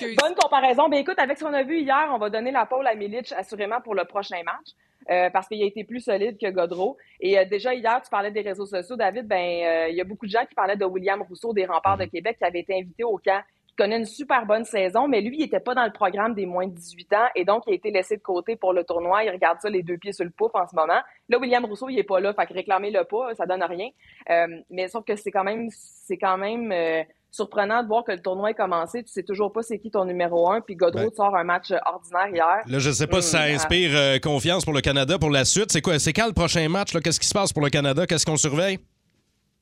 Bonne 0.00 0.34
comparaison. 0.34 0.88
Ben 0.88 0.98
écoute, 0.98 1.18
avec 1.18 1.38
ce 1.38 1.44
qu'on 1.44 1.52
a 1.52 1.62
vu 1.62 1.80
hier, 1.80 2.08
on 2.10 2.18
va 2.18 2.30
donner 2.30 2.50
la 2.50 2.66
pole 2.66 2.86
à 2.86 2.94
Milic 2.94 3.32
assurément 3.32 3.80
pour 3.80 3.94
le 3.94 4.04
prochain 4.04 4.42
match. 4.44 4.72
Euh, 5.10 5.30
parce 5.30 5.48
qu'il 5.48 5.62
a 5.62 5.66
été 5.66 5.84
plus 5.84 6.00
solide 6.00 6.38
que 6.38 6.50
Godreau. 6.50 6.96
Et 7.20 7.38
euh, 7.38 7.44
déjà 7.44 7.74
hier, 7.74 8.00
tu 8.02 8.10
parlais 8.10 8.30
des 8.30 8.40
réseaux 8.40 8.66
sociaux, 8.66 8.96
David. 8.96 9.26
Ben, 9.26 9.36
euh, 9.36 9.88
il 9.88 9.96
y 9.96 10.00
a 10.00 10.04
beaucoup 10.04 10.26
de 10.26 10.30
gens 10.30 10.44
qui 10.48 10.54
parlaient 10.54 10.76
de 10.76 10.84
William 10.84 11.20
Rousseau 11.22 11.52
des 11.52 11.66
Remparts 11.66 11.98
de 11.98 12.04
Québec 12.06 12.36
qui 12.38 12.44
avait 12.44 12.60
été 12.60 12.78
invité 12.78 13.04
au 13.04 13.18
camp, 13.18 13.42
qui 13.66 13.74
connaît 13.76 13.98
une 13.98 14.06
super 14.06 14.46
bonne 14.46 14.64
saison, 14.64 15.08
mais 15.08 15.20
lui, 15.20 15.38
il 15.38 15.42
était 15.42 15.60
pas 15.60 15.74
dans 15.74 15.84
le 15.84 15.92
programme 15.92 16.34
des 16.34 16.46
moins 16.46 16.66
de 16.66 16.74
18 16.74 17.12
ans 17.12 17.26
et 17.34 17.44
donc 17.44 17.64
il 17.66 17.72
a 17.72 17.74
été 17.74 17.90
laissé 17.90 18.16
de 18.16 18.22
côté 18.22 18.56
pour 18.56 18.72
le 18.72 18.84
tournoi. 18.84 19.24
Il 19.24 19.30
regarde 19.30 19.58
ça 19.60 19.68
les 19.68 19.82
deux 19.82 19.98
pieds 19.98 20.12
sur 20.12 20.24
le 20.24 20.30
pouf 20.30 20.54
en 20.54 20.66
ce 20.66 20.74
moment. 20.74 21.00
Là, 21.28 21.38
William 21.38 21.64
Rousseau, 21.64 21.88
il 21.88 21.98
est 21.98 22.04
pas 22.04 22.20
là, 22.20 22.32
fait 22.32 22.46
que 22.46 22.54
réclamer 22.54 22.90
le 22.90 23.04
pas, 23.04 23.34
ça 23.34 23.46
donne 23.46 23.62
rien. 23.62 23.90
Euh, 24.30 24.46
mais 24.70 24.88
sauf 24.88 25.04
que 25.04 25.16
c'est 25.16 25.30
quand 25.30 25.44
même, 25.44 25.68
c'est 25.70 26.18
quand 26.18 26.38
même 26.38 26.72
euh, 26.72 27.02
surprenant 27.34 27.82
de 27.82 27.88
voir 27.88 28.04
que 28.04 28.12
le 28.12 28.20
tournoi 28.20 28.50
est 28.50 28.54
commencé. 28.54 29.02
Tu 29.02 29.10
sais 29.12 29.22
toujours 29.22 29.52
pas 29.52 29.62
c'est 29.62 29.78
qui 29.78 29.90
ton 29.90 30.04
numéro 30.04 30.50
un, 30.50 30.60
puis 30.60 30.76
Godreau 30.76 31.10
Ben. 31.10 31.14
sort 31.14 31.36
un 31.36 31.44
match 31.44 31.72
ordinaire 31.86 32.28
hier. 32.28 32.62
Là, 32.66 32.78
je 32.78 32.90
sais 32.90 33.06
pas 33.06 33.20
si 33.22 33.30
ça 33.30 33.44
Hum, 33.44 33.54
inspire 33.54 33.90
euh, 33.94 34.18
confiance 34.18 34.64
pour 34.64 34.72
le 34.74 34.80
Canada 34.80 35.18
pour 35.18 35.30
la 35.30 35.44
suite. 35.44 35.70
C'est 35.72 35.80
quoi? 35.82 35.98
C'est 35.98 36.12
quand 36.12 36.26
le 36.26 36.32
prochain 36.32 36.68
match? 36.68 36.92
Qu'est-ce 37.02 37.18
qui 37.20 37.26
se 37.26 37.34
passe 37.34 37.52
pour 37.52 37.62
le 37.62 37.70
Canada? 37.70 38.06
Qu'est-ce 38.06 38.24
qu'on 38.24 38.36
surveille? 38.36 38.78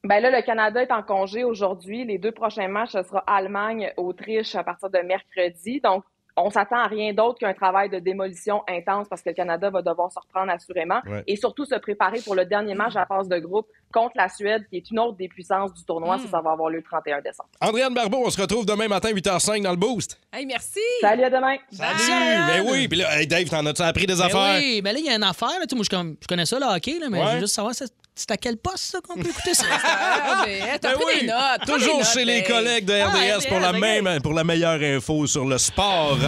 Ben 0.05 0.21
là, 0.21 0.31
le 0.37 0.43
Canada 0.45 0.83
est 0.83 0.91
en 0.91 1.03
congé 1.03 1.45
aujourd'hui. 1.45 2.05
Les 2.05 2.19
deux 2.19 2.33
prochains 2.33 2.67
matchs, 2.69 2.91
ce 2.91 3.03
sera 3.05 3.23
Allemagne-Autriche 3.27 4.55
à 4.55 4.65
partir 4.65 4.91
de 4.91 4.99
mercredi. 4.99 5.81
Donc, 5.81 6.05
on 6.37 6.51
s'attend 6.51 6.77
à 6.79 6.87
rien 6.87 7.13
d'autre 7.13 7.39
qu'un 7.39 7.53
travail 7.55 7.91
de 7.91 7.99
démolition 7.99 8.63
intense 8.69 9.07
parce 9.09 9.21
que 9.23 9.29
le 9.31 9.35
Canada 9.35 9.69
va 9.71 9.83
devoir 9.83 10.11
se 10.11 10.19
reprendre 10.19 10.51
assurément 10.51 11.01
Ouais. 11.07 11.23
et 11.27 11.37
surtout 11.37 11.65
se 11.65 11.75
préparer 11.75 12.21
pour 12.21 12.35
le 12.35 12.45
dernier 12.47 12.75
match 12.75 12.97
à 12.97 13.01
la 13.01 13.07
phase 13.07 13.29
de 13.29 13.39
groupe 13.39 13.67
contre 13.93 14.13
la 14.17 14.29
Suède, 14.29 14.65
qui 14.71 14.79
est 14.79 14.91
une 14.91 14.99
autre 14.99 15.17
des 15.19 15.29
puissances 15.29 15.75
du 15.75 15.85
tournoi. 15.85 16.19
Ça, 16.19 16.29
ça 16.29 16.41
va 16.41 16.53
avoir 16.53 16.71
lieu 16.71 16.79
le 16.79 16.83
31 16.83 17.21
décembre. 17.21 17.51
Andréane 17.61 17.93
Barbeau, 17.93 18.23
on 18.25 18.31
se 18.31 18.41
retrouve 18.41 18.65
demain 18.65 18.89
matin 18.89 19.11
8h05 19.11 19.63
dans 19.63 19.71
le 19.73 19.77
Boost. 19.77 20.19
Hey, 20.33 20.47
merci. 20.47 20.81
Salut, 21.03 21.25
à 21.25 21.31
demain. 21.31 21.57
Salut! 21.71 22.47
Ben 22.49 22.67
oui, 22.71 22.89
puis 22.89 22.99
là, 22.99 23.21
hey 23.21 23.27
Dave, 23.27 23.49
t'en 23.51 23.65
as-tu 23.67 23.83
appris 23.83 24.07
des 24.07 24.15
Ben 24.15 24.23
affaires? 24.23 24.57
oui, 24.59 24.81
ben 24.83 24.93
là, 24.95 24.99
il 24.99 25.05
y 25.05 25.11
a 25.11 25.17
une 25.17 25.23
affaire. 25.23 25.49
Là, 25.61 25.67
tu 25.69 25.71
sais, 25.71 25.77
moi, 25.77 25.85
je, 26.21 26.27
connais 26.27 26.47
ça, 26.47 26.59
le 26.59 26.65
hockey, 26.67 26.99
là, 26.99 27.09
mais 27.11 27.19
Ouais. 27.21 27.27
je 27.29 27.33
veux 27.35 27.41
juste 27.41 27.55
savoir, 27.55 27.75
c'est 28.15 28.31
à 28.31 28.37
quel 28.37 28.57
poste, 28.59 28.79
ça, 28.79 28.99
qu'on 29.01 29.15
peut 29.15 29.29
écouter 29.31 29.55
ça? 29.55 29.65
Ah, 29.85 30.43
ben, 30.45 30.51
hey, 30.51 30.79
t'as 30.81 30.91
Ben 30.91 30.95
pris 30.97 31.05
oui, 31.07 31.21
des 31.23 31.27
notes. 31.27 31.37
prends 31.63 31.67
des 31.67 31.73
Toujours 31.81 31.99
notes, 31.99 32.07
chez 32.13 32.25
les 32.25 32.43
ben. 32.43 32.53
collègues 32.53 32.85
de 32.85 32.93
Ah, 32.95 33.09
RDS 33.09 33.49
pour, 33.49 33.61
la 33.61 33.71
RDS, 33.71 33.79
même, 33.81 34.21
pour 34.23 34.35
la 34.35 34.45
meilleure 34.45 34.81
info 34.83 35.27
sur 35.27 35.45
le 35.47 35.59
sport. 35.59 36.19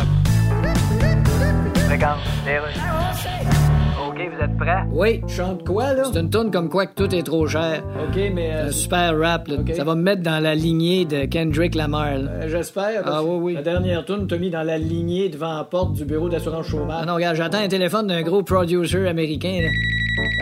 Regarde. 1.91 2.19
OK, 4.07 4.21
vous 4.33 4.45
êtes 4.45 4.57
prêts? 4.57 4.83
Oui, 4.93 5.21
chante 5.29 5.65
quoi, 5.67 5.93
là? 5.93 6.05
C'est 6.13 6.21
une 6.21 6.31
tourne 6.31 6.51
comme 6.51 6.69
quoi 6.69 6.87
que 6.87 6.95
tout 6.95 7.13
est 7.15 7.23
trop 7.23 7.47
cher. 7.47 7.83
OK, 8.09 8.17
mais... 8.33 8.53
euh, 8.53 8.69
un 8.69 8.73
super 8.73 9.19
rap, 9.19 9.49
là. 9.49 9.57
Ça 9.77 9.85
va 9.85 9.95
me 9.95 10.03
mettre 10.03 10.23
dans 10.23 10.41
la 10.43 10.55
lignée 10.55 11.05
de 11.05 11.25
Kendrick 11.27 11.75
Lamar, 11.75 12.19
là. 12.19 12.31
Euh, 12.31 12.49
J'espère. 12.49 13.03
Ah 13.05 13.23
oui, 13.23 13.39
oui. 13.41 13.55
La 13.55 13.63
dernière 13.63 14.05
tourne 14.05 14.27
t'a 14.27 14.37
mis 14.37 14.51
dans 14.51 14.63
la 14.63 14.79
lignée 14.79 15.29
devant 15.29 15.57
la 15.57 15.65
porte 15.65 15.93
du 15.95 16.05
bureau 16.05 16.29
d'assurance 16.29 16.67
chômage. 16.67 17.01
Ah 17.03 17.07
non, 17.07 17.15
regarde, 17.15 17.37
j'attends 17.37 17.59
un 17.59 17.69
téléphone 17.69 18.07
d'un 18.07 18.23
gros 18.23 18.43
producer 18.43 19.07
américain, 19.09 19.61
là. 19.63 19.69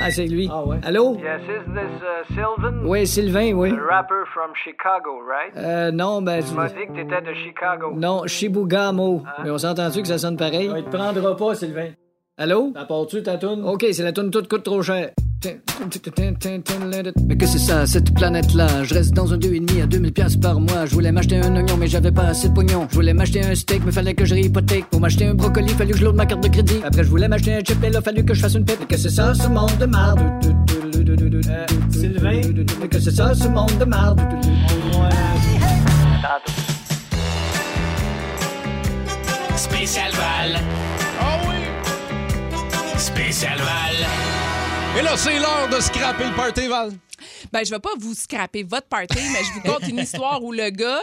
Ah, 0.00 0.10
c'est 0.10 0.26
lui. 0.26 0.48
Ah 0.50 0.64
ouais. 0.64 0.78
Allô? 0.82 1.16
Yes, 1.16 1.40
is 1.42 1.72
this 1.72 2.02
uh, 2.02 2.34
Sylvan? 2.34 2.84
Oui, 2.84 3.06
Sylvain, 3.06 3.52
oui. 3.54 3.70
The 3.70 3.80
rapper 3.80 4.24
from 4.32 4.52
Chicago, 4.54 5.20
right? 5.20 5.56
Euh, 5.56 5.90
non, 5.90 6.22
ben... 6.22 6.42
Tu 6.42 6.54
m'as 6.54 6.68
dit 6.68 6.86
que 6.86 6.92
t'étais 6.92 7.22
de 7.22 7.34
Chicago. 7.34 7.92
Non, 7.94 8.26
Shibugamo. 8.26 9.22
Mais 9.42 9.50
on 9.50 9.58
s'entend-tu 9.58 10.02
que 10.02 10.08
ça 10.08 10.18
sonne 10.18 10.36
pareil? 10.36 10.70
Il 10.76 10.84
te 10.84 10.96
prendra 10.96 11.36
pas, 11.36 11.54
Sylvain. 11.54 11.90
Allô? 12.36 12.72
T'apportes-tu 12.74 13.22
ta 13.22 13.38
toune? 13.38 13.64
OK, 13.64 13.86
c'est 13.92 14.02
la 14.02 14.12
toune 14.12 14.30
toute 14.30 14.48
coûte 14.48 14.64
trop 14.64 14.82
cher. 14.82 15.10
Mais 17.26 17.36
que 17.36 17.46
c'est 17.46 17.58
ça, 17.58 17.86
cette 17.86 18.14
planète-là? 18.14 18.84
Je 18.84 18.94
reste 18.94 19.12
dans 19.12 19.32
un 19.32 19.38
2,5 19.38 19.82
à 19.82 19.86
2000 19.86 20.12
pièces 20.12 20.36
par 20.36 20.60
mois. 20.60 20.86
Je 20.86 20.92
voulais 20.92 21.12
m'acheter 21.12 21.38
un 21.38 21.54
oignon, 21.56 21.76
mais 21.76 21.88
j'avais 21.88 22.12
pas 22.12 22.24
assez 22.24 22.48
de 22.48 22.54
pognon. 22.54 22.86
Je 22.90 22.94
voulais 22.94 23.14
m'acheter 23.14 23.44
un 23.44 23.54
steak, 23.54 23.82
mais 23.84 23.92
fallait 23.92 24.14
que 24.14 24.24
je 24.24 24.34
réhypothèque. 24.34 24.86
Pour 24.90 25.00
m'acheter 25.00 25.26
un 25.26 25.34
brocoli, 25.34 25.70
fallu 25.70 25.92
que 25.92 25.98
je 25.98 26.04
load 26.04 26.16
ma 26.16 26.26
carte 26.26 26.42
de 26.42 26.48
crédit. 26.48 26.80
Après, 26.84 27.02
je 27.04 27.08
voulais 27.08 27.28
m'acheter 27.28 27.54
un 27.54 27.60
chip, 27.60 27.82
et 27.82 27.90
là, 27.90 28.00
fallu 28.00 28.24
que 28.24 28.34
je 28.34 28.40
fasse 28.40 28.54
une 28.54 28.64
pipe. 28.64 28.78
Mais 28.80 28.86
que 28.86 28.96
c'est 28.96 29.10
ça, 29.10 29.34
ce 29.34 29.48
monde 29.48 29.76
de 29.78 29.86
marde? 29.86 30.20
Euh, 30.20 31.66
Sylvain? 31.90 32.40
Mais 32.80 32.88
que 32.88 33.00
c'est 33.00 33.10
ça, 33.10 33.34
ce 33.34 33.48
monde 33.48 33.76
de 33.78 33.84
marde? 33.84 34.20
Spécial 39.56 40.12
Val. 40.12 40.60
Oh 41.20 41.48
oui! 41.48 42.98
Spécial 42.98 43.58
Val. 43.58 44.41
Et 44.98 45.00
là, 45.00 45.16
c'est 45.16 45.38
l'heure 45.38 45.68
de 45.70 45.80
scraper 45.80 46.24
le 46.24 46.34
party, 46.36 46.66
Val. 46.68 46.92
Ben, 47.50 47.64
je 47.64 47.70
vais 47.70 47.78
pas 47.78 47.92
vous 47.98 48.14
scraper 48.14 48.62
votre 48.62 48.88
party, 48.88 49.18
mais 49.32 49.38
je 49.42 49.52
vous 49.54 49.60
conte 49.62 49.88
une 49.88 49.98
histoire 49.98 50.42
où 50.42 50.52
le 50.52 50.68
gars 50.68 51.00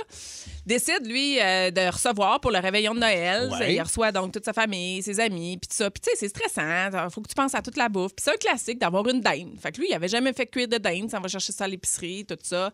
décide, 0.66 1.08
lui, 1.08 1.40
euh, 1.42 1.72
de 1.72 1.92
recevoir 1.92 2.40
pour 2.40 2.52
le 2.52 2.60
réveillon 2.60 2.94
de 2.94 3.00
Noël. 3.00 3.50
Ouais. 3.60 3.74
Il 3.74 3.82
reçoit 3.82 4.12
donc 4.12 4.32
toute 4.32 4.46
sa 4.46 4.54
famille, 4.54 5.02
ses 5.02 5.20
amis, 5.20 5.58
puis 5.58 5.68
tout 5.68 5.76
ça. 5.76 5.90
Puis 5.90 6.02
tu 6.02 6.12
sais, 6.12 6.18
c'est 6.18 6.28
stressant. 6.28 7.06
Il 7.06 7.12
faut 7.12 7.22
que 7.22 7.30
tu 7.30 7.34
penses 7.34 7.56
à 7.56 7.64
toute 7.64 7.78
la 7.78 7.90
bouffe. 7.90 8.14
Puis 8.14 8.24
c'est 8.24 8.32
un 8.32 8.38
classique 8.38 8.78
d'avoir 8.78 9.08
une 9.08 9.22
dinde. 9.22 9.58
Fait 9.60 9.72
que 9.72 9.80
lui, 9.80 9.88
il 9.90 9.94
avait 9.96 10.08
jamais 10.08 10.34
fait 10.34 10.46
cuire 10.46 10.68
de 10.68 10.78
dinde. 10.78 11.10
Ça 11.10 11.20
va 11.20 11.28
chercher 11.28 11.52
ça 11.52 11.64
à 11.64 11.68
l'épicerie, 11.68 12.26
tout 12.26 12.38
ça. 12.44 12.72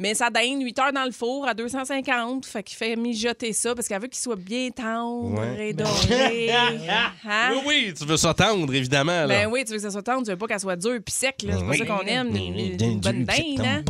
Mais 0.00 0.14
sa 0.14 0.30
dinde, 0.30 0.62
8 0.62 0.78
heures 0.78 0.92
dans 0.94 1.04
le 1.04 1.10
four 1.12 1.46
à 1.46 1.52
250. 1.52 2.46
Fait 2.46 2.62
qu'il 2.62 2.76
fait 2.76 2.96
mijoter 2.96 3.52
ça 3.52 3.74
parce 3.74 3.86
qu'elle 3.86 4.00
veut 4.00 4.08
qu'il 4.08 4.20
soit 4.20 4.34
bien 4.34 4.70
tendre 4.70 5.38
Ouais. 5.38 5.68
et 5.68 5.72
doré. 5.74 6.50
Hein? 7.28 7.50
Oui, 7.52 7.60
oui, 7.66 7.94
tu 7.96 8.04
veux 8.06 8.16
ça 8.16 8.32
tendre, 8.34 8.72
évidemment. 8.74 9.12
Là. 9.26 9.26
Ben 9.28 9.46
oui, 9.46 9.62
tu 9.64 9.70
veux 9.72 9.76
que 9.76 9.82
ça 9.82 9.90
soit 9.90 10.02
tendre, 10.02 10.24
tu 10.24 10.30
veux 10.30 10.36
pas 10.38 10.46
qu'elle 10.46 10.60
soit 10.60 10.76
dure 10.76 10.98
puis 11.04 11.14
sec. 11.14 11.42
là. 11.42 11.52
C'est 11.58 11.64
pas 11.64 11.70
Oui. 11.70 11.78
ça 11.78 11.84
qu'on 11.86 12.00
aime, 12.06 12.28
une, 12.34 12.58
une- 12.58 12.82
une 12.82 13.00
bonne 13.00 13.24
dinde. 13.24 13.60
Hein? 13.60 13.82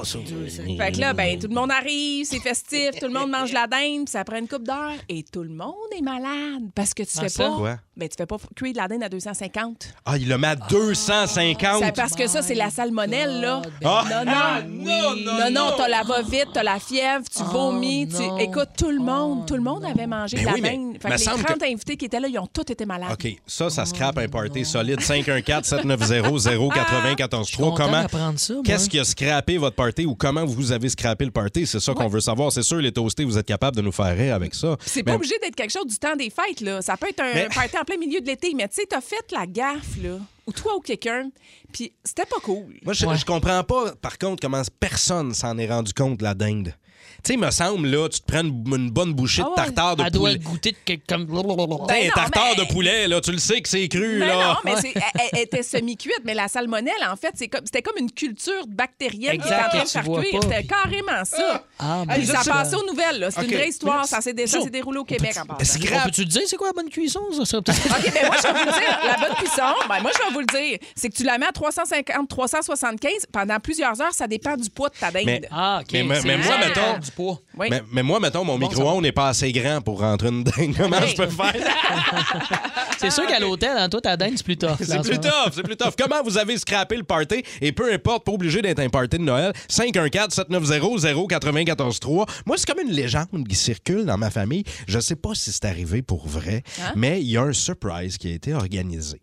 Fait 0.78 0.92
que 0.92 1.00
là, 1.00 1.12
ben, 1.12 1.38
tout 1.38 1.46
le 1.48 1.54
monde 1.54 1.70
arrive, 1.70 2.26
c'est 2.26 2.40
festif, 2.40 2.90
tout 3.00 3.06
le 3.06 3.12
monde 3.12 3.30
mange 3.30 3.52
la 3.52 3.66
dinde, 3.66 4.04
puis 4.06 4.12
ça 4.12 4.24
prend 4.24 4.36
une 4.38 4.48
coupe 4.48 4.64
d'heure 4.64 4.94
et 5.08 5.22
tout 5.22 5.42
le 5.42 5.50
monde 5.50 5.74
est 5.96 6.02
malade 6.02 6.70
parce 6.74 6.92
que 6.92 7.02
tu 7.04 7.10
Ah, 7.18 7.20
fais 7.22 7.28
ça? 7.28 7.44
pas. 7.44 7.56
Quoi? 7.56 7.76
Ben, 7.96 8.08
tu 8.08 8.16
fais 8.16 8.26
pas 8.26 8.36
cuire 8.56 8.72
de 8.72 8.78
la 8.78 8.88
dinde 8.88 9.02
à 9.04 9.08
250. 9.08 9.92
Ah, 10.04 10.16
il 10.18 10.28
le 10.28 10.38
met 10.38 10.48
à 10.48 10.56
250. 10.56 11.82
C'est 11.84 11.94
parce 11.94 12.14
que 12.14 12.26
ça, 12.26 12.42
c'est 12.42 12.54
la 12.54 12.70
salmonelle, 12.70 13.40
là. 13.40 13.62
Ah! 13.84 14.04
Non, 14.10 14.24
non, 14.24 14.32
Ah, 14.34 14.60
non, 14.66 14.84
non, 14.84 15.16
non, 15.16 15.50
non, 15.50 15.50
non. 15.50 15.76
T'as 16.02 16.08
la 16.08 16.22
va-vite, 16.22 16.48
t'as 16.52 16.62
la 16.62 16.78
fièvre, 16.78 17.24
tu 17.34 17.42
vomis. 17.44 18.08
tu... 18.08 18.22
non. 18.22 18.38
Écoute, 18.38 18.68
tout 18.76 18.90
le 18.90 19.00
monde, 19.00 19.46
tout 19.46 19.54
le 19.54 19.60
monde 19.62 19.84
avait 19.84 20.06
mangé 20.06 20.36
Ben 20.36 20.42
de 20.42 20.46
la 20.48 20.54
oui, 20.54 20.60
mais 20.62 20.70
dinde. 20.76 20.96
Fait 21.00 21.08
me 21.08 21.12
que 21.14 21.18
les 21.18 21.24
semble 21.24 21.44
30 21.44 21.58
que- 21.58 21.64
invités 21.72 21.96
qui 21.96 22.04
étaient 22.06 22.20
là, 22.20 22.28
ils 22.28 22.38
ont 22.38 22.46
tous 22.46 22.70
été 22.72 22.84
malades. 22.86 23.12
OK, 23.12 23.28
ça, 23.46 23.70
ça 23.70 23.84
scrape 23.84 24.18
un 24.18 24.28
party 24.28 24.64
solide. 24.64 25.00
514-790-0943. 25.00 27.56
content 27.56 27.74
Comment? 27.76 28.02
d'apprendre 28.02 28.38
ça, 28.38 28.54
moi. 28.54 28.62
Qu'est-ce 28.64 28.88
qui 28.88 28.98
a 28.98 29.04
scrappé 29.04 29.58
votre 29.58 29.76
party 29.76 30.06
ou 30.06 30.14
comment 30.14 30.44
vous 30.44 30.72
avez 30.72 30.88
scrappé 30.88 31.24
le 31.24 31.30
party? 31.30 31.66
C'est 31.66 31.80
ça 31.80 31.92
qu'on 31.94 32.08
veut 32.08 32.20
savoir. 32.20 32.52
C'est 32.52 32.62
sûr, 32.62 32.78
les 32.78 32.92
toastés, 32.92 33.24
vous 33.24 33.38
êtes 33.38 33.46
capables 33.46 33.76
de 33.76 33.82
nous 33.82 33.92
faire 33.92 34.16
rire 34.16 34.34
avec 34.34 34.54
ça. 34.54 34.76
C'est 34.84 35.04
Mais- 35.04 35.12
pas 35.12 35.16
obligé 35.16 35.34
d'être 35.42 35.56
quelque 35.56 35.72
chose 35.72 35.86
du 35.86 35.98
temps 35.98 36.16
des 36.16 36.30
fêtes, 36.30 36.60
là. 36.60 36.82
Ça 36.82 36.96
peut 36.96 37.08
être 37.08 37.20
un 37.20 37.34
Mais- 37.34 37.48
party 37.54 37.76
en 37.78 37.84
plein 37.84 37.96
milieu 37.96 38.20
de 38.20 38.26
l'été, 38.26 38.52
mais 38.56 38.68
tu 38.68 38.76
sais, 38.76 38.86
t'as 38.88 39.00
fait 39.00 39.24
la 39.32 39.46
gaffe, 39.46 39.96
là, 40.02 40.18
ou 40.50 40.52
toi 40.52 40.76
ou 40.76 40.80
quelqu'un, 40.80 41.30
puis 41.72 41.92
c'était 42.04 42.26
pas 42.26 42.40
cool. 42.42 42.76
Moi, 42.82 42.92
je, 42.92 43.06
je 43.06 43.24
comprends 43.24 43.62
pas, 43.62 43.94
par 43.94 44.18
contre, 44.18 44.40
comment 44.42 44.62
personne 44.80 45.32
s'en 45.32 45.56
est 45.58 45.68
rendu 45.68 45.94
compte 45.94 46.18
de 46.18 46.24
la 46.24 46.34
dinde. 46.34 46.74
Tu 47.22 47.32
sais, 47.32 47.36
me 47.36 47.50
semble, 47.50 47.88
là, 47.88 48.08
tu 48.08 48.20
te 48.20 48.26
prends 48.32 48.40
une, 48.42 48.62
une 48.74 48.90
bonne 48.90 49.12
bouchée 49.12 49.42
Ah 49.44 49.50
de 49.50 49.54
tartare 49.54 49.96
de 49.96 50.04
Elle 50.04 50.10
doit 50.10 50.28
poulet. 50.30 50.38
goûter 50.42 50.72
de 50.72 50.76
quelque- 50.84 51.06
comme. 51.06 51.26
T'sais, 51.26 51.34
Ben 51.34 51.42
un 51.44 52.04
non, 52.06 52.10
tartare 52.14 52.44
mais- 52.56 52.64
de 52.64 52.72
poulet, 52.72 53.08
là, 53.08 53.20
tu 53.20 53.32
le 53.32 53.38
sais 53.38 53.60
que 53.60 53.68
c'est 53.68 53.88
cru, 53.88 54.18
Mais 54.20 54.26
là. 54.26 54.34
non, 54.36 54.54
mais 54.64 54.76
c'est- 54.80 54.94
elle, 54.96 55.28
elle 55.32 55.38
était 55.40 55.62
semi-cuite, 55.62 56.20
mais 56.24 56.34
la 56.34 56.48
salmonelle, 56.48 56.92
en 57.10 57.16
fait, 57.16 57.32
c'est 57.34 57.48
comme, 57.48 57.60
c'était 57.66 57.82
comme 57.82 57.98
une 57.98 58.10
culture 58.10 58.66
bactérienne 58.68 59.38
qui 59.38 59.46
était 59.46 59.54
en 59.56 59.68
train 59.68 59.78
de 59.80 59.84
tu 59.84 59.90
faire 59.90 60.02
vois 60.02 60.22
cuire. 60.22 60.40
pas, 60.40 60.46
C'était 60.46 60.58
puis- 60.60 60.66
carrément 60.68 61.24
ça. 61.24 61.64
Ah, 61.78 62.02
Puis 62.08 62.18
ben, 62.20 62.26
ça 62.26 62.42
ça, 62.42 62.52
passait 62.52 62.76
aux 62.76 62.86
nouvelles, 62.86 63.18
là. 63.20 63.30
C'est 63.30 63.40
OK. 63.40 63.46
une 63.50 63.54
vraie 63.54 63.68
histoire. 63.68 64.04
Ça 64.06 64.20
s'est, 64.20 64.32
dé- 64.32 64.46
ça 64.46 64.60
s'est 64.62 64.70
déroulé 64.70 64.98
au 64.98 65.04
Québec 65.04 65.36
en 65.40 65.46
passant. 65.46 65.78
On 65.78 66.04
peut-tu 66.04 66.24
te 66.24 66.30
dire 66.30 66.42
c'est 66.46 66.56
quoi 66.56 66.68
la 66.68 66.72
bonne 66.72 66.88
cuisson? 66.90 67.20
Ça 67.44 67.60
peut-être- 67.60 67.78
OK, 67.86 68.12
ben 68.14 68.26
moi, 68.26 68.36
je 68.38 68.42
vais 68.42 68.52
vous 68.52 68.58
le 68.66 68.72
dire. 68.72 68.98
La 69.04 69.16
bonne 69.28 69.36
cuisson, 69.36 69.62
ben 69.88 70.00
moi, 70.00 70.10
je 70.14 70.24
vais 70.26 70.32
vous 70.32 70.40
le 70.40 70.46
dire. 70.46 70.78
C'est 70.94 71.08
que 71.10 71.16
tu 71.16 71.24
la 71.24 71.38
mets 71.38 71.46
à 71.46 71.52
350, 71.52 72.28
375 72.28 73.26
pendant 73.32 73.58
plusieurs 73.60 74.00
heures. 74.00 74.12
Ça 74.12 74.26
dépend 74.26 74.56
du 74.56 74.70
poids 74.70 74.88
de 74.88 74.94
ta 74.94 75.10
dinde. 75.10 75.24
Mais- 75.26 75.42
Ah, 75.50 75.80
OK. 75.82 75.88
Mais, 75.92 76.02
mais- 76.04 76.20
C'est 76.20 76.26
mais 76.28 76.36
moi, 76.38 76.58
mettons. 76.58 77.00
Du 77.10 77.16
poids. 77.16 77.40
Oui. 77.58 77.66
Mais, 77.70 77.82
mais 77.92 78.02
moi, 78.02 78.20
mettons, 78.20 78.44
mon 78.44 78.58
micro-ondes 78.58 79.02
n'est 79.02 79.12
pas 79.12 79.28
assez 79.28 79.50
grand 79.52 79.80
pour 79.80 80.00
rentrer 80.00 80.28
une 80.28 80.44
dingue. 80.44 80.74
Comment 80.76 81.00
je 81.06 81.16
peux 81.16 81.26
faire? 81.28 81.54
C'est 82.98 83.10
sûr 83.10 83.26
qu'à 83.26 83.40
l'hôtel, 83.40 83.72
hein, 83.76 83.88
toi, 83.88 84.00
ta 84.00 84.16
dinde, 84.16 84.34
c'est 84.36 84.44
plus 84.44 84.58
tough. 84.58 84.76
C'est 84.78 84.98
en 84.98 85.02
ce 85.02 85.08
plus 85.08 85.18
tough, 85.18 85.52
c'est 85.54 85.62
plus 85.62 85.76
tough. 85.76 85.94
Comment 85.98 86.22
vous 86.22 86.36
avez 86.36 86.58
scrappé 86.58 86.96
le 86.98 87.02
party? 87.02 87.42
Et 87.62 87.72
peu 87.72 87.90
importe, 87.90 88.24
pas 88.26 88.32
obligé 88.32 88.60
d'être 88.60 88.80
un 88.80 88.90
party 88.90 89.16
de 89.16 89.22
Noël. 89.22 89.52
514-790-0943. 89.70 92.28
Moi, 92.46 92.56
c'est 92.58 92.66
comme 92.70 92.84
une 92.86 92.92
légende 92.92 93.48
qui 93.48 93.54
circule 93.56 94.04
dans 94.04 94.18
ma 94.18 94.30
famille. 94.30 94.64
Je 94.86 94.98
sais 94.98 95.16
pas 95.16 95.34
si 95.34 95.50
c'est 95.52 95.64
arrivé 95.64 96.02
pour 96.02 96.26
vrai, 96.28 96.62
Hein? 96.82 96.92
mais 96.96 97.20
il 97.22 97.28
y 97.30 97.36
a 97.36 97.42
un 97.42 97.52
surprise 97.52 98.18
qui 98.18 98.28
a 98.28 98.32
été 98.34 98.54
organisé 98.54 99.20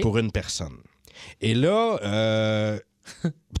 pour 0.00 0.18
une 0.18 0.30
personne. 0.32 0.76
Et 1.40 1.54
là, 1.54 1.98
euh, 2.02 2.78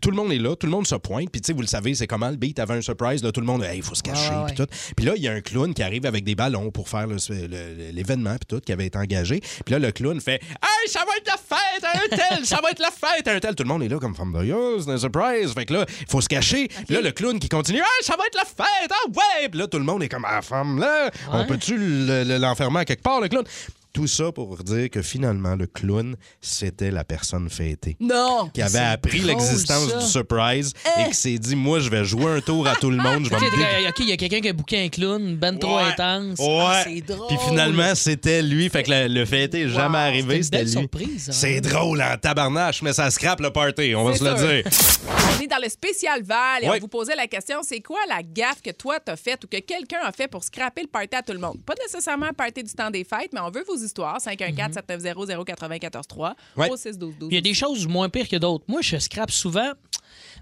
tout 0.00 0.10
le 0.10 0.16
monde 0.16 0.32
est 0.32 0.38
là, 0.38 0.56
tout 0.56 0.66
le 0.66 0.72
monde 0.72 0.86
se 0.86 0.94
pointe. 0.94 1.30
Puis, 1.30 1.40
tu 1.40 1.46
sais, 1.48 1.52
vous 1.52 1.60
le 1.60 1.66
savez, 1.66 1.94
c'est 1.94 2.06
comment 2.06 2.30
le 2.30 2.36
beat 2.36 2.58
avait 2.58 2.74
un 2.74 2.80
surprise. 2.80 3.22
Là, 3.22 3.30
tout 3.32 3.40
le 3.40 3.46
monde, 3.46 3.66
il 3.74 3.82
faut 3.82 3.94
se 3.94 4.02
cacher. 4.02 4.30
Ouais, 4.30 4.46
puis 4.46 4.54
tout. 4.56 4.66
Puis 4.96 5.06
là, 5.06 5.12
il 5.16 5.22
y 5.22 5.28
a 5.28 5.32
un 5.32 5.40
clown 5.40 5.72
qui 5.74 5.82
arrive 5.82 6.06
avec 6.06 6.24
des 6.24 6.34
ballons 6.34 6.70
pour 6.70 6.88
faire 6.88 7.06
l'événement, 7.06 8.36
puis 8.36 8.46
tout, 8.48 8.60
qui 8.60 8.72
avait 8.72 8.86
été 8.86 8.98
engagé. 8.98 9.40
Puis 9.64 9.72
là, 9.72 9.78
le 9.78 9.92
clown 9.92 10.20
fait 10.20 10.40
Hey, 10.42 10.88
ça 10.88 11.00
va 11.00 11.12
être 11.16 11.26
la 11.26 11.36
fête 11.36 11.84
à 11.84 11.96
un 11.96 12.16
tel, 12.36 12.46
ça 12.46 12.60
va 12.62 12.70
être 12.70 12.80
la 12.80 12.90
fête 12.90 13.26
à 13.28 13.32
un 13.32 13.40
tel. 13.40 13.54
Tout 13.54 13.62
le 13.64 13.68
monde 13.68 13.82
est 13.82 13.88
là 13.88 13.98
comme 13.98 14.14
femme 14.14 14.32
de 14.32 14.80
c'est 14.82 14.90
un 14.90 14.98
surprise. 14.98 15.52
Fait 15.52 15.66
que 15.66 15.74
là, 15.74 15.86
il 16.00 16.06
faut 16.08 16.20
se 16.20 16.28
cacher. 16.28 16.68
Puis 16.68 16.94
là, 16.94 17.00
le 17.00 17.12
clown 17.12 17.38
qui 17.38 17.48
continue 17.48 17.78
Hey, 17.78 18.02
ça 18.04 18.16
va 18.16 18.24
être 18.26 18.36
la 18.36 18.44
fête, 18.44 18.90
ah 18.90 19.08
ouais. 19.08 19.48
Puis 19.48 19.58
là, 19.60 19.66
tout 19.66 19.78
le 19.78 19.84
monde 19.84 20.02
est 20.02 20.08
comme 20.08 20.26
Ah, 20.28 20.42
femme, 20.42 20.78
là, 20.78 21.10
on 21.32 21.44
peut-tu 21.46 21.76
le- 21.76 22.24
le- 22.24 22.38
l'enfermer 22.38 22.80
à 22.80 22.84
quelque 22.84 23.02
part, 23.02 23.20
le 23.20 23.28
clown? 23.28 23.44
Tout 23.92 24.06
ça 24.06 24.32
pour 24.32 24.56
dire 24.64 24.88
que 24.88 25.02
finalement, 25.02 25.54
le 25.54 25.66
clown, 25.66 26.16
c'était 26.40 26.90
la 26.90 27.04
personne 27.04 27.50
fêtée 27.50 27.96
Non. 28.00 28.48
qui 28.54 28.62
avait 28.62 28.78
appris 28.78 29.18
l'existence 29.20 29.94
du 29.98 30.04
surprise 30.06 30.72
Eh. 30.86 31.02
et 31.02 31.08
qui 31.08 31.14
s'est 31.14 31.38
dit 31.38 31.54
moi 31.54 31.78
je 31.78 31.90
vais 31.90 32.02
jouer 32.04 32.32
un 32.32 32.40
tour 32.40 32.66
à 32.66 32.74
tout 32.76 32.88
le 32.90 32.96
monde 32.96 33.24
je 33.26 33.30
vais 33.30 33.36
me 33.40 33.88
OK, 33.88 33.98
il 34.00 34.08
y 34.08 34.12
a 34.12 34.16
quelqu'un 34.16 34.40
qui 34.40 34.48
a 34.48 34.52
booké 34.54 34.82
un 34.84 34.88
clown, 34.88 35.36
ben 35.36 35.58
trop 35.58 35.76
Ouais. 35.76 35.82
intense. 35.84 36.38
Ouais. 36.38 36.58
Ah, 36.62 36.82
c'est 36.84 37.00
drôle. 37.02 37.26
Puis 37.28 37.36
finalement, 37.46 37.94
c'était 37.94 38.40
lui. 38.42 38.68
Fait 38.70 38.82
que 38.82 38.90
le, 38.90 39.08
le 39.08 39.24
fait 39.26 39.52
est 39.54 39.68
jamais 39.68 39.98
arrivé, 39.98 40.42
c'était 40.42 40.64
lui. 40.64 40.70
surprise, 40.70 41.28
hein. 41.28 41.32
C'est 41.32 41.60
drôle 41.60 42.00
en 42.02 42.16
tabarnache, 42.16 42.80
mais 42.82 42.92
ça 42.94 43.10
scrape 43.10 43.40
le 43.40 43.50
party, 43.50 43.94
on 43.94 44.04
va 44.04 44.12
C'est 44.14 44.18
se 44.20 44.24
le 44.24 44.62
dire. 44.62 44.70
On 45.38 45.42
est 45.42 45.46
dans 45.48 45.60
le 45.62 45.68
spécial 45.68 46.22
Val 46.22 46.62
et 46.64 46.68
Ouais. 46.68 46.76
on 46.78 46.80
vous 46.80 46.88
posait 46.88 47.16
la 47.16 47.26
question 47.26 47.58
c'est 47.62 47.80
quoi 47.80 47.98
la 48.08 48.22
gaffe 48.22 48.62
que 48.62 48.70
toi 48.70 48.98
t'as 49.04 49.16
faite 49.16 49.44
ou 49.44 49.48
que 49.48 49.58
quelqu'un 49.60 49.98
a 50.04 50.12
fait 50.12 50.28
pour 50.28 50.44
scraper 50.44 50.82
le 50.82 50.88
party 50.88 51.16
à 51.16 51.22
tout 51.22 51.32
le 51.32 51.38
monde? 51.40 51.58
Pas 51.66 51.74
nécessairement 51.82 52.26
un 52.26 52.32
party 52.32 52.62
du 52.62 52.72
temps 52.72 52.90
des 52.90 53.04
fêtes, 53.04 53.30
mais 53.34 53.40
on 53.40 53.50
veut 53.50 53.64
vos 53.66 53.81
histoires. 53.84 54.18
514-790-0943 54.20 56.34
Ouais. 56.56 56.70
au 56.70 56.76
6 56.76 56.98
12 56.98 57.14
12 57.18 57.28
Il 57.30 57.34
y 57.34 57.38
a 57.38 57.40
des 57.40 57.54
choses 57.54 57.86
moins 57.86 58.08
pires 58.08 58.28
que 58.28 58.36
d'autres. 58.36 58.64
Moi, 58.68 58.80
je 58.82 58.98
scrape 58.98 59.30
souvent. 59.30 59.72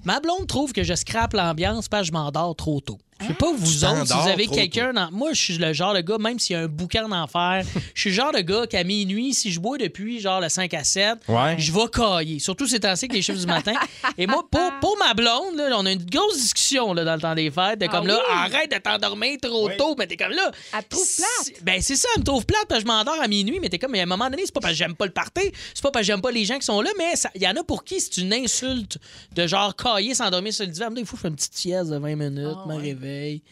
Ma 0.04 0.20
blonde 0.20 0.46
trouve 0.46 0.72
que 0.72 0.82
je 0.82 0.94
scrape 0.94 1.32
l'ambiance 1.34 1.88
parce 1.88 2.02
que 2.02 2.08
je 2.08 2.12
m'endors 2.12 2.54
trop 2.56 2.80
tôt. 2.80 2.98
Je 3.20 3.26
sais 3.26 3.34
pas, 3.34 3.52
vous 3.52 3.84
autres, 3.84 4.06
si 4.06 4.12
vous 4.14 4.28
avez 4.28 4.46
quelqu'un 4.46 4.92
dans. 4.92 5.10
Moi, 5.10 5.32
je 5.32 5.40
suis 5.40 5.58
le 5.58 5.72
genre 5.72 5.94
de 5.94 6.00
gars, 6.00 6.18
même 6.18 6.38
s'il 6.38 6.54
y 6.54 6.58
a 6.58 6.62
un 6.62 6.68
bouquin 6.68 7.06
d'enfer, 7.08 7.62
je 7.94 8.00
suis 8.00 8.10
le 8.10 8.16
genre 8.16 8.32
de 8.32 8.40
gars 8.40 8.66
qu'à 8.66 8.82
minuit, 8.84 9.34
si 9.34 9.52
je 9.52 9.60
bois 9.60 9.76
depuis 9.78 10.20
genre 10.20 10.40
le 10.40 10.48
5 10.48 10.72
à 10.74 10.84
7, 10.84 11.18
Ouais. 11.28 11.56
je 11.58 11.72
vais 11.72 11.86
cailler. 11.92 12.38
Surtout 12.38 12.66
ces 12.66 12.80
temps-ci 12.80 13.04
avec 13.06 13.12
les 13.14 13.22
chiffres 13.22 13.38
du 13.40 13.46
matin. 13.46 13.72
Et 14.16 14.26
moi, 14.26 14.44
pour, 14.50 14.72
pour 14.80 14.96
ma 14.98 15.12
blonde, 15.14 15.56
là, 15.56 15.70
on 15.76 15.86
a 15.86 15.92
une 15.92 16.04
grosse 16.04 16.38
discussion 16.38 16.92
là, 16.94 17.04
dans 17.04 17.14
le 17.14 17.20
temps 17.20 17.34
des 17.34 17.50
fêtes, 17.50 17.78
de 17.80 17.86
comme 17.86 18.04
Ah 18.04 18.12
là, 18.12 18.18
oui? 18.28 18.34
arrête 18.54 18.70
de 18.72 18.78
t'endormir 18.78 19.36
trop 19.42 19.68
tôt, 19.70 19.94
mais 19.98 20.06
t'es 20.06 20.16
comme 20.16 20.32
là. 20.32 20.50
Elle 20.76 20.84
te 20.84 20.88
trouve 20.90 21.06
plate. 21.16 21.62
Ben, 21.62 21.80
c'est 21.82 21.96
ça, 21.96 22.08
elle 22.16 22.20
me 22.20 22.24
trouve 22.24 22.46
plate 22.46 22.66
parce 22.68 22.82
que 22.82 22.88
je 22.88 22.92
m'endors 22.92 23.20
à 23.20 23.28
minuit, 23.28 23.58
mais 23.60 23.68
t'es 23.68 23.78
comme, 23.78 23.92
mais 23.92 24.00
à 24.00 24.04
un 24.04 24.06
moment 24.06 24.30
donné, 24.30 24.42
c'est 24.46 24.54
pas 24.54 24.60
parce 24.60 24.72
que 24.72 24.78
j'aime 24.78 24.94
pas 24.94 25.06
le 25.06 25.12
party, 25.12 25.52
c'est 25.74 25.82
pas 25.82 25.90
parce 25.90 26.02
que 26.02 26.06
j'aime 26.06 26.22
pas 26.22 26.30
les 26.30 26.44
gens 26.44 26.58
qui 26.58 26.64
sont 26.66 26.80
là, 26.80 26.90
mais 26.96 27.12
il 27.34 27.42
y 27.42 27.48
en 27.48 27.56
a 27.56 27.62
pour 27.64 27.84
qui 27.84 28.00
c'est 28.00 28.16
une 28.18 28.32
insulte 28.32 28.98
de 29.34 29.46
genre 29.46 29.74
cailler, 29.76 30.14
s'endormir 30.14 30.52
sur 30.54 30.64
le 30.64 30.70
divan. 30.72 30.88
Il 30.96 31.04
faut 31.04 31.16
que 31.16 31.18
je 31.18 31.22
fasse 31.22 31.30
une 31.30 31.36
petite 31.36 31.54
sieste 31.56 31.90
de 31.90 31.96
20 31.98 32.16
minutes, 32.16 32.56
Ah, 32.56 32.68
me 32.68 32.74
ouais. 32.76 32.82
Réveille. 33.10 33.42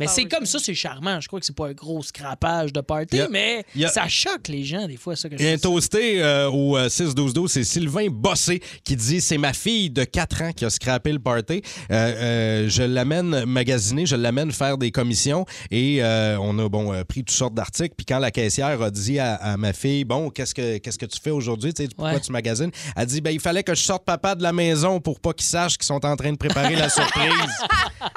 Mais 0.00 0.06
c'est 0.06 0.24
comme 0.26 0.46
ça, 0.46 0.58
c'est 0.58 0.74
charmant. 0.74 1.20
Je 1.20 1.26
crois 1.28 1.40
que 1.40 1.46
c'est 1.46 1.56
pas 1.56 1.68
un 1.68 1.72
gros 1.72 2.02
scrapage 2.02 2.72
de 2.72 2.80
party, 2.80 3.20
mais 3.30 3.64
ça 3.92 4.08
choque 4.08 4.48
les 4.48 4.64
gens, 4.64 4.86
des 4.86 4.96
fois, 4.96 5.16
ça 5.16 5.28
que 5.28 5.36
je 5.36 5.42
Il 5.42 5.46
y 5.46 5.50
a 5.50 5.54
un 5.54 5.58
toasté 5.58 6.22
euh, 6.22 6.50
au 6.50 6.78
6-12-12, 6.78 7.48
c'est 7.48 7.64
Sylvain 7.64 8.06
Bossé 8.10 8.60
qui 8.84 8.96
dit 8.96 9.20
C'est 9.20 9.38
ma 9.38 9.52
fille 9.52 9.90
de 9.90 10.04
4 10.04 10.42
ans 10.42 10.52
qui 10.52 10.64
a 10.64 10.70
scrappé 10.70 11.12
le 11.12 11.18
party. 11.18 11.62
Euh, 11.90 11.94
euh, 11.94 12.68
je 12.68 12.82
l'amène 12.82 13.44
magasiner, 13.44 14.06
je 14.06 14.16
l'amène 14.16 14.52
faire 14.52 14.78
des 14.78 14.90
commissions 14.90 15.44
et 15.70 16.02
euh, 16.02 16.38
on 16.40 16.58
a 16.58 16.68
bon 16.68 16.92
euh, 16.92 17.04
pris 17.04 17.20
toutes 17.20 17.30
sortes 17.36 17.54
d'articles. 17.54 17.94
Puis 17.96 18.06
quand 18.06 18.18
la 18.18 18.30
caissière 18.30 18.80
a 18.80 18.90
dit 18.90 19.18
à, 19.18 19.34
à 19.34 19.56
ma 19.56 19.72
fille 19.72 20.04
Bon, 20.04 20.30
qu'est-ce 20.30 20.54
que 20.54 20.78
qu'est-ce 20.78 20.98
que 20.98 21.06
tu 21.06 21.18
fais 21.20 21.30
aujourd'hui? 21.30 21.74
Tu 21.74 21.82
sais, 21.84 21.88
Pourquoi 21.94 22.14
Ouais. 22.14 22.20
tu 22.20 22.32
magasines? 22.32 22.70
Elle 22.96 23.06
dit 23.06 23.20
ben, 23.20 23.30
Il 23.30 23.40
fallait 23.40 23.62
que 23.62 23.74
je 23.74 23.82
sorte 23.82 24.04
papa 24.04 24.34
de 24.34 24.42
la 24.42 24.52
maison 24.52 25.00
pour 25.00 25.20
pas 25.20 25.32
qu'il 25.32 25.46
sache 25.46 25.76
qu'ils 25.76 25.86
sont 25.86 26.04
en 26.06 26.16
train 26.16 26.32
de 26.32 26.36
préparer 26.38 26.76
la 26.76 26.88
surprise. 26.88 27.32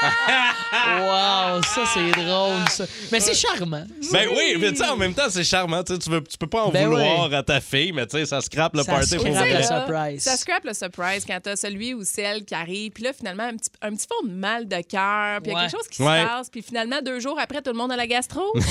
Wow, 1.01 1.61
ça, 1.73 1.81
c'est 1.93 2.11
drôle, 2.11 2.67
ça. 2.69 2.85
Mais 3.11 3.19
c'est 3.19 3.33
charmant. 3.33 3.83
Ben 4.11 4.27
oui, 4.29 4.55
mais 4.59 4.71
tu 4.71 4.77
sais, 4.77 4.87
en 4.87 4.97
même 4.97 5.13
temps, 5.13 5.29
c'est 5.29 5.43
charmant. 5.43 5.83
Tu 5.83 5.93
sais, 5.93 5.99
tu 5.99 6.09
veux- 6.09 6.23
tu 6.23 6.37
peux 6.37 6.47
pas 6.47 6.63
en 6.65 6.69
Ben 6.69 6.87
vouloir 6.87 7.29
oui. 7.29 7.35
à 7.35 7.43
ta 7.43 7.59
fille, 7.61 7.91
mais 7.91 8.05
tu 8.07 8.17
sais, 8.17 8.25
ça 8.25 8.41
scrape 8.41 8.75
le 8.75 8.83
Ça 8.83 8.91
party 8.91 9.15
pour 9.15 9.27
vrai. 9.31 9.63
surprise. 9.63 10.21
Ça 10.23 10.37
scrape 10.37 10.63
le 10.65 10.73
surprise 10.73 11.23
quand 11.25 11.39
t'as 11.41 11.55
celui 11.55 11.93
ou 11.93 12.03
celle 12.03 12.43
qui 12.45 12.53
arrive. 12.53 12.91
Puis 12.91 13.03
là, 13.03 13.11
finalement, 13.13 13.43
un 13.43 13.55
petit, 13.57 13.69
un 13.81 13.91
petit 13.95 14.07
fond 14.07 14.27
de 14.27 14.33
mal 14.33 14.67
de 14.67 14.81
cœur. 14.81 15.41
Puis 15.41 15.51
il 15.51 15.53
y 15.53 15.57
a 15.57 15.61
quelque 15.61 15.71
chose 15.71 15.87
qui 15.89 16.01
Ouais. 16.03 16.21
se 16.21 16.25
passe. 16.27 16.49
Puis 16.49 16.61
finalement, 16.61 17.01
deux 17.03 17.19
jours 17.19 17.37
après, 17.39 17.61
tout 17.61 17.71
le 17.71 17.77
monde 17.77 17.91
a 17.91 17.95
la 17.95 18.07
gastro. 18.07 18.41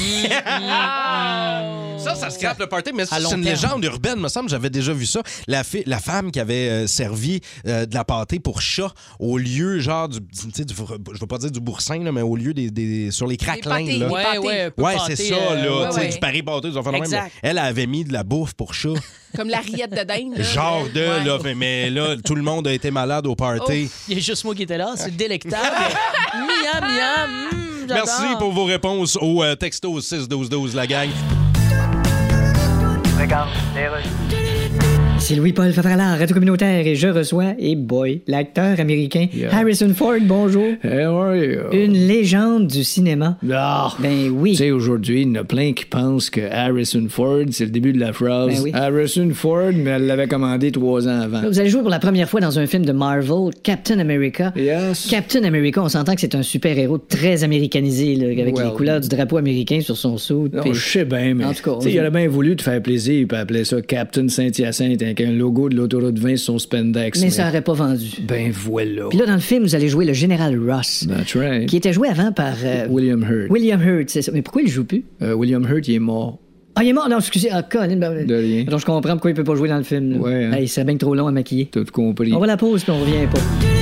Ça, 1.98 2.14
ça 2.14 2.30
scrape 2.30 2.58
le 2.58 2.66
party, 2.66 2.92
mais 2.94 3.04
c'est 3.04 3.16
une 3.20 3.28
terme. 3.28 3.42
légende 3.42 3.84
urbaine, 3.84 4.18
me 4.18 4.28
semble, 4.28 4.48
j'avais 4.48 4.70
déjà 4.70 4.92
vu 4.92 5.04
ça. 5.06 5.22
La, 5.46 5.62
la 5.86 5.98
femme 5.98 6.30
qui 6.30 6.40
avait 6.40 6.68
euh, 6.70 6.86
servi 6.86 7.40
euh, 7.66 7.84
de 7.84 7.94
la 7.94 8.04
pâtée 8.04 8.40
pour 8.40 8.62
chat 8.62 8.92
au 9.18 9.36
lieu, 9.36 9.78
genre, 9.80 10.08
du, 10.08 10.18
tu 10.20 10.50
sais, 10.54 10.64
du- 10.64 10.74
je 10.74 11.20
veux 11.20 11.26
pas 11.26 11.36
dire 11.38 11.50
du 11.50 11.60
boursin, 11.60 12.02
là, 12.02 12.10
mais 12.10 12.22
au 12.22 12.36
lieu 12.36 12.54
des, 12.54 12.70
des- 12.70 12.89
sur 13.10 13.26
les 13.26 13.36
craquelins. 13.36 13.98
là. 13.98 14.08
Ouais, 14.08 14.38
ouais, 14.38 14.70
Ouais, 14.76 14.94
c'est 15.06 15.16
ça, 15.16 15.34
euh, 15.34 15.54
là. 15.64 15.76
ouais, 15.82 15.86
tu 15.88 15.94
sais, 15.94 16.00
ouais. 16.00 16.08
du 16.08 16.18
Paris 16.18 16.42
pâté, 16.42 16.68
ils 16.68 16.78
ont 16.78 16.82
fait 16.82 16.92
de 16.92 16.98
même, 17.10 17.28
Elle 17.42 17.58
avait 17.58 17.86
mis 17.86 18.04
de 18.04 18.12
la 18.12 18.22
bouffe 18.22 18.54
pour 18.54 18.74
chat. 18.74 18.88
Comme 19.36 19.48
la 19.48 19.58
rillette 19.60 19.90
de 19.92 20.02
dinde. 20.04 20.36
là. 20.36 20.42
genre 20.44 20.86
de, 20.92 21.00
Ouais. 21.00 21.24
là. 21.24 21.38
Mais, 21.44 21.54
mais 21.54 21.90
là, 21.90 22.16
tout 22.24 22.34
le 22.34 22.42
monde 22.42 22.66
a 22.66 22.72
été 22.72 22.90
malade 22.90 23.26
au 23.26 23.34
party. 23.36 23.88
Il 24.08 24.14
y 24.14 24.18
a 24.18 24.20
juste 24.20 24.44
moi 24.44 24.54
qui 24.54 24.62
étais 24.64 24.78
là, 24.78 24.94
c'est 24.96 25.16
délectable. 25.16 25.56
miam, 26.34 26.82
miam, 26.82 27.30
mm. 27.52 27.86
Merci 27.88 28.22
pour 28.38 28.52
vos 28.52 28.64
réponses 28.64 29.16
au 29.20 29.42
euh, 29.42 29.54
texto 29.56 29.98
6-12-12, 30.00 30.74
la 30.74 30.86
gang. 30.86 31.08
Regarde, 33.18 33.50
les 33.74 33.88
rues. 33.88 34.39
C'est 35.20 35.36
Louis-Paul 35.36 35.70
Favralard, 35.72 36.18
Radio 36.18 36.34
Communautaire, 36.34 36.84
et 36.86 36.96
je 36.96 37.06
reçois, 37.06 37.52
et 37.58 37.76
boy, 37.76 38.22
l'acteur 38.26 38.80
américain 38.80 39.28
Yeah. 39.32 39.54
Harrison 39.54 39.92
Ford, 39.94 40.16
bonjour. 40.22 40.64
How 40.82 41.14
are 41.20 41.36
you? 41.36 41.60
Une 41.72 41.92
légende 41.92 42.66
du 42.66 42.82
cinéma. 42.82 43.36
Ah, 43.52 43.92
Ben 44.00 44.28
oui. 44.30 44.52
Tu 44.52 44.56
sais, 44.56 44.70
aujourd'hui, 44.72 45.22
il 45.22 45.28
y 45.28 45.30
en 45.30 45.42
a 45.42 45.44
plein 45.44 45.72
qui 45.72 45.84
pensent 45.84 46.30
que 46.30 46.40
Harrison 46.50 47.06
Ford, 47.08 47.42
c'est 47.50 47.64
le 47.66 47.70
début 47.70 47.92
de 47.92 48.00
la 48.00 48.12
phrase. 48.12 48.48
Ben 48.56 48.60
oui. 48.62 48.70
Harrison 48.74 49.30
Ford, 49.34 49.70
mais 49.74 49.90
elle 49.90 50.06
l'avait 50.06 50.26
commandé 50.26 50.72
trois 50.72 51.06
ans 51.06 51.20
avant. 51.20 51.42
Vous 51.46 51.60
allez 51.60 51.68
jouer 51.68 51.82
pour 51.82 51.90
la 51.90 52.00
première 52.00 52.28
fois 52.28 52.40
dans 52.40 52.58
un 52.58 52.66
film 52.66 52.84
de 52.84 52.92
Marvel, 52.92 53.50
Captain 53.62 53.98
America. 54.00 54.52
Yes. 54.56 55.06
Captain 55.08 55.44
America, 55.44 55.80
on 55.82 55.88
s'entend 55.88 56.14
que 56.14 56.20
c'est 56.22 56.34
un 56.34 56.42
super-héros 56.42 56.98
très 56.98 57.44
américanisé, 57.44 58.16
là, 58.16 58.26
avec 58.26 58.56
Well. 58.56 58.66
les 58.66 58.72
couleurs 58.72 59.00
du 59.00 59.08
drapeau 59.08 59.36
américain 59.36 59.80
sur 59.80 59.96
son 59.96 60.16
sou. 60.16 60.48
Non, 60.52 60.62
je 60.72 60.80
sais 60.80 61.04
bien, 61.04 61.34
mais. 61.34 61.44
En 61.44 61.52
tout 61.52 61.62
cas, 61.78 61.86
il 61.88 61.98
aurait 62.00 62.10
bien 62.10 62.26
voulu 62.28 62.56
te 62.56 62.62
faire 62.62 62.82
plaisir 62.82 63.26
et 63.30 63.36
appeler 63.36 63.64
ça 63.64 63.80
Captain 63.82 64.26
Saint-Hyacinthe 64.28 65.02
avec 65.10 65.20
un 65.20 65.32
logo 65.32 65.68
de 65.68 65.76
l'autoroute 65.76 66.18
20 66.18 66.36
sur 66.36 66.52
son 66.54 66.58
spandex. 66.58 67.20
Mais 67.20 67.30
ça 67.30 67.48
aurait 67.48 67.62
pas 67.62 67.72
vendu. 67.74 68.08
Ben 68.26 68.50
voilà. 68.52 69.04
Puis 69.10 69.18
là, 69.18 69.26
dans 69.26 69.34
le 69.34 69.40
film, 69.40 69.62
vous 69.64 69.74
allez 69.74 69.88
jouer 69.88 70.04
le 70.04 70.12
général 70.12 70.58
Ross, 70.58 71.06
That's 71.08 71.34
right. 71.36 71.66
qui 71.68 71.76
était 71.76 71.92
joué 71.92 72.08
avant 72.08 72.32
par 72.32 72.54
euh, 72.64 72.86
William 72.88 73.22
Hurt. 73.22 73.50
William 73.50 73.80
Hurt, 73.82 74.08
c'est 74.08 74.22
ça. 74.22 74.32
Mais 74.32 74.42
pourquoi 74.42 74.62
il 74.62 74.68
joue 74.68 74.84
plus? 74.84 75.04
Euh, 75.22 75.34
William 75.34 75.62
Hurt, 75.68 75.86
il 75.88 75.94
est 75.94 75.98
mort. 75.98 76.38
Ah, 76.76 76.84
il 76.84 76.88
est 76.90 76.92
mort? 76.92 77.08
Non, 77.08 77.18
excusez. 77.18 77.48
Ah, 77.50 77.62
Colin. 77.62 77.96
ben, 77.96 78.24
De 78.24 78.34
rien. 78.34 78.64
Donc, 78.64 78.80
je 78.80 78.86
comprends 78.86 79.12
pourquoi 79.12 79.30
il 79.30 79.34
peut 79.34 79.44
pas 79.44 79.56
jouer 79.56 79.68
dans 79.68 79.76
le 79.78 79.82
film. 79.82 80.12
là. 80.12 80.18
Ouais, 80.18 80.44
hein. 80.46 80.52
Hey, 80.52 80.68
c'est 80.68 80.84
bien 80.84 80.96
trop 80.96 81.14
long 81.14 81.26
à 81.26 81.32
maquiller. 81.32 81.66
Tout 81.66 81.84
compris. 81.92 82.32
On 82.32 82.38
va 82.38 82.44
à 82.44 82.48
la 82.48 82.56
pause, 82.56 82.82
puis 82.84 82.92
on 82.92 83.00
revient 83.00 83.26
pas. 83.30 83.79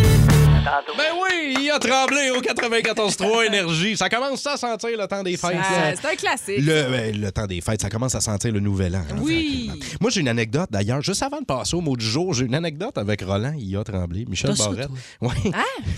Tantôt. 0.70 0.96
Ben 0.96 1.12
oui, 1.14 1.56
il 1.60 1.70
a 1.70 1.78
tremblé 1.78 2.30
au 2.30 2.40
94.3 2.40 3.46
Énergie. 3.46 3.96
Ça 3.96 4.08
commence 4.08 4.40
ça 4.42 4.52
à 4.52 4.56
sentir 4.56 4.90
le 4.98 5.06
temps 5.06 5.22
des 5.22 5.36
fêtes. 5.36 5.56
Ah. 5.60 5.92
C'est 5.94 6.06
un 6.08 6.14
classique. 6.16 6.58
Le, 6.58 6.90
ben, 6.90 7.20
le 7.20 7.32
temps 7.32 7.46
des 7.46 7.60
fêtes, 7.60 7.80
ça 7.82 7.88
commence 7.90 8.14
à 8.14 8.20
sentir 8.20 8.52
le 8.52 8.60
nouvel 8.60 8.96
an. 8.96 9.00
hein, 9.10 9.16
Oui. 9.20 9.70
Moi, 10.00 10.10
j'ai 10.10 10.20
une 10.20 10.28
anecdote 10.28 10.68
d'ailleurs. 10.70 11.02
Juste 11.02 11.22
avant 11.22 11.40
de 11.40 11.46
passer 11.46 11.74
au 11.76 11.80
mot 11.80 11.96
du 11.96 12.04
jour, 12.04 12.34
j'ai 12.34 12.44
une 12.46 12.54
anecdote 12.54 12.96
avec 12.98 13.22
Roland. 13.22 13.54
Il 13.58 13.76
a 13.76 13.84
tremblé. 13.84 14.24
Michel 14.28 14.54
T'as 14.56 14.64
Barrette. 14.68 14.88
Oui. 15.20 15.30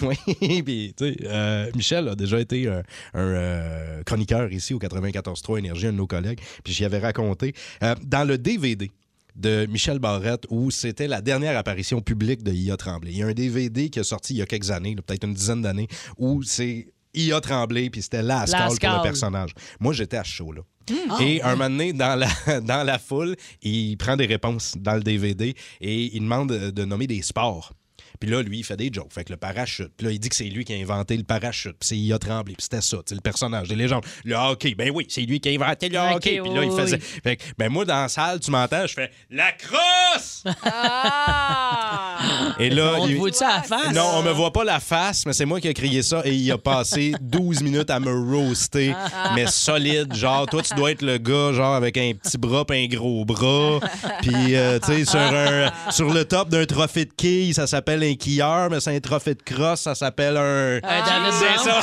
oui. 0.41 0.62
Puis, 0.62 0.95
tu 0.97 1.05
sais, 1.12 1.16
euh, 1.25 1.71
Michel 1.75 2.09
a 2.09 2.14
déjà 2.14 2.39
été 2.41 2.68
un, 2.68 2.83
un, 3.14 3.21
euh, 3.21 4.03
chroniqueur 4.05 4.53
ici 4.53 4.75
au 4.75 4.79
94.3 4.79 5.59
Énergie, 5.59 5.87
un 5.89 5.93
de 5.93 5.97
nos 5.97 6.07
collègues. 6.07 6.41
Puis, 6.64 6.73
j'y 6.73 6.85
avais 6.85 6.99
raconté. 6.99 7.55
euh, 7.83 7.95
dans 8.03 8.25
le 8.27 8.39
DVD 8.39 8.91
de 9.37 9.66
Michel 9.66 9.99
Barrette 9.99 10.47
où 10.51 10.70
c'était 10.70 11.09
la 11.09 11.20
dernière 11.20 11.57
apparition 11.57 12.01
publique 12.01 12.43
de 12.43 12.53
IA 12.53 12.76
Tremblay. 12.76 13.12
Il 13.12 13.18
y 13.18 13.22
a 13.22 13.26
un 13.26 13.33
DVD 13.33 13.91
qui 13.91 13.99
est 13.99 14.05
sorti 14.05 14.35
il 14.35 14.39
y 14.39 14.43
a 14.43 14.47
quelques 14.47 14.70
années, 14.70 14.95
là, 14.95 15.03
peut-être 15.03 15.24
une 15.24 15.35
dizaine 15.35 15.62
d'années, 15.62 15.89
où 16.18 16.43
c'est 16.43 16.93
IA 17.14 17.41
Tremblay, 17.41 17.91
puis 17.91 18.03
c'était 18.03 18.22
la 18.22 18.45
pour 18.45 18.74
le 18.74 19.03
personnage. 19.03 19.51
Moi, 19.81 19.93
j'étais 19.93 20.16
à 20.16 20.24
ce 20.24 20.31
show-là. 20.31 20.62
Ah, 21.09 21.18
Et 21.20 21.43
un 21.43 21.57
moment 21.57 21.70
donné, 21.70 21.93
dans 21.93 22.18
la, 22.18 22.61
dans 22.61 22.85
la 22.85 22.99
foule, 22.99 23.37
il 23.62 23.97
prend 23.97 24.16
des 24.16 24.26
réponses 24.26 24.74
dans 24.76 24.95
le 24.95 25.03
DVD 25.03 25.55
et 25.81 26.16
il 26.16 26.20
demande 26.20 26.53
de, 26.53 26.70
de 26.70 26.85
nommer 26.85 27.07
des 27.07 27.22
sports. 27.22 27.72
Puis 28.18 28.28
là, 28.30 28.42
lui, 28.42 28.58
il 28.58 28.64
fait 28.64 28.76
des 28.76 28.90
jokes. 28.92 29.12
Fait 29.12 29.24
que 29.24 29.32
le 29.32 29.36
parachute. 29.36 29.90
Puis 29.96 30.06
là, 30.06 30.12
il 30.12 30.18
dit 30.18 30.28
que 30.28 30.34
c'est 30.36 30.44
lui 30.44 30.64
qui 30.64 30.72
a 30.74 30.76
inventé 30.76 31.16
le 31.16 31.22
parachute. 31.24 31.76
Puis 31.78 31.88
c'est 31.88 31.96
il 31.98 32.12
a 32.12 32.18
tremblé. 32.18 32.54
Puis 32.54 32.64
c'était 32.64 32.80
ça, 32.82 32.98
le 33.11 33.20
personnage 33.20 33.68
des 33.68 33.76
légendes. 33.76 34.04
Le 34.24 34.34
hockey, 34.36 34.74
ben 34.74 34.90
oui, 34.94 35.06
c'est 35.08 35.22
lui 35.22 35.40
qui 35.40 35.48
a 35.48 35.52
inventé 35.52 35.88
le 35.88 35.98
hockey. 35.98 36.40
Puis 36.42 36.52
là, 36.54 36.64
il 36.64 36.70
faisait. 36.72 36.96
oui. 36.96 37.20
Fait 37.22 37.36
que, 37.36 37.42
ben 37.58 37.68
moi, 37.70 37.84
dans 37.84 38.02
la 38.02 38.08
salle, 38.08 38.40
tu 38.40 38.50
m'entends, 38.50 38.86
je 38.86 38.94
fais 38.94 39.11
la 39.30 39.52
crosse! 39.52 40.44
Ah! 40.62 42.18
Et 42.58 42.70
là, 42.70 42.94
On 42.98 43.06
il- 43.08 43.16
voit-tu 43.16 43.42
à 43.44 43.56
la 43.56 43.62
face? 43.62 43.94
non, 43.94 44.11
on 44.16 44.22
me 44.22 44.30
voit 44.30 44.52
pas 44.52 44.64
la 44.64 44.80
face, 44.80 45.24
mais 45.26 45.32
c'est 45.32 45.44
moi 45.46 45.61
qui 45.61 45.68
ai 45.68 45.74
crié 45.74 46.02
ça 46.02 46.22
et 46.24 46.34
il 46.34 46.50
a 46.52 46.58
passé 46.58 47.12
12 47.20 47.62
minutes 47.62 47.90
à 47.90 48.00
me 48.00 48.12
roaster, 48.12 48.94
mais 49.34 49.46
solide. 49.46 50.14
Genre, 50.14 50.46
toi, 50.46 50.62
tu 50.62 50.74
dois 50.74 50.90
être 50.92 51.02
le 51.02 51.18
gars, 51.18 51.52
genre, 51.52 51.74
avec 51.74 51.96
un 51.96 52.12
petit 52.12 52.36
bras 52.38 52.64
puis 52.64 52.84
un 52.84 52.86
gros 52.88 53.24
bras. 53.24 53.80
Puis, 54.22 54.54
euh, 54.56 54.78
tu 54.78 54.86
sais, 54.92 55.04
sur, 55.04 55.18
un- 55.20 55.70
sur 55.90 56.12
le 56.12 56.24
top 56.24 56.48
d'un 56.50 56.66
trophée 56.66 57.04
de 57.06 57.12
quilles, 57.16 57.54
ça 57.54 57.66
s'appelle 57.66 57.99
un 58.03 58.14
quilleur, 58.14 58.70
mais 58.70 58.80
c'est 58.80 58.94
un 58.94 59.01
trophée 59.01 59.34
de 59.34 59.42
crosse, 59.42 59.80
ça 59.82 59.94
s'appelle 59.94 60.36
un. 60.36 60.76
Un 60.76 60.80
David 60.80 61.32
c'est 61.32 61.64
ça. 61.68 61.80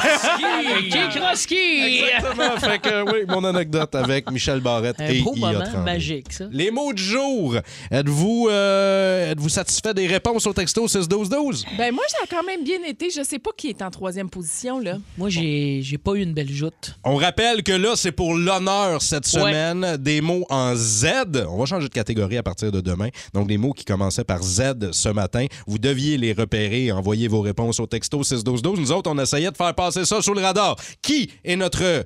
Qui 0.80 1.20
cross-ski? 1.20 1.56
Exactement. 1.58 2.58
Fait 2.60 2.80
que, 2.80 3.04
oui, 3.12 3.20
mon 3.28 3.44
anecdote 3.44 3.94
avec 3.96 4.30
Michel 4.32 4.60
Barrette 4.60 5.00
Un 5.00 5.06
et 5.08 5.22
beau 5.22 5.34
moment 5.36 5.60
Tremblay. 5.60 5.94
magique, 5.94 6.32
ça. 6.34 6.46
Les 6.52 6.72
mots 6.72 6.94
du 6.94 7.04
jour. 7.04 7.56
Êtes-vous 7.92 8.48
euh, 8.52 9.32
êtes-vous 9.32 9.50
satisfait 9.50 9.94
des 9.94 10.08
réponses 10.08 10.46
au 10.48 10.54
texto 10.54 10.86
6-12-12? 10.88 11.64
Ben 11.78 11.94
moi, 11.94 12.04
ça 12.08 12.18
a 12.24 12.28
quand 12.28 12.44
même 12.46 12.64
bien 12.64 12.84
été. 12.88 13.10
Je 13.10 13.24
sais 13.24 13.40
pas 13.40 13.52
qui 13.56 13.70
est 13.70 13.82
en 13.82 13.90
troisième 13.92 14.30
position, 14.30 14.80
là. 14.80 14.98
Moi, 15.18 15.30
j'ai 15.30 15.82
j'ai 15.84 15.98
pas 15.98 16.14
eu 16.14 16.22
une 16.22 16.34
belle 16.34 16.52
joute. 16.52 16.96
On 17.04 17.16
rappelle 17.16 17.64
que 17.64 17.72
là, 17.72 17.94
c'est 17.96 18.12
pour 18.12 18.36
l'honneur 18.36 19.02
cette 19.02 19.26
Ouais. 19.34 19.42
semaine. 19.42 19.98
Des 19.98 20.22
mots 20.22 20.46
en 20.50 20.74
Z. 20.76 21.08
On 21.50 21.58
va 21.58 21.66
changer 21.66 21.88
de 21.90 21.94
catégorie 21.94 22.38
à 22.38 22.44
partir 22.44 22.72
de 22.72 22.82
demain. 22.82 23.10
Donc, 23.34 23.48
des 23.48 23.58
mots 23.58 23.74
qui 23.74 23.84
commençaient 23.84 24.24
par 24.24 24.42
Z 24.42 24.92
ce 24.92 25.10
matin. 25.10 25.46
Vous 25.68 25.78
deviez 25.78 26.07
les 26.16 26.32
repérer 26.32 26.86
et 26.86 26.92
envoyer 26.92 27.28
vos 27.28 27.42
réponses 27.42 27.80
au 27.82 27.88
texto 27.88 28.24
61212. 28.24 28.80
Nous 28.80 28.92
autres, 28.94 29.12
on 29.12 29.18
essayait 29.20 29.52
de 29.52 29.58
faire 29.58 29.74
passer 29.76 30.06
ça 30.06 30.22
sous 30.22 30.34
le 30.34 30.42
radar. 30.42 30.78
Qui 31.02 31.30
est 31.44 31.56
notre 31.58 32.06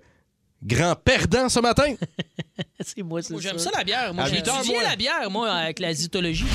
grand 0.64 0.96
perdant 0.96 1.50
ce 1.50 1.60
matin? 1.60 1.94
C'est 2.80 3.04
moi, 3.04 3.22
c'est 3.22 3.38
J'aime 3.40 3.60
ça 3.60 3.70
la 3.78 3.84
bière. 3.84 4.14
Moi, 4.14 4.26
j'ai 4.26 4.40
étudié 4.40 4.78
la 4.82 4.96
bière, 4.96 5.30
moi, 5.30 5.52
avec 5.52 5.80
la 5.80 5.94
zytologie. 5.94 6.46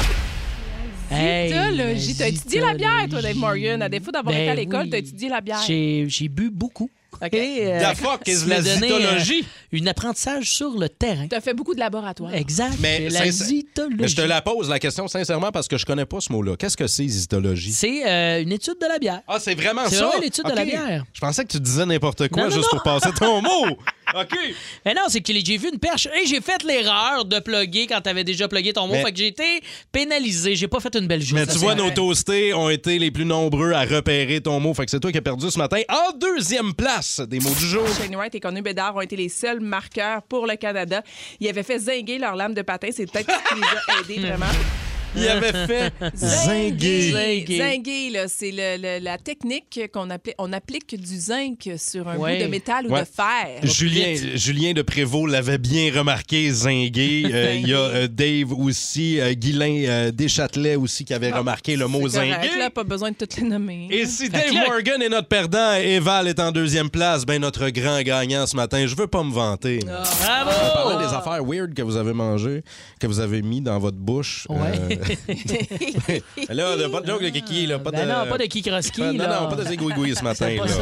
Zytologie. 1.10 2.16
T'as 2.16 2.28
étudié 2.28 2.60
la 2.60 2.74
bière, 2.74 3.06
toi, 3.08 3.22
Dave. 3.22 3.36
Morgan. 3.36 3.82
À 3.82 3.88
défaut 3.88 4.10
d'avoir 4.10 4.34
Ben 4.34 4.42
été 4.42 4.50
à 4.50 4.54
l'école, 4.54 4.84
oui. 4.84 4.90
t'as 4.90 4.98
étudié 4.98 5.28
la 5.28 5.40
bière. 5.40 5.60
J'ai 5.66 6.06
j'ai 6.08 6.28
bu 6.28 6.50
beaucoup. 6.50 6.90
Et, 7.32 7.66
euh, 7.66 7.92
The 7.92 7.96
fuck 7.96 8.26
is 8.26 8.36
ça 8.36 8.46
la 8.46 8.62
zytologie? 8.62 9.40
euh, 9.42 9.76
une 9.76 9.88
apprentissage 9.88 10.50
sur 10.50 10.70
le 10.78 10.88
terrain. 10.88 11.26
T'as 11.28 11.40
fait 11.40 11.54
beaucoup 11.54 11.74
de 11.74 11.80
laboratoires. 11.80 12.34
Exact. 12.34 12.74
Mais, 12.80 13.08
la 13.10 13.30
zytologie. 13.30 13.96
mais 13.98 14.08
je 14.08 14.16
te 14.16 14.22
la 14.22 14.42
pose, 14.42 14.68
la 14.68 14.78
question, 14.78 15.08
sincèrement, 15.08 15.50
parce 15.52 15.68
que 15.68 15.76
je 15.78 15.84
connais 15.86 16.06
pas 16.06 16.20
ce 16.20 16.32
mot-là. 16.32 16.56
Qu'est-ce 16.56 16.76
que 16.76 16.86
c'est, 16.86 17.06
zytologie? 17.06 17.72
C'est 17.72 18.06
euh, 18.08 18.42
une 18.42 18.52
étude 18.52 18.76
de 18.80 18.86
la 18.86 18.98
bière. 18.98 19.20
Ah, 19.28 19.38
c'est 19.40 19.54
vraiment 19.54 19.82
C'est 19.88 19.96
ça? 19.96 20.06
vraiment 20.06 20.22
l'étude 20.22 20.44
de 20.44 20.52
la 20.54 20.64
bière. 20.64 21.04
Je 21.12 21.20
pensais 21.20 21.44
que 21.44 21.50
tu 21.52 21.60
disais 21.60 21.86
n'importe 21.86 22.28
quoi 22.28 22.44
Non, 22.44 22.48
non, 22.50 22.54
juste 22.56 22.72
non. 22.72 22.78
pour 22.78 22.82
passer 22.82 23.10
ton 23.18 23.42
mot. 23.42 23.66
OK. 24.14 24.38
Mais 24.84 24.94
non, 24.94 25.02
c'est 25.08 25.20
que 25.20 25.32
j'ai 25.32 25.58
vu 25.58 25.68
une 25.72 25.78
perche 25.80 26.06
et 26.06 26.26
j'ai 26.26 26.40
fait 26.40 26.62
l'erreur 26.62 27.24
de 27.24 27.40
plugger 27.40 27.86
quand 27.88 28.00
t'avais 28.00 28.22
déjà 28.24 28.46
plugué 28.46 28.72
ton 28.72 28.86
mot. 28.86 28.92
Mais- 28.94 29.02
Fait 29.04 29.10
que 29.12 29.18
j'ai 29.18 29.26
été 29.28 29.60
pénalisé. 29.90 30.54
J'ai 30.54 30.68
pas 30.68 30.80
fait 30.80 30.94
une 30.96 31.06
belle 31.08 31.22
joute. 31.22 31.38
Mais 31.38 31.46
tu 31.46 31.52
c'est 31.52 31.58
vois, 31.58 31.74
vrai. 31.74 31.82
nos 31.84 31.90
toastés 31.90 32.54
ont 32.54 32.70
été 32.70 32.98
les 32.98 33.10
plus 33.10 33.24
nombreux 33.24 33.72
à 33.72 33.82
repérer 33.84 34.40
ton 34.40 34.60
mot. 34.60 34.74
Fait 34.74 34.84
que 34.84 34.90
c'est 34.90 35.00
toi 35.00 35.10
qui 35.10 35.18
as 35.18 35.22
perdu 35.22 35.50
ce 35.50 35.58
matin. 35.58 35.80
En 35.88 36.16
deuxième 36.16 36.72
place 36.74 37.05
des 37.28 37.40
mots 37.40 37.54
du 37.54 37.66
jour. 37.66 37.86
Shane 37.88 38.14
Wright 38.16 38.34
et 38.34 38.40
Connu 38.40 38.62
Bédard 38.62 38.96
ont 38.96 39.00
été 39.00 39.16
les 39.16 39.28
seuls 39.28 39.60
marqueurs 39.60 40.22
pour 40.22 40.46
le 40.46 40.56
Canada. 40.56 41.02
Ils 41.40 41.48
avaient 41.48 41.62
fait 41.62 41.78
zinguer 41.78 42.18
leur 42.18 42.36
lame 42.36 42.54
de 42.54 42.62
patin. 42.62 42.88
C'est 42.92 43.10
peut-être 43.10 43.30
ce 43.30 43.54
qui 43.54 43.60
les 43.60 43.66
a 43.66 44.00
aidés 44.00 44.26
vraiment. 44.26 44.85
Il 45.16 45.28
avait 45.28 45.66
fait 45.66 45.92
zinguer. 46.14 47.12
Zinguer. 47.12 47.58
Zinguer, 47.58 48.10
là, 48.10 48.28
c'est 48.28 48.50
le- 48.50 48.76
le- 48.80 49.04
la 49.04 49.18
technique 49.18 49.80
qu'on 49.92 50.08
on 50.38 50.52
applique 50.52 50.94
du 51.00 51.16
zinc 51.18 51.68
sur 51.78 52.08
un 52.08 52.16
Ouais. 52.16 52.38
bout 52.38 52.44
de 52.44 52.50
métal 52.50 52.86
ou 52.86 52.92
Ouais. 52.92 53.00
de 53.00 53.06
fer. 53.06 53.60
Julien, 53.62 54.14
Julien 54.34 54.72
de 54.72 54.82
Prévost 54.82 55.30
l'avait 55.30 55.58
bien 55.58 55.90
remarqué, 55.94 56.50
zinguer. 56.50 57.24
Euh, 57.32 57.54
Il 57.60 57.68
y 57.68 57.74
a 57.74 57.78
euh, 57.78 58.08
Dave 58.08 58.52
aussi, 58.52 59.20
euh, 59.20 59.32
Guylain 59.34 59.84
euh, 59.86 60.10
Deschâtelet 60.12 60.76
aussi 60.76 61.04
qui 61.04 61.14
avait 61.14 61.30
remarqué 61.32 61.76
le 61.76 61.86
mot 61.88 62.00
correct, 62.00 62.14
zinguer. 62.14 62.58
là, 62.58 62.70
pas 62.70 62.84
besoin 62.84 63.10
de 63.10 63.16
toutes 63.16 63.36
les 63.36 63.42
nommer. 63.48 63.88
Et 63.90 64.06
si 64.06 64.26
Fait 64.26 64.50
Dave 64.52 64.68
Morgan 64.68 65.02
est 65.02 65.08
notre 65.08 65.28
perdant 65.28 65.74
et 65.74 65.98
Val 65.98 66.28
est 66.28 66.38
en 66.40 66.52
deuxième 66.52 66.90
place, 66.90 67.24
ben 67.24 67.40
notre 67.40 67.68
grand 67.70 68.02
gagnant 68.02 68.46
ce 68.46 68.56
matin, 68.56 68.86
je 68.86 68.94
veux 68.94 69.06
pas 69.06 69.22
me 69.22 69.32
vanter. 69.32 69.80
Ah. 69.88 70.02
Bravo! 70.20 70.50
On 70.50 70.74
parlait 70.90 71.06
des 71.06 71.12
affaires 71.14 71.44
weird 71.44 71.74
que 71.74 71.82
vous 71.82 71.96
avez 71.96 72.12
mangées, 72.12 72.62
que 73.00 73.06
vous 73.06 73.20
avez 73.20 73.42
mis 73.42 73.60
dans 73.60 73.78
votre 73.78 73.96
bouche. 73.98 74.46
Ouais. 74.48 74.96
Là, 76.48 76.76
de- 76.76 76.86
pas 76.88 77.00
de 77.00 77.06
joke 77.06 77.22
de 77.22 77.28
kiki, 77.30 77.66
là. 77.66 77.78
Pas 77.78 77.90
Ben 77.90 78.06
de... 78.06 78.12
non, 78.12 78.26
pas 78.28 78.38
de 78.38 78.44
kikroski, 78.44 79.00
Non, 79.00 79.12
là. 79.12 79.40
non, 79.40 79.48
pas 79.48 79.56
de 79.56 79.64
zigouigoui 79.68 80.14
ce 80.16 80.22
matin, 80.22 80.48
là. 80.50 80.68
ça. 80.68 80.80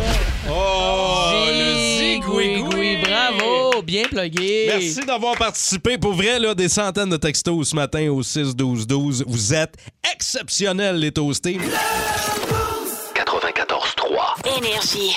Oh, 0.50 1.44
le 1.48 1.98
zigouigoui! 1.98 2.96
bravo, 3.02 3.82
bien 3.82 4.04
plugué. 4.04 4.66
Merci 4.68 5.04
d'avoir 5.06 5.36
participé. 5.36 5.98
Pour 5.98 6.12
vrai, 6.14 6.38
là, 6.38 6.54
des 6.54 6.68
centaines 6.68 7.10
de 7.10 7.16
textos 7.16 7.68
ce 7.70 7.74
matin 7.76 8.08
au 8.10 8.22
6-12-12. 8.22 9.24
Vous 9.26 9.54
êtes 9.54 9.74
exceptionnels, 10.14 10.96
les 10.98 11.12
toastés. 11.12 11.58
94.3. 13.14 14.58
Énergie. 14.58 15.14